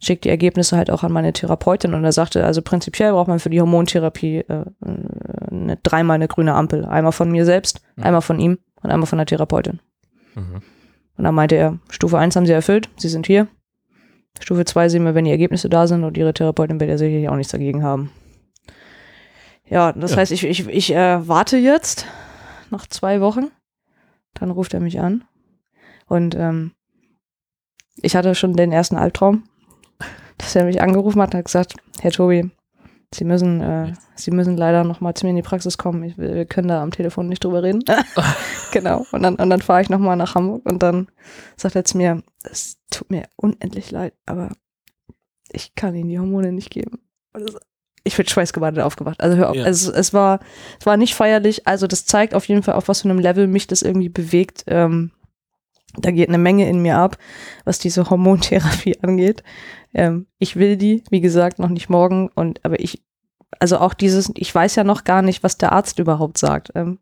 [0.00, 3.38] schickt die Ergebnisse halt auch an meine Therapeutin und er sagte, also prinzipiell braucht man
[3.38, 4.64] für die Hormontherapie äh,
[5.50, 6.84] eine, dreimal eine grüne Ampel.
[6.84, 8.02] Einmal von mir selbst, Mhm.
[8.04, 9.78] einmal von ihm und einmal von der Therapeutin.
[10.34, 10.62] Mhm.
[11.16, 13.46] Und dann meinte er, Stufe 1 haben sie erfüllt, sie sind hier.
[14.40, 17.28] Stufe 2 sehen wir, wenn die Ergebnisse da sind und ihre Therapeutin wird ja sicherlich
[17.28, 18.10] auch nichts dagegen haben.
[19.66, 20.16] Ja, das Ja.
[20.18, 22.06] heißt, ich, ich, ich äh, warte jetzt
[22.70, 23.46] noch zwei Wochen.
[24.34, 25.24] Dann ruft er mich an.
[26.06, 26.72] Und ähm,
[28.02, 29.44] ich hatte schon den ersten Albtraum,
[30.38, 32.50] dass er mich angerufen hat und hat gesagt, Herr Tobi,
[33.14, 36.02] Sie müssen, äh, Sie müssen leider noch mal zu mir in die Praxis kommen.
[36.02, 37.82] Ich, wir können da am Telefon nicht drüber reden.
[38.72, 39.06] genau.
[39.12, 41.08] Und dann, und dann fahre ich noch mal nach Hamburg und dann
[41.56, 44.50] sagt er zu mir, es tut mir unendlich leid, aber
[45.50, 46.98] ich kann Ihnen die Hormone nicht geben.
[47.32, 47.56] Das,
[48.02, 49.20] ich bin schweißgebadet aufgewacht.
[49.20, 49.64] Also hör auf, Ja.
[49.66, 50.40] es, es, war,
[50.78, 51.66] es war nicht feierlich.
[51.66, 54.64] Also das zeigt auf jeden Fall, auf was für einem Level mich das irgendwie bewegt.
[54.66, 55.12] Ähm,
[55.96, 57.16] da geht eine Menge in mir ab,
[57.64, 59.42] was diese Hormontherapie angeht.
[59.94, 62.28] Ähm, ich will die, wie gesagt, noch nicht morgen.
[62.34, 63.02] Und aber ich,
[63.60, 66.70] also auch dieses, ich weiß ja noch gar nicht, was der Arzt überhaupt sagt.
[66.74, 66.98] Ähm,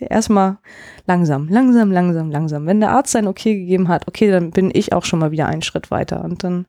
[0.00, 0.58] Erstmal
[1.06, 2.66] langsam, langsam, langsam, langsam.
[2.66, 5.46] Wenn der Arzt sein Okay gegeben hat, okay, dann bin ich auch schon mal wieder
[5.46, 6.66] einen Schritt weiter und dann,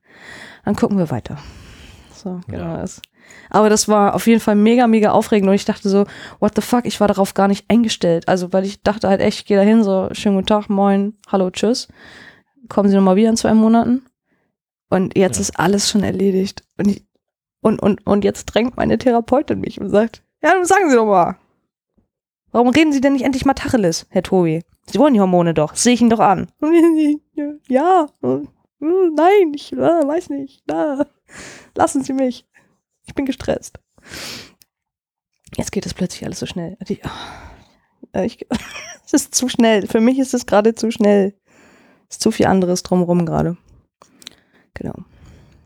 [0.63, 1.37] dann gucken wir weiter.
[2.13, 2.77] So, genau Ja.
[2.77, 3.01] das.
[3.49, 6.05] Aber das war auf jeden Fall mega, mega aufregend und ich dachte so,
[6.39, 8.27] what the fuck, ich war darauf gar nicht eingestellt.
[8.29, 11.15] Also, weil ich dachte halt echt, ich gehe da hin, so, schönen guten Tag, moin,
[11.27, 11.89] hallo, tschüss.
[12.69, 14.03] Kommen Sie nochmal wieder in zwei Monaten?
[14.93, 15.41] Und jetzt Ja.
[15.41, 16.63] ist alles schon erledigt.
[16.77, 17.03] Und, ich,
[17.61, 21.07] und, und, und jetzt drängt meine Therapeutin mich und sagt, ja, dann sagen Sie doch
[21.07, 21.35] mal.
[22.51, 24.61] Warum reden Sie denn nicht endlich mal Tacheles, Herr Tobi?
[24.85, 26.51] Sie wollen die Hormone doch, sehe ich Ihnen doch an.
[27.67, 28.07] Ja,
[28.79, 30.63] nein, ich äh, weiß nicht.
[31.73, 32.45] Lassen Sie mich.
[33.07, 33.79] Ich bin gestresst.
[35.57, 36.77] Jetzt geht es plötzlich alles so schnell.
[36.87, 37.01] Die,
[38.11, 38.45] äh, ich,
[39.05, 39.87] es ist zu schnell.
[39.87, 41.33] Für mich ist es gerade zu schnell.
[42.09, 43.57] Es ist zu viel anderes drumherum gerade.
[44.75, 44.95] Genau.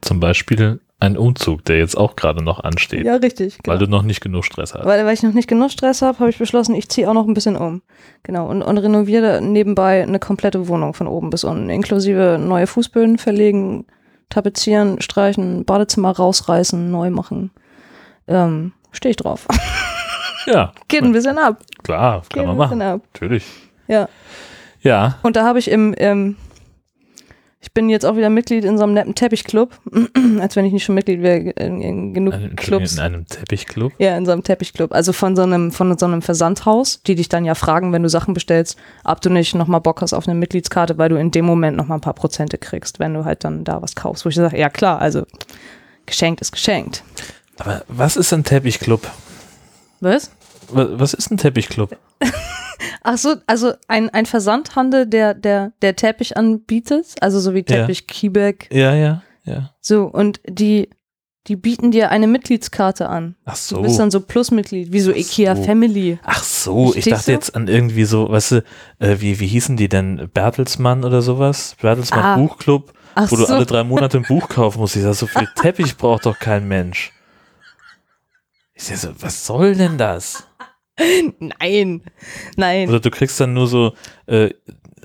[0.01, 3.59] Zum Beispiel ein Umzug, der jetzt auch gerade noch ansteht, Ja, richtig.
[3.61, 3.73] Genau.
[3.73, 4.85] weil du noch nicht genug Stress hast.
[4.85, 7.27] Weil, weil ich noch nicht genug Stress habe, habe ich beschlossen, ich ziehe auch noch
[7.27, 7.81] ein bisschen um.
[8.23, 8.47] Genau.
[8.47, 13.85] Und, und renoviere nebenbei eine komplette Wohnung von oben bis unten, inklusive neue Fußböden verlegen,
[14.29, 17.51] tapezieren, streichen, Badezimmer rausreißen, neu machen.
[18.27, 19.45] Ähm, Stehe ich drauf.
[20.47, 21.61] Ja, Geht ein bisschen ab.
[21.83, 22.81] klar, Geht kann man ein machen.
[22.81, 23.01] ab.
[23.13, 23.45] Natürlich.
[23.87, 24.09] Ja.
[24.81, 26.37] Ja, Und da habe ich im, im,
[27.59, 29.71] ich bin jetzt auch wieder Mitglied in so einem netten Teppichclub,
[30.39, 32.93] als wenn ich nicht schon Mitglied wäre in, in genug in, Clubs.
[32.93, 33.93] in einem Teppichclub.
[33.97, 34.93] Ja, in so einem Teppichclub.
[34.93, 38.09] Also von so einem, von so einem Versandhaus, die dich dann ja fragen, wenn du
[38.09, 41.45] Sachen bestellst, ob du nicht nochmal Bock hast auf eine Mitgliedskarte, weil du in dem
[41.45, 44.23] Moment nochmal ein paar Prozente kriegst, wenn du halt dann da was kaufst.
[44.23, 45.23] Wo ich sage, ja klar, also
[46.05, 47.03] geschenkt ist geschenkt.
[47.57, 49.01] Aber was ist ein Teppichclub?
[49.99, 50.31] Was?
[50.69, 51.97] Was, was ist ein Teppichclub?
[53.03, 57.63] Ach so, also ein, ein Versandhandel, der, der, der Teppich anbietet, also so wie Ja.
[57.63, 59.71] Teppich Kiebeck, Ja, ja, ja.
[59.81, 60.89] so, und die,
[61.47, 63.35] Die bieten dir eine Mitgliedskarte an.
[63.45, 64.01] Ach Du bist so.
[64.01, 65.63] dann so Plusmitglied, wie so IKEA so.
[65.63, 66.19] Family.
[66.23, 67.31] Ach so, ich Verstehst dachte du?
[67.31, 68.63] jetzt an irgendwie so, weißt du,
[68.99, 70.29] äh, wie, wie hießen die denn?
[70.33, 71.77] Bertelsmann oder sowas?
[71.81, 72.35] Bertelsmann Ah.
[72.35, 73.53] Buchclub, Ach wo du so.
[73.55, 74.97] alle drei Monate ein Buch kaufen musst.
[74.97, 77.13] Ich sag, so viel Teppich braucht doch kein Mensch.
[78.73, 80.46] Ich sag so, was soll denn das?
[81.39, 82.01] Nein,
[82.55, 82.89] nein.
[82.89, 83.93] Oder du kriegst dann nur so
[84.25, 84.49] äh,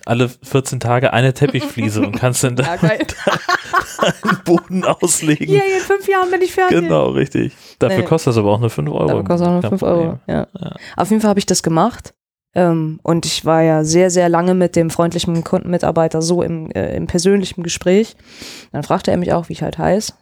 [0.07, 2.99] alle 14 Tage eine Teppichfliese und kannst dann da Ja, geil.
[4.24, 5.47] den Boden auslegen.
[5.47, 6.80] Hier, in fünf Jahren bin ich fertig.
[6.80, 7.53] Genau, richtig.
[7.78, 8.05] Dafür Nee.
[8.05, 9.11] kostet das aber auch nur 5 Euro.
[9.11, 10.18] Aber kostet auch nur Kein 5 Euro.
[10.26, 10.47] Ja.
[10.61, 10.76] Ja.
[10.97, 12.14] Auf jeden Fall habe ich das gemacht.
[12.55, 16.95] Ähm, und ich war ja sehr, sehr lange mit dem freundlichen Kundenmitarbeiter so im, äh,
[16.97, 18.16] im persönlichen Gespräch.
[18.72, 20.14] Dann fragte er mich auch, wie ich halt heiß.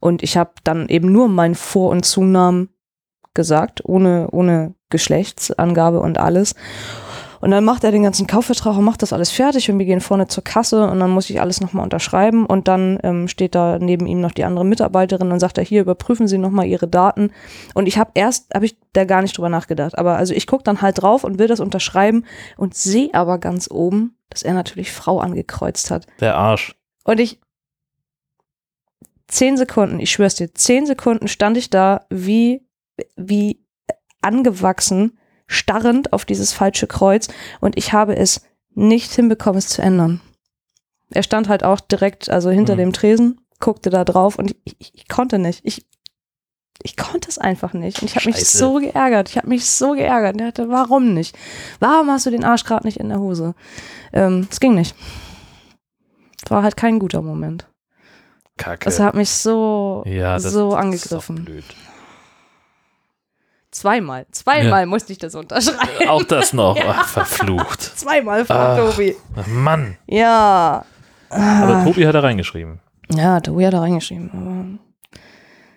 [0.00, 2.68] Und ich habe dann eben nur meinen Vor- und Zunamen
[3.38, 6.56] gesagt, ohne, ohne Geschlechtsangabe und alles.
[7.40, 10.00] Und dann macht er den ganzen Kaufvertrag und macht das alles fertig und wir gehen
[10.00, 13.78] vorne zur Kasse und dann muss ich alles nochmal unterschreiben und dann ähm, steht da
[13.78, 17.30] neben ihm noch die andere Mitarbeiterin und sagt er, hier überprüfen Sie nochmal Ihre Daten.
[17.74, 20.64] Und ich habe erst, habe ich da gar nicht drüber nachgedacht, aber also ich gucke
[20.64, 22.24] dann halt drauf und will das unterschreiben
[22.56, 26.08] und sehe aber ganz oben, dass er natürlich Frau angekreuzt hat.
[26.18, 26.74] Der Arsch.
[27.04, 27.38] Und ich,
[29.28, 32.66] zehn Sekunden, ich schwör's dir, zehn Sekunden stand ich da wie,
[33.16, 33.64] wie
[34.22, 37.28] angewachsen, starrend auf dieses falsche Kreuz
[37.60, 38.42] und ich habe es
[38.74, 40.20] nicht hinbekommen, es zu ändern.
[41.10, 42.78] Er stand halt auch direkt, also hinter Mhm.
[42.78, 45.60] dem Tresen, guckte da drauf und ich, ich, ich konnte nicht.
[45.64, 45.86] Ich,
[46.82, 48.02] ich konnte es einfach nicht.
[48.02, 49.30] Und ich habe mich so geärgert.
[49.30, 50.34] Ich habe mich so geärgert.
[50.34, 51.36] Und er hatte, warum nicht?
[51.80, 53.54] Warum hast du den Arsch gerade nicht in der Hose?
[54.12, 54.94] Ähm, es ging nicht.
[56.48, 57.66] War halt kein guter Moment.
[58.58, 58.84] Kacke.
[58.84, 61.62] Das hat mich so, ja, das, so angegriffen.
[63.70, 64.26] Zweimal.
[64.32, 66.08] Zweimal musste ich das unterschreiben.
[66.08, 66.76] Auch das noch.
[66.88, 67.80] Ach, verflucht.
[67.82, 68.76] Zweimal, Frau Ah.
[68.76, 69.14] Tobi.
[69.36, 69.96] Ach, Mann.
[70.06, 70.84] Ja.
[71.28, 72.80] Aber Tobi hat da reingeschrieben.
[73.14, 74.78] Ja, Tobi hat da reingeschrieben.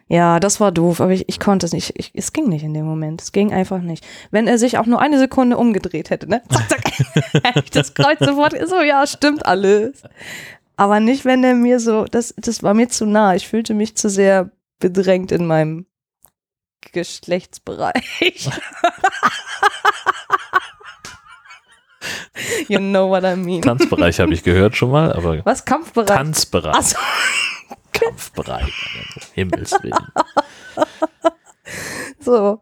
[0.08, 1.94] Ja, das war doof, aber ich, ich konnte es nicht.
[1.98, 3.22] Ich, es ging nicht in dem Moment.
[3.22, 4.06] Es ging einfach nicht.
[4.30, 6.42] Wenn er sich auch nur eine Sekunde umgedreht hätte, ne?
[6.50, 6.92] Zack, zack.
[7.46, 10.04] hätte ich das Kreuz sofort so, ja, stimmt alles.
[10.76, 13.36] Aber nicht, wenn er mir so, das, das war mir zu nah.
[13.36, 15.86] Ich fühlte mich zu sehr bedrängt in meinem
[16.92, 18.50] Geschlechtsbereich.
[22.68, 23.62] you know what I mean.
[23.62, 25.66] Tanzbereich habe ich gehört schon mal, aber Was?
[25.66, 26.08] Kampfbereich?
[26.18, 26.76] Tanzbereich.
[26.76, 26.98] Achso.
[27.94, 28.74] Kampfbereich.
[29.34, 30.08] Himmels Willen.
[32.20, 32.62] So.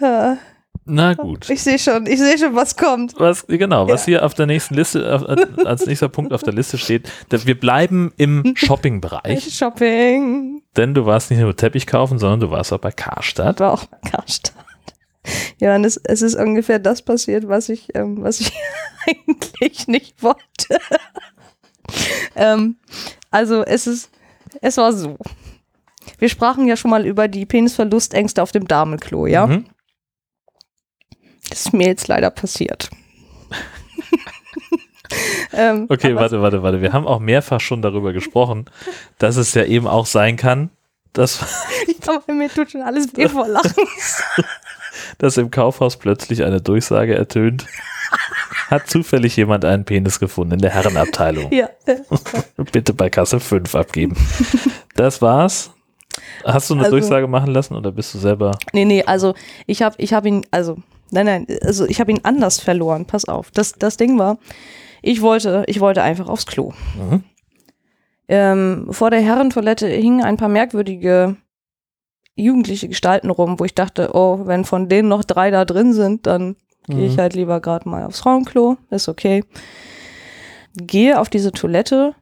[0.00, 0.38] Ja.
[0.86, 1.48] Na gut.
[1.48, 3.14] Ich sehe schon, ich sehe schon, was kommt.
[3.18, 5.24] Was, genau, was hier auf der nächsten Liste, auf,
[5.64, 10.53] als nächster Punkt auf der Liste steht, wir bleiben im Shopping-Bereich, Shopping.
[10.76, 13.60] Denn du warst nicht nur Teppich kaufen, sondern du warst auch bei Karstadt.
[13.60, 14.54] War auch bei Karstadt.
[15.58, 18.52] Ja, und es, es ist ungefähr das passiert, was ich, ähm, was ich
[19.06, 20.78] eigentlich nicht wollte.
[22.36, 22.76] ähm,
[23.30, 24.10] also es ist,
[24.60, 25.16] es war so.
[26.18, 29.46] Wir sprachen ja schon mal über die Penisverlustängste auf dem Damenklo, ja?
[29.46, 29.66] Mhm.
[31.48, 32.90] Das ist mir jetzt leider passiert.
[35.52, 36.80] ähm, Okay, warte, warte, warte.
[36.82, 38.66] Wir haben auch mehrfach schon darüber gesprochen,
[39.18, 40.70] dass es ja eben auch sein kann,
[41.12, 41.40] dass,
[42.06, 43.72] Aber mir tut schon alles weh vor Lachen.
[45.18, 47.66] dass im Kaufhaus plötzlich eine Durchsage ertönt.
[48.68, 51.52] Hat zufällig jemand einen Penis gefunden in der Herrenabteilung?
[51.52, 51.68] ja.
[52.72, 54.16] Bitte bei Kasse 5 abgeben.
[54.96, 55.70] Das war's.
[56.44, 58.52] Hast du eine Also- Durchsage machen lassen oder bist du selber?
[58.72, 59.34] Nee, nee, also
[59.66, 60.76] ich habe ich hab ihn, also,
[61.10, 63.04] nein, nein, also ich habe ihn anders verloren.
[63.06, 63.50] Pass auf.
[63.50, 64.38] Das, das Ding war,
[65.06, 66.72] ich wollte, ich wollte einfach aufs Klo.
[66.96, 67.24] Mhm.
[68.26, 71.36] Ähm, vor der Herrentoilette hingen ein paar merkwürdige
[72.36, 76.26] jugendliche Gestalten rum, wo ich dachte, oh, wenn von denen noch drei da drin sind,
[76.26, 76.56] dann
[76.88, 77.20] gehe ich Mhm.
[77.20, 78.76] halt lieber gerade mal aufs Frauenklo.
[78.90, 79.44] Ist okay.
[80.76, 82.14] Gehe auf diese Toilette.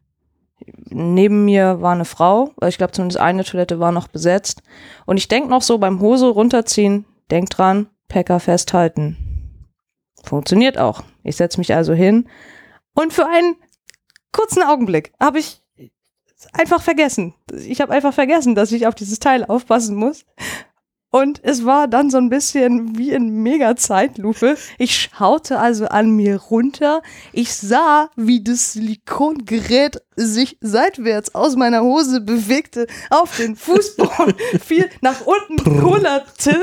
[0.91, 4.62] Neben mir war eine Frau, weil ich glaube zumindest eine Toilette war noch besetzt.
[5.07, 9.16] Und ich denk noch so beim Hose runterziehen, denk dran, Packer festhalten.
[10.24, 11.03] Funktioniert auch.
[11.24, 12.28] Ich setze mich also hin
[12.95, 13.57] und für einen
[14.32, 15.62] kurzen Augenblick habe ich
[16.53, 17.34] einfach vergessen.
[17.53, 20.24] Ich habe einfach vergessen, dass ich auf dieses Teil aufpassen muss.
[21.14, 24.57] Und es war dann so ein bisschen wie in Mega-Zeitlupe.
[24.78, 27.03] Ich schaute also an mir runter.
[27.34, 34.34] Ich sah, wie das Silikongerät sich seitwärts aus meiner Hose bewegte, auf den Fußboden
[34.64, 36.59] fiel, nach unten kullerte.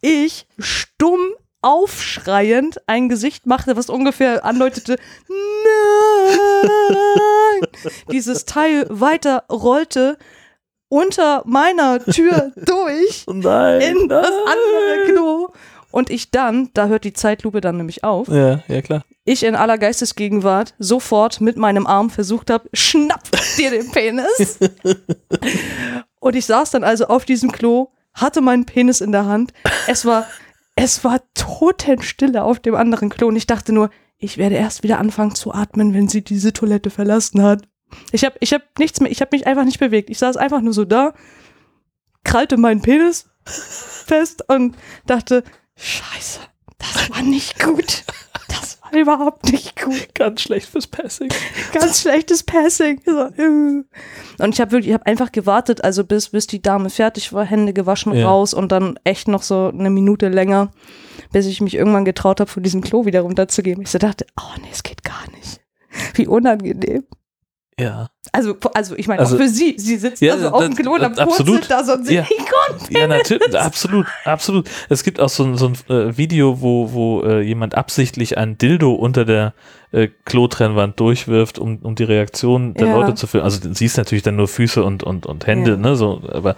[0.00, 1.20] Ich stumm
[1.62, 4.96] aufschreiend ein Gesicht machte, was ungefähr andeutete,
[6.88, 7.68] nein,
[8.10, 10.18] dieses Teil weiter rollte
[10.88, 13.80] unter meiner Tür durch Nein.
[13.80, 15.48] in das andere Klo.
[15.90, 19.02] Und ich dann, da hört die Zeitlupe dann nämlich auf, Ja, ja klar.
[19.24, 23.22] ich in aller Geistesgegenwart sofort mit meinem Arm versucht habe, schnapp
[23.56, 24.58] dir den Penis.
[26.20, 29.52] Und ich saß dann also auf diesem Klo, hatte meinen Penis in der Hand.
[29.86, 30.26] Es war,
[30.76, 33.28] es war Totenstille auf dem anderen Klo.
[33.28, 36.90] Und ich dachte nur, ich werde erst wieder anfangen zu atmen, wenn sie diese Toilette
[36.90, 37.68] verlassen hat.
[38.12, 40.10] Ich habe ich hab nichts mehr, ich habe mich einfach nicht bewegt.
[40.10, 41.14] Ich saß einfach nur so da,
[42.24, 45.44] krallte meinen Penis fest und dachte,
[45.76, 46.40] scheiße,
[46.78, 48.04] das war nicht gut.
[48.92, 50.14] Überhaupt nicht gut.
[50.14, 51.28] Ganz schlecht fürs Passing.
[51.72, 53.00] Ganz schlechtes Passing.
[53.04, 53.84] So, äh.
[54.38, 57.44] Und ich habe wirklich, ich habe einfach gewartet, also bis, bis die Dame fertig war,
[57.44, 58.28] Hände gewaschen Ja.
[58.28, 60.70] raus und dann echt noch so eine Minute länger,
[61.32, 63.80] bis ich mich irgendwann getraut habe, von diesem Klo wieder runterzugehen.
[63.82, 65.60] Ich so dachte, oh nee, es geht gar nicht.
[66.14, 67.04] Wie unangenehm.
[67.78, 68.08] Ja.
[68.36, 69.74] Also, also ich meine, Also- auch für sie.
[69.78, 71.70] Sie sitzt Ja, also auf dem Klo und am absolut.
[71.70, 72.26] Da so und sie, Ja.
[72.90, 74.68] Ja, natürlich, absolut, absolut.
[74.90, 78.58] Es gibt auch so ein, so ein äh, Video, wo, wo äh, jemand absichtlich ein
[78.58, 79.54] Dildo unter der
[79.92, 82.96] äh, Klotrennwand durchwirft, um, um die Reaktion der Ja.
[82.96, 83.44] Leute zu filmen.
[83.44, 85.76] Also du siehst natürlich dann nur Füße und, und, und Hände, Ja.
[85.78, 86.56] ne, so, aber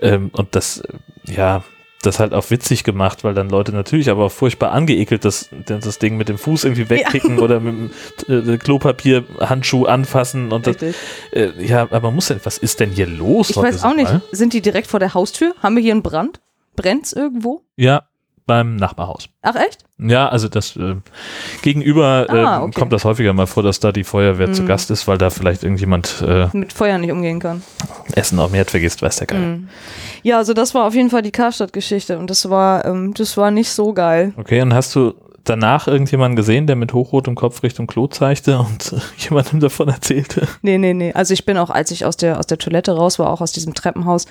[0.00, 1.62] ähm, und das, äh, ja,
[2.02, 5.98] das halt auch witzig gemacht, weil dann Leute natürlich aber auch furchtbar angeekelt das, das
[5.98, 7.92] Ding mit dem Fuß irgendwie wegkicken oder mit
[8.28, 10.76] dem äh, Klopapier, Handschuh anfassen und das,
[11.32, 13.96] äh, ja, aber man muss denn, was ist denn hier los Ich weiß auch sag
[13.96, 14.22] nicht, mal?
[14.32, 15.54] sind die direkt vor der Haustür?
[15.62, 16.40] Haben wir hier einen Brand?
[16.76, 17.62] Brennt's irgendwo?
[17.76, 18.04] Ja,
[18.50, 19.28] beim Nachbarhaus.
[19.42, 19.84] Ach echt?
[19.98, 20.96] Ja, also das äh,
[21.62, 22.78] gegenüber äh, Ah, okay.
[22.78, 24.66] kommt das häufiger mal vor, dass da die Feuerwehr zu Mhm.
[24.66, 27.62] Gast ist, weil da vielleicht irgendjemand äh, Mit Feuer nicht umgehen kann.
[28.14, 29.40] Essen auf dem Herd vergisst, weiß der Geil.
[29.40, 29.68] Mhm.
[30.22, 33.50] Ja, also das war auf jeden Fall die Karstadt-Geschichte und das war, ähm, das war
[33.50, 34.32] nicht so geil.
[34.36, 38.92] Okay, und hast du danach irgendjemanden gesehen, der mit hochrotem Kopf Richtung Klo zeigte und
[38.92, 40.46] äh, jemandem davon erzählte?
[40.62, 41.12] Nee, nee, nee.
[41.12, 43.52] Also ich bin auch, als ich aus der, aus der Toilette raus war, auch aus
[43.52, 44.26] diesem Treppenhaus,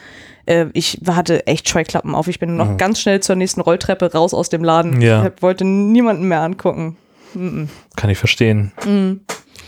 [0.46, 2.28] äh, ich hatte echt Scheuklappen auf.
[2.28, 2.78] Ich bin noch Mhm.
[2.78, 5.02] ganz schnell zur nächsten Rolltreppe raus aus dem Laden.
[5.02, 5.26] Ja.
[5.28, 6.98] Ich wollte niemanden mehr angucken.
[7.34, 7.70] Mhm.
[7.96, 8.72] Kann ich verstehen.
[8.86, 9.22] Mhm.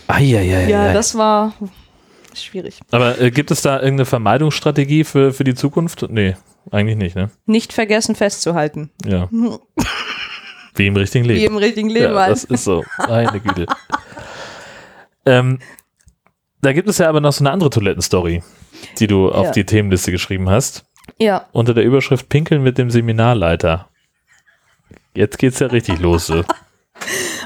[0.07, 0.67] Eieiei.
[0.69, 1.53] Ja, das war
[2.33, 2.79] schwierig.
[2.91, 6.05] Aber äh, gibt es da irgendeine Vermeidungsstrategie für, für die Zukunft?
[6.09, 6.35] Nee,
[6.71, 7.29] eigentlich nicht, ne?
[7.45, 8.89] Nicht vergessen festzuhalten.
[9.05, 9.29] Ja.
[10.75, 11.39] Wie im richtigen Leben.
[11.41, 12.13] Wie im richtigen Leben.
[12.13, 12.51] Ja, das halt.
[12.51, 12.83] ist so.
[13.07, 13.65] Meine Güte.
[15.25, 15.59] ähm,
[16.61, 18.43] da gibt es ja aber noch so eine andere Toilettenstory,
[18.99, 19.51] die du auf Ja.
[19.51, 20.85] die Themenliste geschrieben hast.
[21.19, 21.47] ja.
[21.51, 23.87] Unter der Überschrift Pinkeln mit dem Seminarleiter.
[25.13, 26.27] Jetzt geht's ja richtig los.
[26.27, 26.43] So.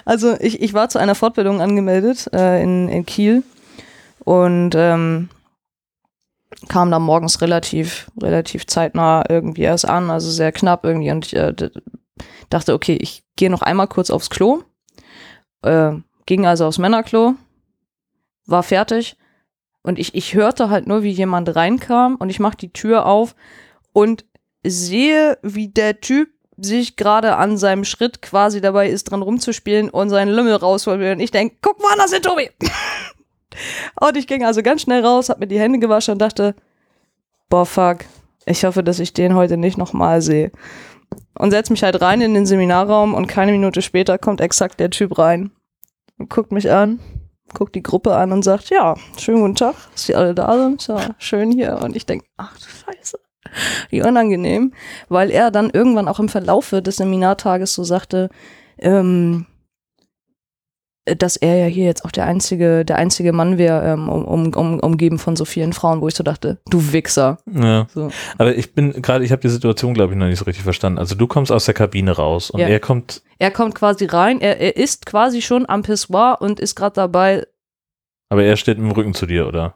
[0.04, 3.44] Also ich, ich war zu einer Fortbildung angemeldet äh, in, in Kiel
[4.20, 5.30] und ähm,
[6.68, 11.36] kam da morgens relativ, relativ zeitnah irgendwie erst an, also sehr knapp irgendwie und ich
[11.36, 11.54] äh,
[12.50, 14.64] dachte, okay, ich gehe noch einmal kurz aufs Klo,
[15.62, 15.94] äh,
[16.26, 17.36] ging also aufs Männerklo,
[18.46, 19.18] war fertig
[19.82, 23.36] und ich, ich hörte halt nur, wie jemand reinkam und ich mache die Tür auf
[23.94, 24.26] und
[24.64, 30.10] sehe, wie der Typ sich gerade an seinem Schritt quasi dabei ist, dran rumzuspielen und
[30.10, 31.12] seinen Lümmel rausholen will.
[31.12, 32.50] Und ich denke, guck mal, das ist Tobi.
[34.00, 36.56] und ich ging also ganz schnell raus, hab mir die Hände gewaschen und dachte,
[37.50, 38.00] boah, fuck,
[38.46, 40.52] ich hoffe, dass ich den heute nicht nochmal sehe.
[41.38, 44.90] Und setz mich halt rein in den Seminarraum und keine Minute später kommt exakt der
[44.90, 45.52] Typ rein
[46.18, 47.00] und guckt mich an,
[47.54, 50.88] guckt die Gruppe an und sagt, ja, schönen guten Tag, dass Sie alle da sind,
[50.88, 51.80] ja, schön hier.
[51.84, 53.20] Und ich denke, ach du Scheiße,
[53.90, 54.74] wie unangenehm,
[55.10, 58.30] weil er dann irgendwann auch im Verlaufe des Seminartages so sagte,
[58.78, 59.46] ähm,
[61.18, 64.54] dass er ja hier jetzt auch der einzige, der einzige Mann wäre, ähm, um, um,
[64.54, 67.38] um, umgeben von so vielen Frauen, wo ich so dachte, du Wichser.
[67.54, 67.86] Ja.
[67.94, 68.10] So.
[68.40, 70.98] Aber ich bin gerade, ich habe die Situation, glaube ich, noch nicht so richtig verstanden.
[70.98, 72.68] Also du kommst aus der Kabine raus und Ja.
[72.68, 76.76] er kommt, Er kommt quasi rein, er, er ist quasi schon am Pissoir und ist
[76.76, 77.46] gerade dabei,
[78.30, 79.76] aber er steht mit dem Rücken zu dir, oder?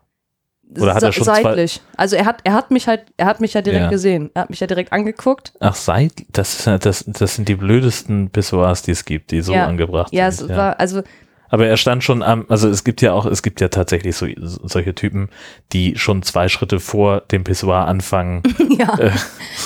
[0.77, 1.81] Oder hat er schon seitlich.
[1.97, 3.89] Also er hat, er hat mich halt, er hat mich ja direkt Ja.
[3.89, 4.29] gesehen.
[4.35, 5.53] Er hat mich ja direkt angeguckt.
[5.59, 9.41] Ach, seit, das, ist ja- das, das sind die blödesten Pissoirs, die es gibt, die
[9.41, 9.65] so Ja.
[9.65, 10.49] angebracht Ja, es sind.
[10.55, 11.01] war, also
[11.49, 14.27] Aber er stand schon am, also es gibt ja auch, es gibt ja tatsächlich so,
[14.37, 15.29] solche Typen,
[15.73, 18.43] die schon zwei Schritte vor dem Pissoir anfangen.
[18.79, 18.97] Ja.
[18.97, 19.11] Äh.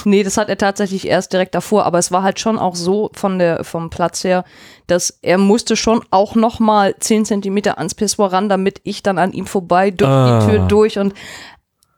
[0.06, 3.12] Nee, das hat er tatsächlich erst direkt davor, aber es war halt schon auch so
[3.14, 4.44] von der, vom Platz her,
[4.88, 9.20] dass er musste schon auch noch mal zehn Zentimeter ans Pissoir ran, damit ich dann
[9.20, 10.40] an ihm vorbei durch Ah.
[10.40, 11.14] die Tür durch und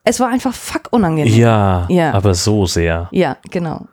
[0.03, 1.33] es war einfach fuck unangenehm.
[1.33, 2.11] Ja, Ja.
[2.13, 3.07] aber so sehr.
[3.11, 3.85] Ja, genau.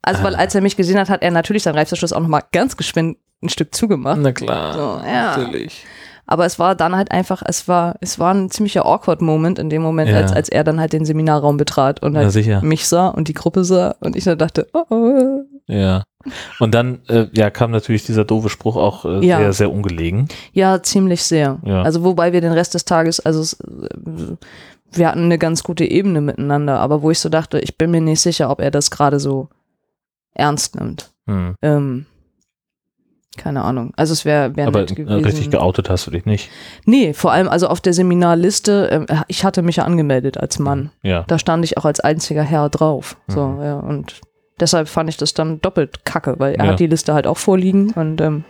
[0.00, 0.38] Also, weil Ah.
[0.38, 3.18] als er mich gesehen hat, hat er natürlich seinen Reißverschluss auch noch mal ganz geschwind
[3.42, 4.18] ein Stück zugemacht.
[4.20, 4.74] Na klar.
[4.74, 5.36] So, ja.
[5.36, 5.84] Natürlich.
[6.26, 9.68] Aber es war dann halt einfach, es war, es war ein ziemlicher awkward Moment in
[9.68, 10.18] dem Moment, Ja.
[10.18, 12.62] als, als er dann halt den Seminarraum betrat und halt sicher.
[12.62, 15.40] mich sah und die Gruppe sah und ich dann dachte, oh, oh.
[15.66, 16.04] Ja.
[16.60, 19.38] Und dann äh, ja, kam natürlich dieser doofe Spruch auch äh, Ja.
[19.38, 20.28] sehr, sehr ungelegen.
[20.52, 21.58] Ja, ziemlich sehr.
[21.64, 21.82] Ja.
[21.82, 23.56] Also wobei wir den Rest des Tages, also es,
[24.92, 28.00] wir hatten eine ganz gute Ebene miteinander, aber wo ich so dachte, ich bin mir
[28.00, 29.48] nicht sicher, ob er das gerade so
[30.34, 31.10] ernst nimmt.
[31.26, 31.54] Hm.
[31.62, 32.06] Ähm,
[33.36, 33.92] Keine Ahnung.
[33.96, 35.24] Also es wäre wär Aber nett äh, gewesen.
[35.24, 36.50] richtig geoutet hast du dich nicht.
[36.84, 40.90] Nee, vor allem also auf der Seminarliste, ähm, ich hatte mich ja angemeldet als Mann.
[41.02, 41.22] Ja.
[41.28, 43.16] Da stand ich auch als einziger Herr drauf.
[43.28, 43.62] So, Mhm.
[43.62, 44.20] ja, und
[44.58, 46.70] deshalb fand ich das dann doppelt kacke, weil er Ja.
[46.72, 48.44] hat die Liste halt auch vorliegen und ähm,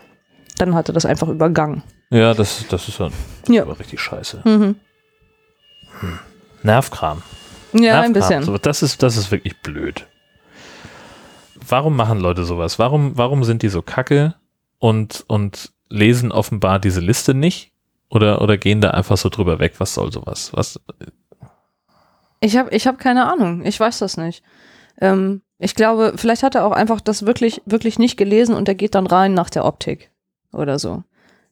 [0.56, 1.82] dann hat er das einfach übergangen.
[2.10, 3.06] Ja, das, das ist ja
[3.42, 3.62] das Ja.
[3.62, 4.40] ist aber richtig scheiße.
[4.44, 4.76] Mhm.
[6.62, 7.22] Nervkram.
[7.72, 8.12] Ja, ein Nervkram.
[8.12, 8.42] bisschen.
[8.44, 10.06] So, das, ist, das ist wirklich blöd.
[11.68, 12.78] Warum machen Leute sowas?
[12.78, 14.34] Warum, warum sind die so kacke
[14.80, 17.70] und, und lesen offenbar diese Liste nicht?
[18.08, 19.74] Oder, oder gehen da einfach so drüber weg?
[19.78, 20.50] Was soll sowas?
[20.52, 20.80] Was?
[22.40, 23.64] Ich habe ich hab keine Ahnung.
[23.64, 24.42] Ich weiß das nicht.
[25.00, 28.74] Ähm, ich glaube, vielleicht hat er auch einfach das wirklich, wirklich nicht gelesen und er
[28.74, 30.10] geht dann rein nach der Optik
[30.52, 31.04] oder so.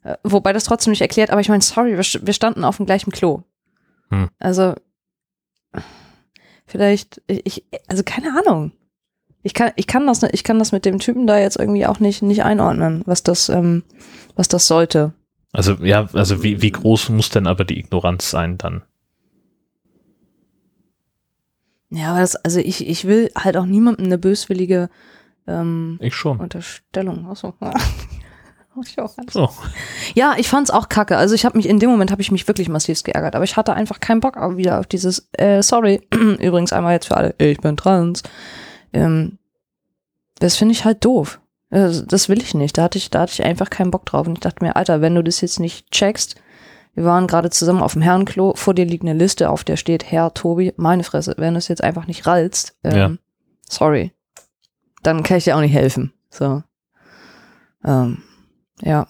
[0.03, 2.87] Äh, wobei das trotzdem nicht erklärt, aber ich meine, sorry, wir, wir standen auf dem
[2.87, 3.43] gleichen Klo.
[4.11, 4.31] Hm.
[4.39, 4.75] Also,
[6.67, 8.73] vielleicht, ich, also keine Ahnung.
[9.43, 12.01] Ich kann, ich kann das, ich kann das mit dem Typen da jetzt irgendwie auch
[12.01, 13.85] nicht, nicht einordnen, was das, ähm,
[14.35, 15.13] was das sollte.
[15.53, 18.83] Also, ja, also wie, wie groß muss denn aber die Ignoranz sein dann?
[21.91, 24.91] Ja, aber das, also ich, ich will halt auch niemandem eine böswillige
[25.47, 26.39] ähm, Ich schon.
[26.39, 27.27] Unterstellung.
[27.27, 27.55] Achso.
[28.85, 29.33] ich auch alles.
[29.33, 29.49] So.
[30.15, 31.17] Ja, ich fand's auch kacke.
[31.17, 33.57] Also ich habe mich in dem Moment habe ich mich wirklich massiv geärgert, aber ich
[33.57, 37.59] hatte einfach keinen Bock wieder auf dieses äh, sorry, übrigens einmal jetzt für alle, ich
[37.59, 38.23] bin trans.
[38.93, 39.39] Ähm,
[40.39, 41.41] das finde ich halt doof.
[41.71, 42.79] Also, das will ich nicht.
[42.79, 45.01] Da hatte ich da hatte ich einfach keinen Bock drauf und ich dachte mir, Alter,
[45.01, 46.37] wenn du das jetzt nicht checkst,
[46.95, 50.11] wir waren gerade zusammen auf dem Herrenklo, vor dir liegt eine Liste, auf der steht
[50.11, 53.11] Herr Tobi, meine Fresse, wenn du es jetzt einfach nicht rallst, ähm, Ja.
[53.69, 54.13] sorry,
[55.03, 56.13] dann kann ich dir auch nicht helfen.
[56.31, 56.63] So.
[57.85, 58.23] Ähm,
[58.81, 59.07] ja.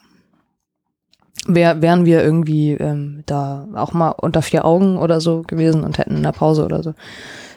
[1.47, 5.97] Wär, wären wir irgendwie ähm, da auch mal unter vier Augen oder so gewesen und
[5.97, 6.93] hätten in der Pause oder so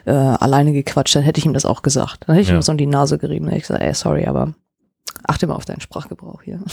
[0.06, 2.24] äh, alleine gequatscht, dann hätte ich ihm das auch gesagt.
[2.28, 2.56] Dann hätte ich Ja.
[2.56, 3.46] ihm so um die Nase gerieben.
[3.46, 4.54] Dann hätte ich gesagt, ey, sorry, aber
[5.28, 6.60] achte mal auf deinen Sprachgebrauch hier.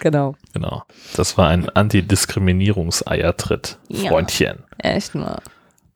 [0.00, 0.34] genau.
[0.52, 0.82] Genau.
[1.16, 3.78] Das war ein Antidiskriminierungseiertritt.
[3.88, 4.10] Ja.
[4.10, 4.64] Freundchen.
[4.78, 5.38] Echt mal.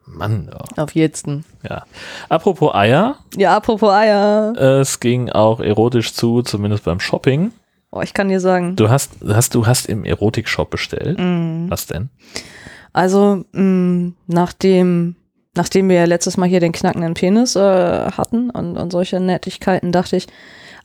[0.04, 0.50] Mann.
[0.52, 0.58] Ja.
[0.82, 1.44] Auf jetzten.
[1.68, 1.84] ja.
[2.28, 3.16] Apropos Eier.
[3.36, 4.52] Ja, apropos Eier.
[4.56, 7.52] Es ging auch erotisch zu, zumindest beim Shopping.
[7.92, 8.74] Oh, ich kann dir sagen.
[8.74, 11.18] Du hast, hast, du hast im Erotikshop bestellt.
[11.18, 11.68] Mm.
[11.68, 12.08] Was denn?
[12.94, 15.16] Also, mh, nachdem,
[15.54, 17.60] nachdem wir ja letztes Mal hier den knackenden Penis äh,
[18.10, 20.26] hatten und, und solche Nettigkeiten, dachte ich,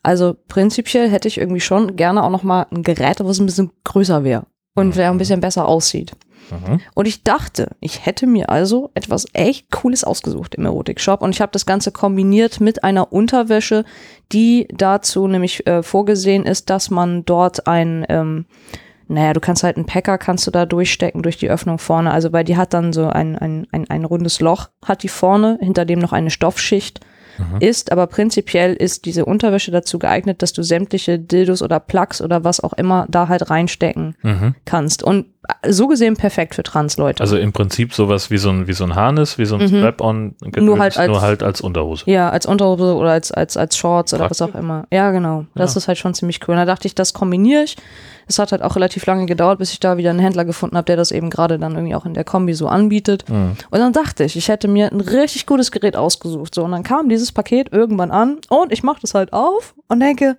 [0.03, 3.71] also prinzipiell hätte ich irgendwie schon gerne auch noch mal ein Gerät, was ein bisschen
[3.85, 4.45] größer wäre
[4.75, 6.11] und der ein bisschen besser aussieht.
[6.51, 6.79] Mhm.
[6.93, 11.41] Und ich dachte, ich hätte mir also etwas echt Cooles ausgesucht im Erotikshop und ich
[11.41, 13.83] habe das Ganze kombiniert mit einer Unterwäsche,
[14.31, 18.45] die dazu nämlich äh, vorgesehen ist, dass man dort ein, ähm,
[19.07, 22.31] naja, du kannst halt einen Packer, kannst du da durchstecken durch die Öffnung vorne, also
[22.33, 25.85] weil die hat dann so ein, ein, ein, ein rundes Loch, hat die vorne, hinter
[25.85, 27.01] dem noch eine Stoffschicht
[27.59, 32.43] ist, aber prinzipiell ist diese Unterwäsche dazu geeignet, dass du sämtliche Dildos oder Plugs oder
[32.43, 34.55] was auch immer da halt reinstecken Mhm.
[34.65, 35.03] kannst.
[35.03, 35.27] Und
[35.67, 37.21] so gesehen perfekt für Trans-Leute.
[37.21, 39.67] Also im Prinzip sowas wie so ein, wie so ein Harness, wie so ein Mhm.
[39.79, 42.03] Strap-on, Nur halt als- nur halt als Unterhose.
[42.09, 44.85] ja, als Unterhose oder als, als, als Shorts oder was auch immer.
[44.91, 45.45] Ja, genau.
[45.55, 45.79] Das Ja.
[45.79, 46.53] ist halt schon ziemlich cool.
[46.55, 47.75] Und da dachte ich, das kombiniere ich.
[48.29, 50.85] Es hat halt auch relativ lange gedauert, bis ich da wieder einen Händler gefunden habe,
[50.85, 53.23] der das eben gerade dann irgendwie auch in der Kombi so anbietet.
[53.29, 53.51] Mhm.
[53.71, 56.53] Und dann dachte ich, ich hätte mir ein richtig gutes Gerät ausgesucht.
[56.53, 60.01] So, und dann kam dieses Paket irgendwann an und ich mache das halt auf und
[60.01, 60.35] denke,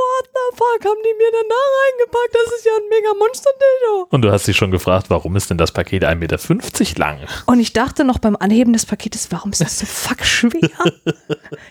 [0.00, 2.34] what the fuck, haben die mir denn da reingepackt?
[2.34, 4.06] Das ist ja ein mega Monster-Dildo.
[4.10, 7.18] Und du hast dich schon gefragt, warum ist denn das Paket 1,50 Meter lang?
[7.46, 10.70] Und ich dachte noch beim Anheben des Paketes, warum ist das so fuck schwer?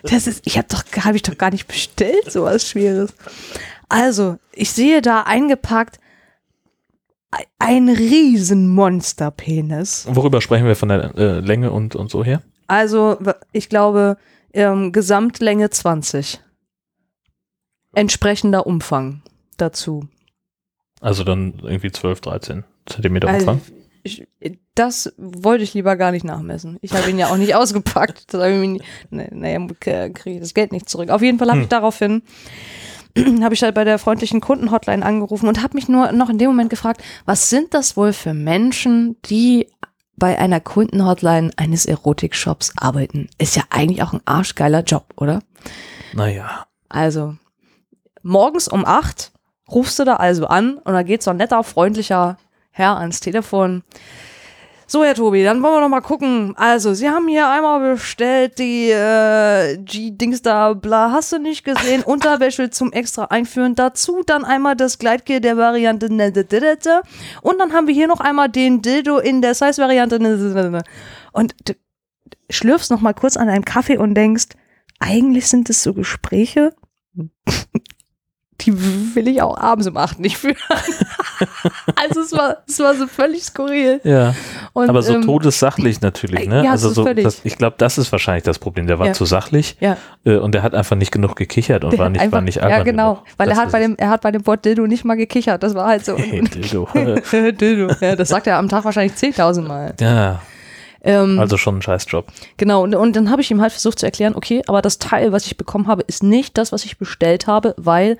[0.04, 3.12] Das ist, ich habe doch, habe ich doch gar nicht bestellt, sowas Schweres.
[3.88, 5.98] Also, ich sehe da eingepackt
[7.32, 10.06] ein- ein riesen Monsterpenis.
[10.08, 12.42] Worüber sprechen wir von der äh, Länge und, und so her?
[12.66, 13.18] Also,
[13.52, 14.16] ich glaube,
[14.52, 16.40] ähm, Gesamtlänge 20.
[17.94, 19.22] Entsprechender Umfang
[19.56, 20.08] dazu.
[21.00, 23.72] Also dann irgendwie 12, 13 Zentimeter Also, Umfang.
[24.02, 24.26] ich,
[24.74, 26.78] das wollte ich lieber gar nicht nachmessen.
[26.82, 28.32] Ich habe ihn ja auch nicht ausgepackt.
[28.32, 31.10] Das hab ich nie, nee, naja, kriege ich das Geld nicht zurück.
[31.10, 31.62] Auf jeden Fall habe Hm.
[31.64, 32.22] ich daraufhin
[33.42, 36.48] habe ich halt bei der freundlichen Kundenhotline angerufen und habe mich nur noch in dem
[36.48, 39.66] Moment gefragt, was sind das wohl für Menschen, die
[40.16, 43.28] bei einer Kundenhotline eines Erotikshops arbeiten?
[43.38, 45.40] Ist ja eigentlich auch ein arschgeiler Job, oder?
[46.12, 46.66] Naja.
[46.88, 47.36] Also,
[48.22, 49.32] morgens um acht
[49.70, 52.38] rufst du da also an und da geht so ein netter, freundlicher
[52.70, 53.82] Herr ans Telefon.
[54.86, 56.52] So, Herr Tobi, dann wollen wir noch mal gucken.
[56.56, 62.02] Also, Sie haben hier einmal bestellt die äh, G-Dings da, bla, hast du nicht gesehen?
[62.04, 63.76] Unterwäsche zum extra einführen.
[63.76, 66.60] Dazu dann einmal das Gleitgel der Variante ne, de, de.
[67.42, 70.18] und dann haben wir hier noch einmal den Dildo in der Size-Variante.
[70.18, 70.82] ne.
[71.30, 71.76] Und d-
[72.50, 74.46] schlürfst noch mal kurz an einem Kaffee und denkst,
[74.98, 76.74] eigentlich sind es so Gespräche,
[78.60, 80.56] die will ich auch abends um 8 nicht führen.
[81.96, 84.00] also es war, es war so völlig skurril.
[84.04, 84.34] Ja.
[84.72, 86.64] Und, Aber so ähm, todessachlich natürlich, ne?
[86.64, 88.86] ja, also so das, ich glaube, das ist wahrscheinlich das Problem.
[88.86, 89.12] Der war Ja.
[89.12, 89.96] zu sachlich Ja.
[90.24, 92.56] äh, und der hat einfach nicht genug gekichert und Der war nicht, war einfach- nicht
[92.56, 93.14] Ja, genau.
[93.14, 93.26] genug.
[93.36, 95.62] Weil er hat, bei dem, er hat bei dem Wort Dildo nicht mal gekichert.
[95.62, 96.16] Das war halt so.
[96.16, 96.88] Dildo.
[97.32, 97.94] Dildo.
[98.00, 99.94] Ja, das sagt er am Tag wahrscheinlich 10.000 Mal.
[100.00, 100.40] ja,
[101.02, 102.26] Ähm, also schon ein Scheißjob.
[102.56, 105.32] Genau, und, und dann habe ich ihm halt versucht zu erklären, okay, aber das Teil,
[105.32, 108.18] was ich bekommen habe, ist nicht das, was ich bestellt habe, weil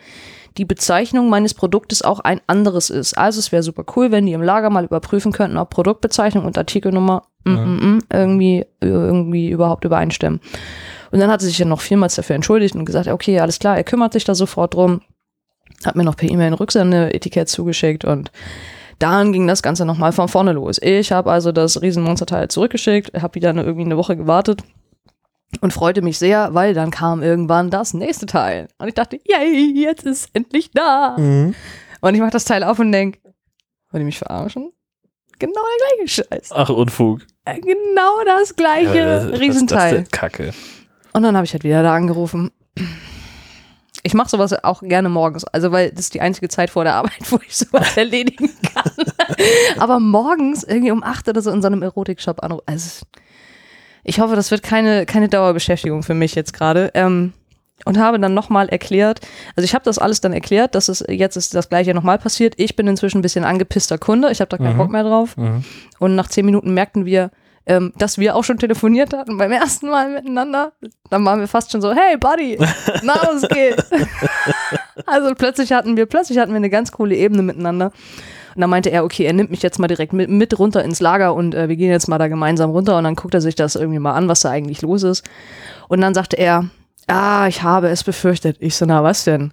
[0.56, 3.16] die Bezeichnung meines Produktes auch ein anderes ist.
[3.16, 6.58] Also es wäre super cool, wenn die im Lager mal überprüfen könnten, ob Produktbezeichnung und
[6.58, 10.40] Artikelnummer mm, mm, mm, irgendwie, irgendwie überhaupt übereinstimmen.
[11.12, 13.76] Und dann hat er sich ja noch vielmals dafür entschuldigt und gesagt, okay, alles klar,
[13.76, 15.02] er kümmert sich da sofort drum.
[15.84, 18.30] Hat mir noch per E-Mail ein Rücksendeetikett zugeschickt und
[19.00, 20.78] dann ging das Ganze nochmal von vorne los.
[20.80, 24.62] Ich habe also das Riesenmonsterteil zurückgeschickt, habe wieder eine, irgendwie eine Woche gewartet
[25.60, 28.68] und freute mich sehr, weil dann kam irgendwann das nächste Teil.
[28.78, 31.16] Und ich dachte, yay, jetzt ist es endlich da.
[31.18, 31.54] Mhm.
[32.00, 33.18] Und ich mache das Teil auf und denk,
[33.90, 34.70] wollt ihr mich verarschen?
[35.38, 36.50] Genau der gleiche Scheiß.
[36.52, 37.22] Ach, Unfug.
[37.46, 39.94] Äh, Genau das gleiche Ja, das Riesenteil.
[39.94, 40.08] denn?
[40.10, 40.52] Kacke.
[41.12, 42.50] Und dann habe ich halt wieder da angerufen.
[44.02, 46.94] Ich mache sowas auch gerne morgens, also weil das ist die einzige Zeit vor der
[46.94, 48.90] Arbeit, wo ich sowas erledigen kann.
[49.78, 52.64] Aber morgens irgendwie um 8 oder so in so einem Erotikshop anrufen.
[52.66, 53.04] Also
[54.02, 56.90] ich hoffe, das wird keine, keine Dauerbeschäftigung für mich jetzt gerade.
[56.94, 57.32] Ähm,
[57.86, 59.20] und habe dann nochmal erklärt,
[59.56, 62.52] also ich habe das alles dann erklärt, dass es jetzt ist das gleiche nochmal passiert.
[62.58, 64.78] Ich bin inzwischen ein bisschen angepisster Kunde, ich habe da keinen Mhm.
[64.78, 65.34] Bock mehr drauf.
[65.38, 65.64] Mhm.
[65.98, 67.30] Und nach zehn Minuten merkten wir,
[67.66, 70.72] ähm, dass wir auch schon telefoniert hatten beim ersten Mal miteinander.
[71.10, 72.58] Dann waren wir fast schon so, hey Buddy,
[73.02, 73.84] na was geht?
[75.06, 77.92] also plötzlich hatten wir, plötzlich hatten wir eine ganz coole Ebene miteinander.
[78.54, 81.00] Und dann meinte er, okay, er nimmt mich jetzt mal direkt mit, mit runter ins
[81.00, 83.54] Lager und äh, wir gehen jetzt mal da gemeinsam runter und dann guckt er sich
[83.54, 85.24] das irgendwie mal an, was da eigentlich los ist.
[85.88, 86.68] Und dann sagte er,
[87.06, 88.56] ah, ich habe es befürchtet.
[88.60, 89.52] Ich so, na was denn?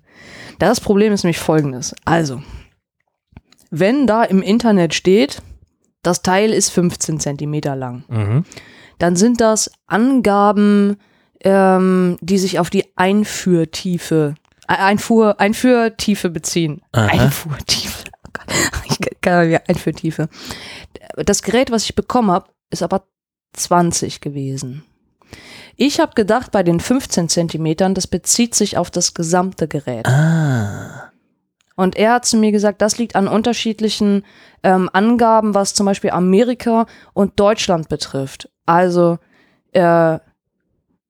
[0.59, 1.93] Das Problem ist nämlich folgendes.
[2.05, 2.41] Also,
[3.69, 5.41] wenn da im Internet steht,
[6.03, 8.45] das Teil ist 15 Zentimeter lang, Mhm.
[8.99, 10.97] dann sind das Angaben,
[11.41, 14.35] ähm, die sich auf die Einführtiefe,
[14.67, 16.81] äh, Einfuhr, Einführtiefe beziehen.
[16.91, 17.07] Aha.
[17.07, 18.03] Einfuhrtiefe.
[18.07, 18.13] Oh.
[18.89, 20.29] Ich kann wieder Einführtiefe.
[21.17, 23.03] Das Gerät, was ich bekommen habe, ist aber
[23.53, 24.83] 20 gewesen.
[25.75, 30.07] Ich habe gedacht, bei den 15 Zentimetern, das bezieht sich auf das gesamte Gerät.
[30.07, 30.96] Ah.
[31.77, 34.25] Und er hat zu mir gesagt, das liegt an unterschiedlichen
[34.63, 38.49] ähm, Angaben, was zum Beispiel Amerika und Deutschland betrifft.
[38.65, 39.19] Also
[39.73, 40.17] äh,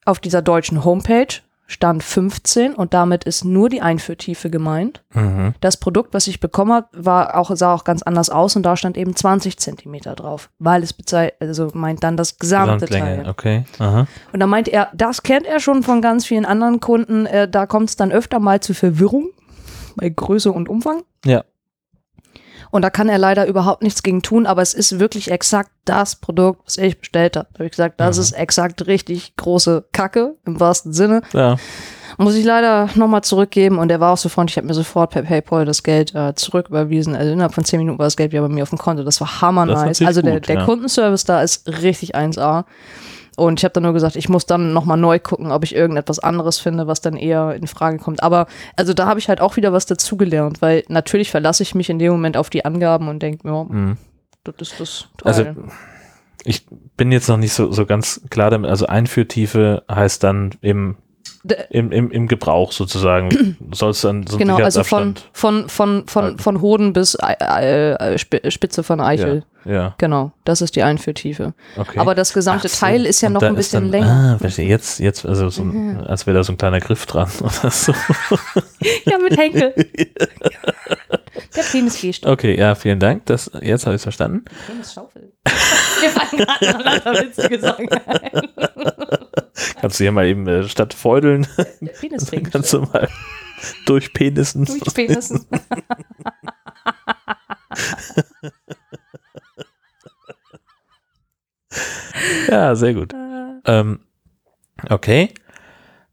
[0.06, 5.04] auf dieser deutschen Homepage stand 15 und damit ist nur die Einführtiefe gemeint.
[5.14, 5.54] Mhm.
[5.62, 8.76] Das Produkt, was ich bekommen habe, war auch, sah auch ganz anders aus und da
[8.76, 10.94] stand eben 20 Zentimeter drauf, weil es
[11.40, 13.30] also meint dann das gesamte Gesamtlänge, Teil.
[13.30, 13.66] okay.
[13.80, 14.08] Aha.
[14.34, 17.66] Und da meinte er, das kennt er schon von ganz vielen anderen Kunden, äh, da
[17.66, 19.30] kommt es dann öfter mal zu Verwirrung
[19.98, 21.04] bei Größe und Umfang.
[21.26, 21.44] Ja.
[22.70, 26.18] Und da kann er leider überhaupt nichts gegen tun, aber es ist wirklich exakt das
[26.18, 27.48] Produkt, was ich bestellt habe.
[27.54, 28.22] Da habe ich gesagt, das Mhm.
[28.24, 31.22] ist exakt richtig große Kacke im wahrsten Sinne.
[31.34, 31.56] Ja.
[32.18, 35.12] Muss ich leider nochmal zurückgeben und er war auch so freundlich, ich habe mir sofort
[35.12, 37.16] per PayPal das Geld äh, zurücküberwiesen.
[37.16, 39.04] Also innerhalb von 10 Minuten war das Geld wieder bei mir auf dem Konto.
[39.04, 40.02] Das war hammer nice.
[40.02, 40.66] Also der, gut, der ja.
[40.66, 42.66] Kundenservice da ist richtig 1A.
[43.38, 46.18] Und ich habe dann nur gesagt, ich muss dann nochmal neu gucken, ob ich irgendetwas
[46.20, 48.22] anderes finde, was dann eher in Frage kommt.
[48.24, 51.90] Aber also da habe ich halt auch wieder was dazugelernt, weil natürlich verlasse ich mich
[51.90, 53.98] in dem Moment auf die Angaben und denke mir, ja, Mhm.
[54.44, 55.56] das ist das Also Teil.
[56.46, 56.66] ich
[56.98, 58.70] bin jetzt noch nicht so, so ganz klar damit.
[58.72, 60.96] Also Einführtiefe heißt dann D-
[61.70, 63.58] im, im, im Gebrauch sozusagen.
[63.74, 68.14] Soll es dann so genau, also von, von, von, von, von Hoden bis äh, äh,
[68.20, 69.44] Sp- Spitze von Eichel.
[69.66, 71.54] Ja, Genau, das ist die Einführtiefe.
[71.76, 72.00] okay.
[72.00, 72.70] Aber das gesamte.
[72.70, 74.36] Teil ist ja noch ein bisschen länger.
[74.36, 74.68] Ah, verstehe.
[74.70, 75.46] Jetzt, jetzt, also
[76.06, 77.94] als wäre da so ein kleiner Griff dran oder so.
[79.06, 79.74] Ja, mit Henkel.
[81.56, 82.32] Der Penisgehstock.
[82.32, 83.26] Okay, ja, vielen Dank.
[83.26, 84.46] Das, jetzt habe ich es verstanden.
[84.68, 85.34] Penisschaufel.
[86.02, 88.42] Mir fallen gerade noch lauter witzige Sachen ein.
[89.80, 91.48] Kannst du hier mal eben äh, statt feudeln,
[91.82, 91.94] Der
[92.52, 93.08] kannst du mal
[93.86, 94.66] durchpenissen.
[94.66, 95.46] Durch Penissen.
[102.50, 103.14] Ja, sehr gut.
[103.66, 104.00] Ähm,
[104.90, 105.34] okay.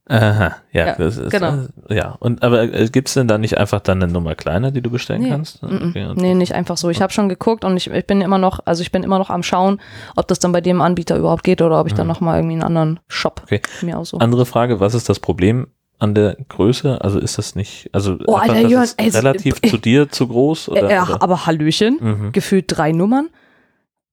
[0.07, 1.65] Aha, ja, Ja, das ist, genau.
[1.89, 2.15] äh, ja.
[2.21, 4.91] Und aber äh, gibt es denn da nicht einfach dann eine Nummer kleiner, die du
[4.91, 5.31] bestellen Nee.
[5.31, 5.63] kannst?
[5.63, 6.91] Okay, Nee, nicht einfach so.
[6.91, 9.31] Ich habe schon geguckt und ich, ich bin immer noch, also ich bin immer noch
[9.31, 9.81] am Schauen,
[10.15, 12.63] ob das dann bei dem Anbieter überhaupt geht oder ob ich dann nochmal irgendwie einen
[12.65, 13.63] anderen Shop Okay.
[13.81, 14.21] mir aussuche.
[14.21, 15.69] Andere Frage, was ist das Problem
[15.99, 17.01] an der Größe?
[17.01, 20.29] Also ist das nicht, also Oh, Alter, Jörn, es ey, relativ äh, zu dir zu
[20.29, 20.69] groß?
[20.69, 21.23] Oder, Äh, oder?
[21.23, 22.33] aber Hallöchen, Mhm.
[22.33, 23.31] gefühlt drei Nummern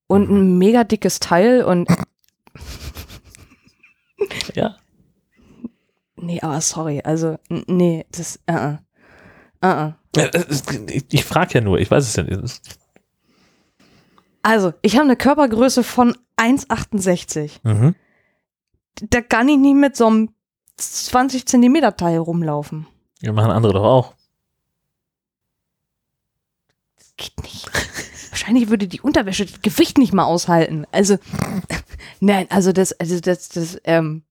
[0.07, 1.89] und ein mega dickes Teil und
[4.55, 4.75] Ja.
[6.21, 8.75] Nee, aber sorry, also, nee, das, äh,
[9.61, 12.61] äh, äh, es- Ich, ich frage ja nur, ich weiß es ja nicht.
[14.43, 17.59] Also, ich habe eine Körpergröße von 1,68.
[17.63, 17.95] Mhm.
[19.09, 20.29] Da kann ich nicht mit so einem
[20.77, 22.87] 20 Zentimeter Teil rumlaufen.
[23.19, 24.13] Wir machen andere doch auch.
[27.17, 27.69] Geht nicht.
[28.31, 30.85] Wahrscheinlich würde die Unterwäsche das Gewicht nicht mal aushalten.
[30.91, 31.17] Also,
[32.19, 34.23] nein, also das, also das, das, ähm.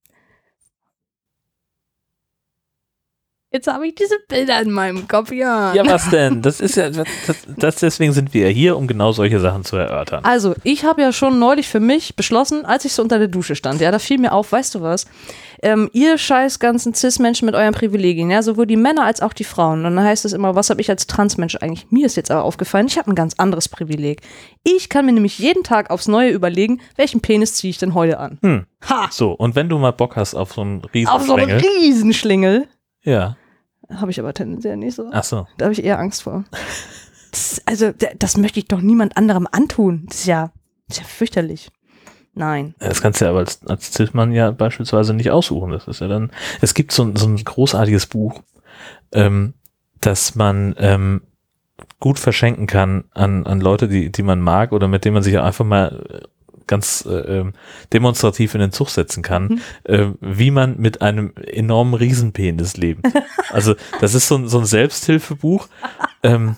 [3.52, 5.74] Jetzt habe ich diese Bilder in meinem Kopf, ja.
[5.74, 6.40] Ja, was denn?
[6.40, 7.06] Das ist ja, das,
[7.56, 10.24] das deswegen sind wir ja hier, um genau solche Sachen zu erörtern.
[10.24, 13.56] Also, ich habe ja schon neulich für mich beschlossen, als ich so unter der Dusche
[13.56, 15.06] stand, ja, da fiel mir auf, weißt du was?
[15.62, 19.42] Ähm, ihr scheiß ganzen Cis-Menschen mit euren Privilegien, ja, sowohl die Männer als auch die
[19.42, 19.84] Frauen.
[19.84, 21.90] Und dann heißt es immer, was habe ich als Transmensch eigentlich?
[21.90, 24.22] Mir ist jetzt aber aufgefallen, ich habe ein ganz anderes Privileg.
[24.62, 28.20] Ich kann mir nämlich jeden Tag aufs Neue überlegen, welchen Penis ziehe ich denn heute
[28.20, 28.38] an?
[28.42, 28.66] Hm.
[28.88, 29.08] Ha!
[29.10, 31.60] So, und wenn du mal Bock hast auf so einen Auf so einen.
[31.60, 32.68] Riesenschlingel.
[33.02, 33.36] ja.
[33.94, 35.08] Habe ich aber tendenziell nicht so.
[35.12, 35.46] Ach so.
[35.58, 36.44] Da habe ich eher Angst vor.
[37.32, 40.04] Das, also, das möchte ich doch niemand anderem antun.
[40.08, 40.50] Das ist ja,
[40.88, 41.70] das ist ja fürchterlich.
[42.34, 42.74] Nein.
[42.78, 45.72] Das kannst du ja aber als, als Cis-Mann ja beispielsweise nicht aussuchen.
[45.72, 46.30] Das ist ja dann,
[46.60, 48.42] es gibt so, ein- so ein großartiges Buch,
[49.12, 49.54] ähm,
[50.00, 51.22] das man ähm,
[51.98, 55.38] gut verschenken kann an, an Leute, die, die man mag oder mit denen man sich
[55.38, 56.26] einfach mal äh,
[56.70, 57.10] ganz äh,
[57.40, 57.52] ähm,
[57.92, 59.60] demonstrativ in den Zug setzen kann, Mhm.
[59.84, 63.04] äh, wie man mit einem enormen Riesenpenis lebt.
[63.52, 65.66] Also das ist so ein, so ein Selbsthilfebuch.
[66.22, 66.54] Ähm,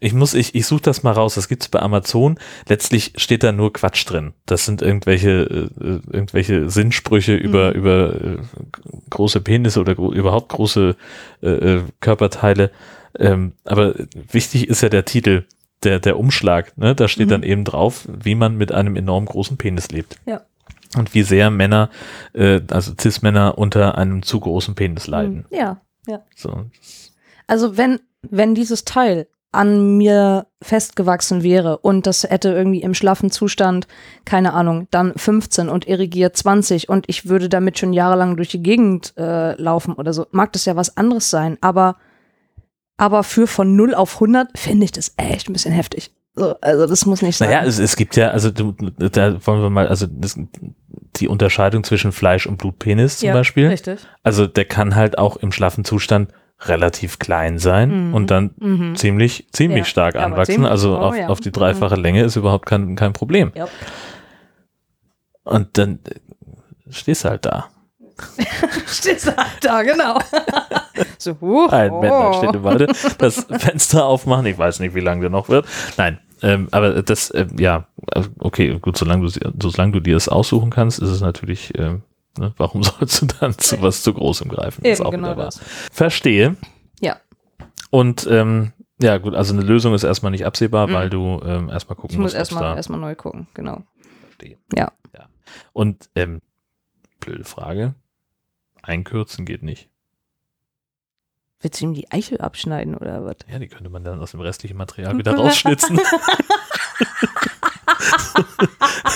[0.00, 1.36] ich muss, ich, ich suche das mal raus.
[1.36, 2.38] Das gibt's bei Amazon.
[2.68, 4.34] Letztlich steht da nur Quatsch drin.
[4.44, 5.30] Das sind irgendwelche,
[5.80, 7.76] äh, äh, irgendwelche Sinnsprüche über, Mhm.
[7.76, 8.36] über äh,
[9.10, 10.96] große Penisse oder gro überhaupt große
[11.42, 12.70] äh, äh, Körperteile.
[13.18, 13.94] Ähm, aber
[14.32, 15.44] wichtig ist ja der Titel,
[15.84, 16.76] der, der Umschlag.
[16.76, 16.94] Ne?
[16.94, 17.30] Da steht Mhm.
[17.30, 20.18] dann eben drauf, wie man mit einem enorm großen Penis lebt.
[20.26, 20.42] Ja.
[20.96, 21.90] Und wie sehr Männer,
[22.34, 25.44] äh, also Cis-Männer unter einem zu großen Penis leiden.
[25.50, 25.80] Ja.
[26.36, 26.66] So.
[27.46, 33.30] Also wenn, wenn dieses Teil an mir festgewachsen wäre und das hätte irgendwie im schlaffen
[33.30, 33.86] Zustand,
[34.24, 38.62] keine Ahnung, dann 15 und irrigiert 20 und ich würde damit schon jahrelang durch die
[38.62, 41.96] Gegend äh, laufen oder so, mag das ja was anderes sein, aber,
[42.96, 46.12] aber für von 0 auf 100 finde ich das echt ein bisschen heftig.
[46.36, 47.48] So, also das muss nicht sein.
[47.50, 50.38] Naja, es, es gibt ja, also du, da wollen wir mal, also das,
[51.16, 53.68] die Unterscheidung zwischen Fleisch und Blutpenis zum ja, Beispiel.
[53.68, 54.00] Richtig.
[54.24, 58.14] Also der kann halt auch im schlaffen Zustand relativ klein sein Mhm.
[58.14, 58.96] und dann Mhm.
[58.96, 60.54] ziemlich, ziemlich Ja, stark anwachsen.
[60.54, 61.28] ziemlich- also oh auf, ja.
[61.28, 63.52] auf die dreifache Länge ist überhaupt kein, kein Problem.
[65.44, 65.98] Und dann
[66.90, 67.68] stehst du halt da.
[68.86, 70.18] Stehst du da, genau.
[71.18, 72.00] so, huch, Ein oh.
[72.00, 72.86] Männer steht im Walde,
[73.18, 74.46] das Fenster aufmachen.
[74.46, 75.66] Ich weiß nicht, wie lange der noch wird.
[75.96, 80.28] Nein, ähm, aber das, ähm, ja, äh, okay, gut, solange du, solange du dir das
[80.28, 82.02] aussuchen kannst, ist es natürlich, ähm,
[82.38, 84.84] ne, warum sollst du dann zu was zu Großem greifen?
[84.84, 85.60] Ist Eben, auch genau das.
[85.90, 86.56] Verstehe.
[87.00, 87.16] Ja.
[87.90, 90.92] Und ähm, ja, gut, also eine Lösung ist erstmal nicht absehbar, Mhm.
[90.92, 93.82] weil du ähm, erstmal gucken Ich muss musst, erstmal erstmal neu gucken, genau.
[94.26, 94.58] Verstehe.
[94.74, 94.92] Ja.
[95.12, 95.26] ja.
[95.72, 96.40] Und ähm,
[97.20, 97.94] blöde Frage.
[98.84, 99.88] Einkürzen geht nicht.
[101.60, 103.36] Willst du ihm die Eichel abschneiden oder was?
[103.48, 105.98] Ja, die könnte man dann aus dem restlichen Material wieder rausschnitzen.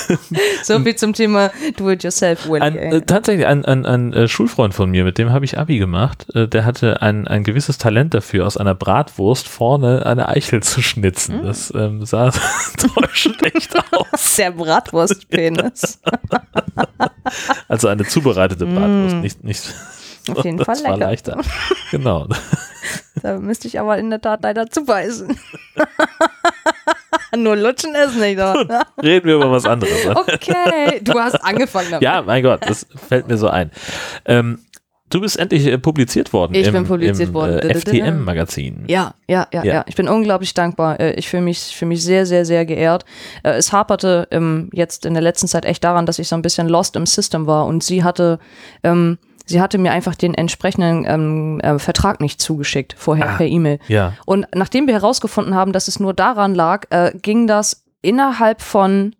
[0.63, 2.61] So viel zum Thema Do-it-yourself, Willy.
[2.63, 5.79] Ein, äh, tatsächlich, ein, ein, ein äh, Schulfreund von mir, mit dem habe ich Abi
[5.79, 10.63] gemacht, äh, der hatte ein, ein gewisses Talent dafür, aus einer Bratwurst vorne eine Eichel
[10.63, 11.41] zu schnitzen.
[11.41, 11.47] Hm.
[11.47, 12.31] Das ähm, sah
[12.95, 14.35] täuschend echt aus.
[14.37, 16.01] Der Bratwurstpenis.
[17.69, 19.21] Also eine zubereitete Bratwurst, Mm.
[19.21, 19.75] nicht, nicht.
[20.31, 21.07] Auf jeden das Fall war lecker.
[21.11, 21.41] leichter.
[21.91, 22.29] Genau.
[23.23, 25.39] Da müsste ich aber in der Tat leider zubeißen.
[27.37, 28.39] Nur lutschen ist nicht.
[28.41, 28.87] Aber.
[29.03, 29.93] Reden wir über was anderes.
[30.07, 32.03] Okay, du hast angefangen damit.
[32.03, 33.71] Ja, mein Gott, das fällt mir so ein.
[34.25, 34.61] Ähm,
[35.11, 36.55] du bist endlich äh, publiziert worden.
[36.55, 37.59] Ich im, bin publiziert im, worden.
[37.59, 38.85] Äh, FTM-Magazin.
[38.89, 39.75] Ja, ja, ja, Ja.
[39.75, 40.99] ja, Ich bin unglaublich dankbar.
[41.01, 43.05] Äh, Ich fühle mich, fühle mich sehr, sehr, sehr geehrt.
[43.43, 46.43] Äh, Es haperte ähm, jetzt in der letzten Zeit echt daran, dass ich so ein
[46.43, 48.39] bisschen lost im System war und sie hatte,
[48.83, 49.19] ähm,
[49.49, 53.37] sie hatte mir einfach den entsprechenden ähm, äh, Vertrag nicht zugeschickt vorher Ah.
[53.37, 53.79] per E-Mail.
[53.89, 54.13] Ja.
[54.27, 59.15] Und nachdem wir herausgefunden haben, dass es nur daran lag, äh, ging das innerhalb von,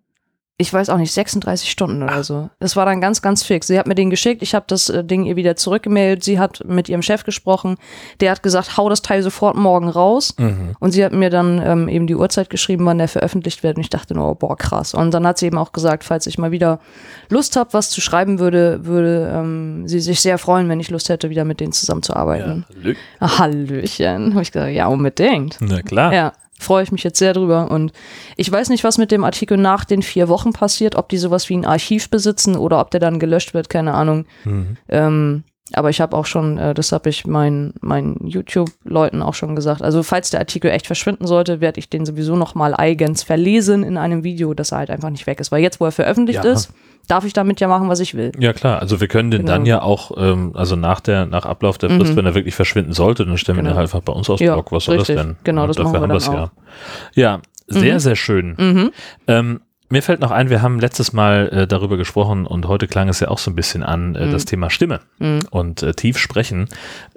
[0.61, 2.51] ich weiß auch nicht, 36 Stunden oder so.
[2.59, 3.69] Das war dann ganz, ganz fix.
[3.69, 6.65] Sie hat mir den geschickt, ich habe das äh, Ding ihr wieder zurückgemeldet, sie hat
[6.67, 7.77] mit ihrem Chef gesprochen,
[8.19, 10.35] der hat gesagt, hau das Teil sofort morgen raus.
[10.37, 10.75] Mhm.
[10.81, 13.77] Und sie hat mir dann ähm, eben die Uhrzeit geschrieben, wann der veröffentlicht wird.
[13.77, 14.95] Und ich dachte nur, boah, krass.
[14.95, 16.81] Und dann hat sie eben auch gesagt, falls ich mal wieder
[17.29, 21.09] Lust habe, was zu schreiben würde, würde ähm, sie sich sehr freuen, wenn ich Lust
[21.09, 21.79] hätte, wieder mit denen ja.
[21.79, 22.65] zusammenzuarbeiten.
[22.83, 22.97] Glück.
[23.21, 24.33] Ah, Hallöchen.
[24.33, 25.59] Habe ich gesagt, ja, unbedingt.
[25.61, 26.13] Na klar.
[26.13, 27.71] Ja, freue ich mich jetzt sehr drüber.
[27.71, 27.93] Und
[28.37, 31.49] ich weiß nicht, was mit dem Artikel nach den vier Wochen passiert, ob die sowas
[31.49, 34.27] wie ein Archiv besitzen oder ob der dann gelöscht wird, keine Ahnung.
[34.45, 34.77] Mhm.
[34.89, 39.55] Ähm, aber ich habe auch schon, äh, das habe ich meinen meinen YouTube-Leuten auch schon
[39.57, 39.83] gesagt.
[39.83, 43.83] Also falls der Artikel echt verschwinden sollte, werde ich den sowieso noch mal eigens verlesen
[43.83, 45.53] in einem Video, dass er halt einfach nicht weg ist.
[45.53, 46.53] Weil jetzt, wo er veröffentlicht Ja.
[46.53, 46.71] ist,
[47.07, 48.33] darf ich damit ja machen, was ich will.
[48.39, 49.53] Ja klar, also wir können den Genau.
[49.53, 52.17] dann ja auch, ähm, also nach der, nach Ablauf der Frist, Mhm.
[52.17, 53.73] wenn er wirklich verschwinden sollte, dann stellen wir Genau.
[53.75, 54.73] den halt einfach bei uns aus Ja, Blog.
[54.73, 55.17] Was soll richtig.
[55.17, 55.37] das denn?
[55.45, 56.53] Genau, das Dafür machen wir haben dann wir's
[57.15, 57.23] ja.
[57.23, 57.99] Ja, sehr, Mhm.
[57.99, 58.55] sehr schön.
[58.59, 58.91] Mhm.
[59.27, 63.09] Ähm, mir fällt noch ein, wir haben letztes Mal äh, darüber gesprochen und heute klang
[63.09, 64.33] es ja auch so ein bisschen an, äh, Mhm.
[64.33, 65.41] das Thema Stimme Mhm.
[65.51, 66.69] und äh, tief sprechen.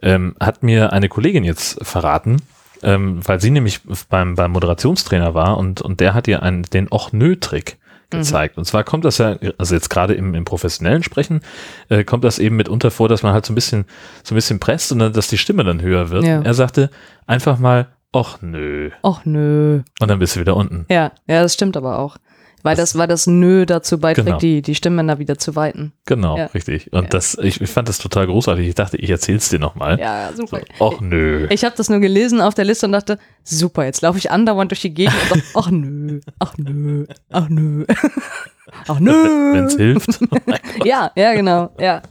[0.01, 2.37] Ähm, hat mir eine Kollegin jetzt verraten,
[2.83, 6.87] ähm, weil sie nämlich beim, beim Moderationstrainer war und, und der hat ihr einen, den
[6.91, 7.77] Och-Nö-Trick
[8.09, 8.57] gezeigt.
[8.57, 11.39] Und zwar kommt das ja, also jetzt gerade im, im professionellen Sprechen,
[11.87, 13.85] äh, kommt das eben mitunter vor, dass man halt so ein bisschen,
[14.23, 16.25] so ein bisschen presst und dann, dass die Stimme dann höher wird.
[16.25, 16.41] Ja.
[16.41, 16.89] Er sagte
[17.25, 18.89] einfach mal, Och nö.
[19.03, 19.79] Och nö.
[20.01, 20.85] Und dann bist du wieder unten.
[20.89, 22.17] Ja, ja, das stimmt aber auch.
[22.63, 24.37] Weil das, weil das Nö dazu beiträgt, Genau.
[24.37, 25.93] die, die Stimmbänder wieder zu weiten.
[26.05, 26.45] Genau, Ja.
[26.47, 26.91] richtig.
[26.93, 27.09] Und Ja.
[27.09, 28.67] das, ich, ich fand das total großartig.
[28.67, 29.99] Ich dachte, ich erzähl's dir nochmal.
[29.99, 30.61] Ja, super.
[30.77, 31.47] So, Och nö.
[31.49, 34.71] Ich habe das nur gelesen auf der Liste und dachte, super, jetzt laufe ich andauernd
[34.71, 37.85] durch die Gegend und sage, ach nö, ach nö, ach nö,
[38.87, 39.53] ach nö.
[39.53, 40.19] Wenn's hilft.
[40.85, 42.01] Ja, ja, genau, ja.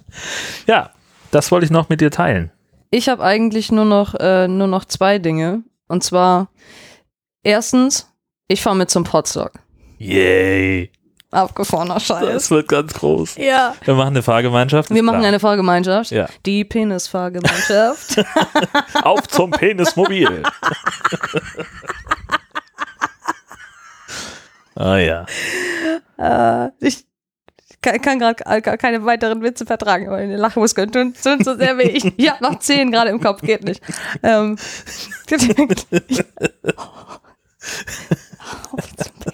[0.67, 0.91] ja,
[1.31, 2.51] das wollte ich noch mit dir teilen.
[2.91, 5.63] Ich habe eigentlich nur noch, äh, nur noch zwei Dinge.
[5.89, 6.49] Und zwar,
[7.43, 8.09] erstens,
[8.49, 9.53] ich fahre mit zum Podstock.
[10.01, 10.91] Yay.
[11.31, 12.25] Abgefahrener Scheiß.
[12.25, 13.37] Das wird ganz groß.
[13.37, 13.75] Ja.
[13.85, 14.89] Wir machen eine Fahrgemeinschaft.
[14.89, 15.29] Wir machen klar.
[15.29, 16.11] eine Fahrgemeinschaft.
[16.11, 16.27] Ja.
[16.47, 18.25] Die Penisfahrgemeinschaft.
[19.03, 20.43] Auf zum Penismobil.
[24.75, 25.27] ah ja.
[26.17, 27.05] äh, ich
[27.83, 31.91] kann, kann gerade keine weiteren Witze vertragen, aber meine Lachmuskeln tun, tun so sehr weh.
[31.91, 33.83] Ich, ich habe noch zehn gerade im Kopf, geht nicht.
[34.23, 34.57] Ähm,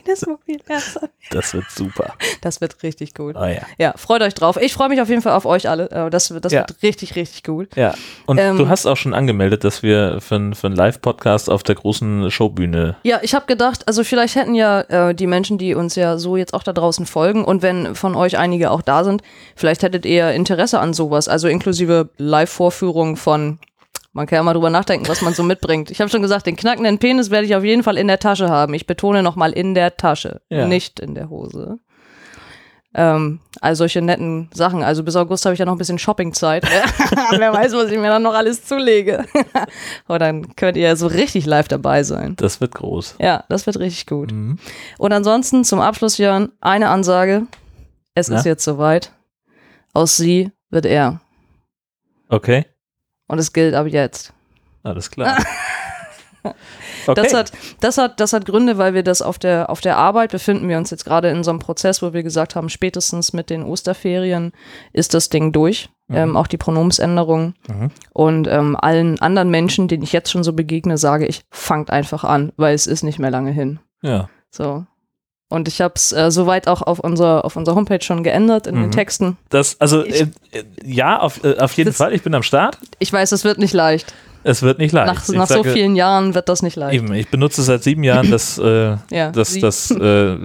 [0.07, 1.11] Penismobil, ernsthaft.
[1.31, 2.15] Das wird super.
[2.41, 3.37] das wird richtig gut.
[3.37, 3.63] Ah ja.
[3.79, 4.57] Ja, freut euch drauf.
[4.61, 5.91] Ich freue mich auf jeden Fall auf euch alle.
[5.91, 6.61] Äh, Das, das Ja.
[6.61, 7.75] wird richtig, richtig gut.
[7.77, 7.95] Ja.
[8.27, 11.75] Und Ähm, du hast auch schon angemeldet, dass wir für, für einen Live-Podcast auf der
[11.75, 12.97] großen Showbühne.
[13.03, 16.37] Ja, ich habe gedacht, also vielleicht hätten ja äh, die Menschen, die uns ja so
[16.37, 19.23] jetzt auch da draußen folgen und wenn von euch einige auch da sind,
[19.57, 23.59] vielleicht hättet ihr Interesse an sowas, also inklusive Live-Vorführung von,
[24.17, 25.91] man kann ja mal drüber nachdenken, was man so mitbringt.
[25.91, 28.49] Ich habe schon gesagt, den knackenden Penis werde ich auf jeden Fall in der Tasche
[28.49, 28.73] haben.
[28.73, 30.67] Ich betone nochmal in der Tasche, Ja.
[30.67, 31.79] nicht in der Hose.
[32.95, 34.83] Ähm, also solche netten Sachen.
[34.83, 36.65] Also bis August habe ich ja noch ein bisschen Shoppingzeit.
[37.39, 39.27] Wer weiß, was ich mir dann noch alles zulege.
[40.09, 42.37] Und dann könnt ihr ja so richtig live dabei sein.
[42.37, 43.17] Das wird groß.
[43.21, 44.33] Ja, das wird richtig gut.
[44.33, 44.59] Mhm.
[44.97, 47.43] Und ansonsten zum Abschluss, Jörn, eine Ansage.
[48.15, 48.39] Es Na?
[48.39, 49.13] ist jetzt soweit.
[49.93, 51.21] Aus sie wird er.
[52.31, 52.65] Okay.
[53.29, 54.33] Und es gilt ab jetzt.
[54.83, 55.37] Alles klar.
[57.09, 57.23] Okay.
[57.23, 60.33] Das, hat, das, hat, das hat Gründe, weil wir das auf der, auf der Arbeit
[60.33, 63.51] befinden wir uns jetzt gerade in so einem Prozess, wo wir gesagt haben, spätestens mit
[63.51, 64.53] den Osterferien
[64.93, 65.89] ist das Ding durch.
[66.09, 67.55] Ähm, auch die Pronomensänderung.
[67.69, 67.91] Mhm.
[68.13, 72.23] Und ähm, allen anderen Menschen, denen ich jetzt schon so begegne, sage ich, fangt einfach
[72.23, 73.81] an, weil es ist nicht mehr lange hin.
[74.03, 74.29] ja.
[74.51, 74.87] So.
[75.49, 78.75] Und ich habe es äh, soweit auch auf unserer auf unserer Homepage schon geändert in
[78.75, 78.91] den Mhm.
[78.91, 79.37] Texten.
[79.49, 82.13] Das, also, Ich- äh, äh, ja, auf, äh, auf jeden Das- Fall.
[82.13, 82.79] Ich bin am Start.
[82.99, 84.13] Ich weiß, es wird nicht leicht.
[84.43, 85.07] Es wird nicht leicht.
[85.07, 86.95] Nach, nach so sage- vielen Jahren wird das nicht leicht.
[86.95, 90.37] Eben, ich benutze seit sieben Jahren das, äh, Ja, das, sie- das äh,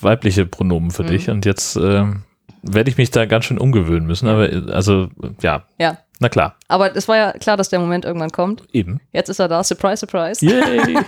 [0.00, 1.06] weibliche Pronomen für Mhm.
[1.08, 2.04] dich und jetzt äh,
[2.62, 5.08] werde ich mich da ganz schön umgewöhnen müssen, aber also
[5.40, 5.98] ja, Ja.
[6.18, 8.64] na klar, Aber es war ja klar, dass der Moment irgendwann kommt.
[8.72, 9.00] eben.
[9.12, 9.62] Jetzt ist er da.
[9.62, 10.44] Surprise, surprise.
[10.44, 10.98] Yay!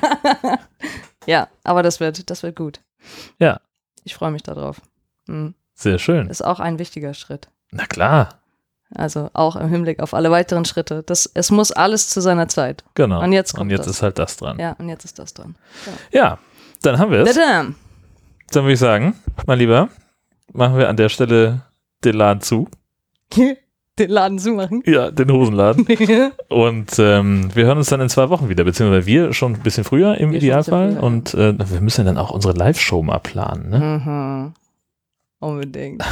[1.27, 2.81] Ja, aber das wird, das wird gut.
[3.39, 3.61] Ja.
[4.05, 4.81] Ich freue mich darauf.
[5.27, 5.55] Mhm.
[5.75, 6.29] Sehr schön.
[6.29, 7.49] Ist auch ein wichtiger Schritt.
[7.71, 8.41] Na klar,
[8.95, 11.03] Also auch im Hinblick auf alle weiteren Schritte.
[11.05, 12.85] Das, es muss alles zu seiner Zeit.
[12.95, 13.23] genau.
[13.23, 13.97] Und jetzt kommt und jetzt das.
[13.97, 14.59] ist halt das dran.
[14.59, 15.57] Ja, und jetzt ist das dran.
[16.11, 16.39] Ja,
[16.83, 17.37] dann haben wir es.
[17.37, 17.75] Dann
[18.65, 19.15] würde ich sagen,
[19.47, 19.89] mein Lieber,
[20.53, 21.63] machen wir an der Stelle
[22.05, 22.69] den Laden zu.
[23.99, 24.83] Den Laden zumachen.
[24.87, 25.87] Ja, den Hosenladen.
[26.49, 29.85] Und ähm, wir hören uns dann in zwei Wochen wieder, beziehungsweise wir schon ein bisschen
[29.85, 30.93] früher im Wir Idealfall.
[30.93, 31.03] früher.
[31.03, 33.71] Und äh, wir müssen dann auch unsere Live-Show mal planen.
[33.71, 33.79] Ne?
[33.79, 34.55] mhm.
[35.41, 36.03] Unbedingt.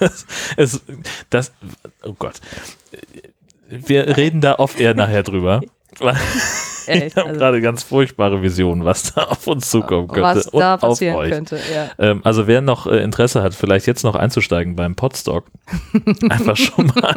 [0.00, 0.26] Das,
[0.56, 0.80] es,
[1.28, 1.52] das,
[2.02, 2.40] oh Gott.
[3.68, 5.60] Wir reden da off-air nachher drüber.
[6.92, 10.22] Echt, ich habe also- gerade ganz furchtbare Visionen, was da auf uns zukommen könnte.
[10.22, 11.30] Was da und auf passieren euch.
[11.30, 11.58] könnte.
[11.74, 11.90] Ja.
[11.98, 15.44] Ähm, also wer noch äh, Interesse hat, vielleicht jetzt noch einzusteigen beim Podstock,
[16.28, 17.14] einfach schon mal.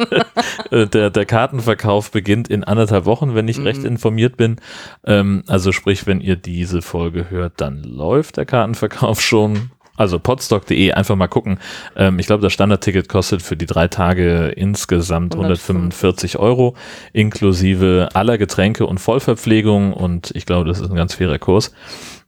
[0.70, 3.64] äh, der, der Kartenverkauf beginnt in anderthalb Wochen, wenn ich Mhm.
[3.64, 4.56] recht informiert bin.
[5.04, 9.70] Ähm, also sprich, wenn ihr diese Folge hört, dann läuft der Kartenverkauf schon.
[10.02, 11.60] Also podstock.de einfach mal gucken.
[11.94, 16.74] Ähm, ich glaube, das Standardticket kostet für die drei Tage insgesamt 145 Euro,
[17.12, 19.92] inklusive aller Getränke und Vollverpflegung.
[19.92, 21.72] Und ich glaube, das ist ein ganz fairer Kurs.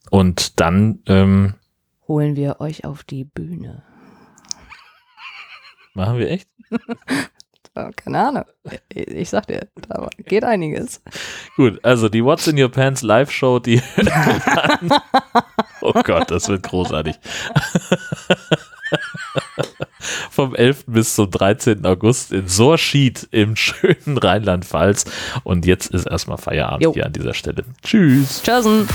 [0.09, 1.55] Und dann ähm,
[2.07, 3.83] Holen wir euch auf die Bühne.
[5.95, 6.49] machen wir echt?
[7.77, 8.45] Ja, keine Ahnung.
[8.89, 11.03] Ich, ich sag dir, da geht einiges.
[11.57, 13.83] Gut, also die What's in Your Pants Live-Show, die
[15.83, 17.17] Oh Gott, das wird großartig.
[20.31, 20.85] Vom 11.
[20.87, 21.85] bis zum 13.
[21.85, 25.05] August in Sorschied im schönen Rheinland-Pfalz.
[25.43, 26.95] Und jetzt ist erstmal Feierabend Jo.
[26.95, 27.65] hier an dieser Stelle.
[27.83, 28.43] Tschüss.
[28.43, 28.89] Tschüssen.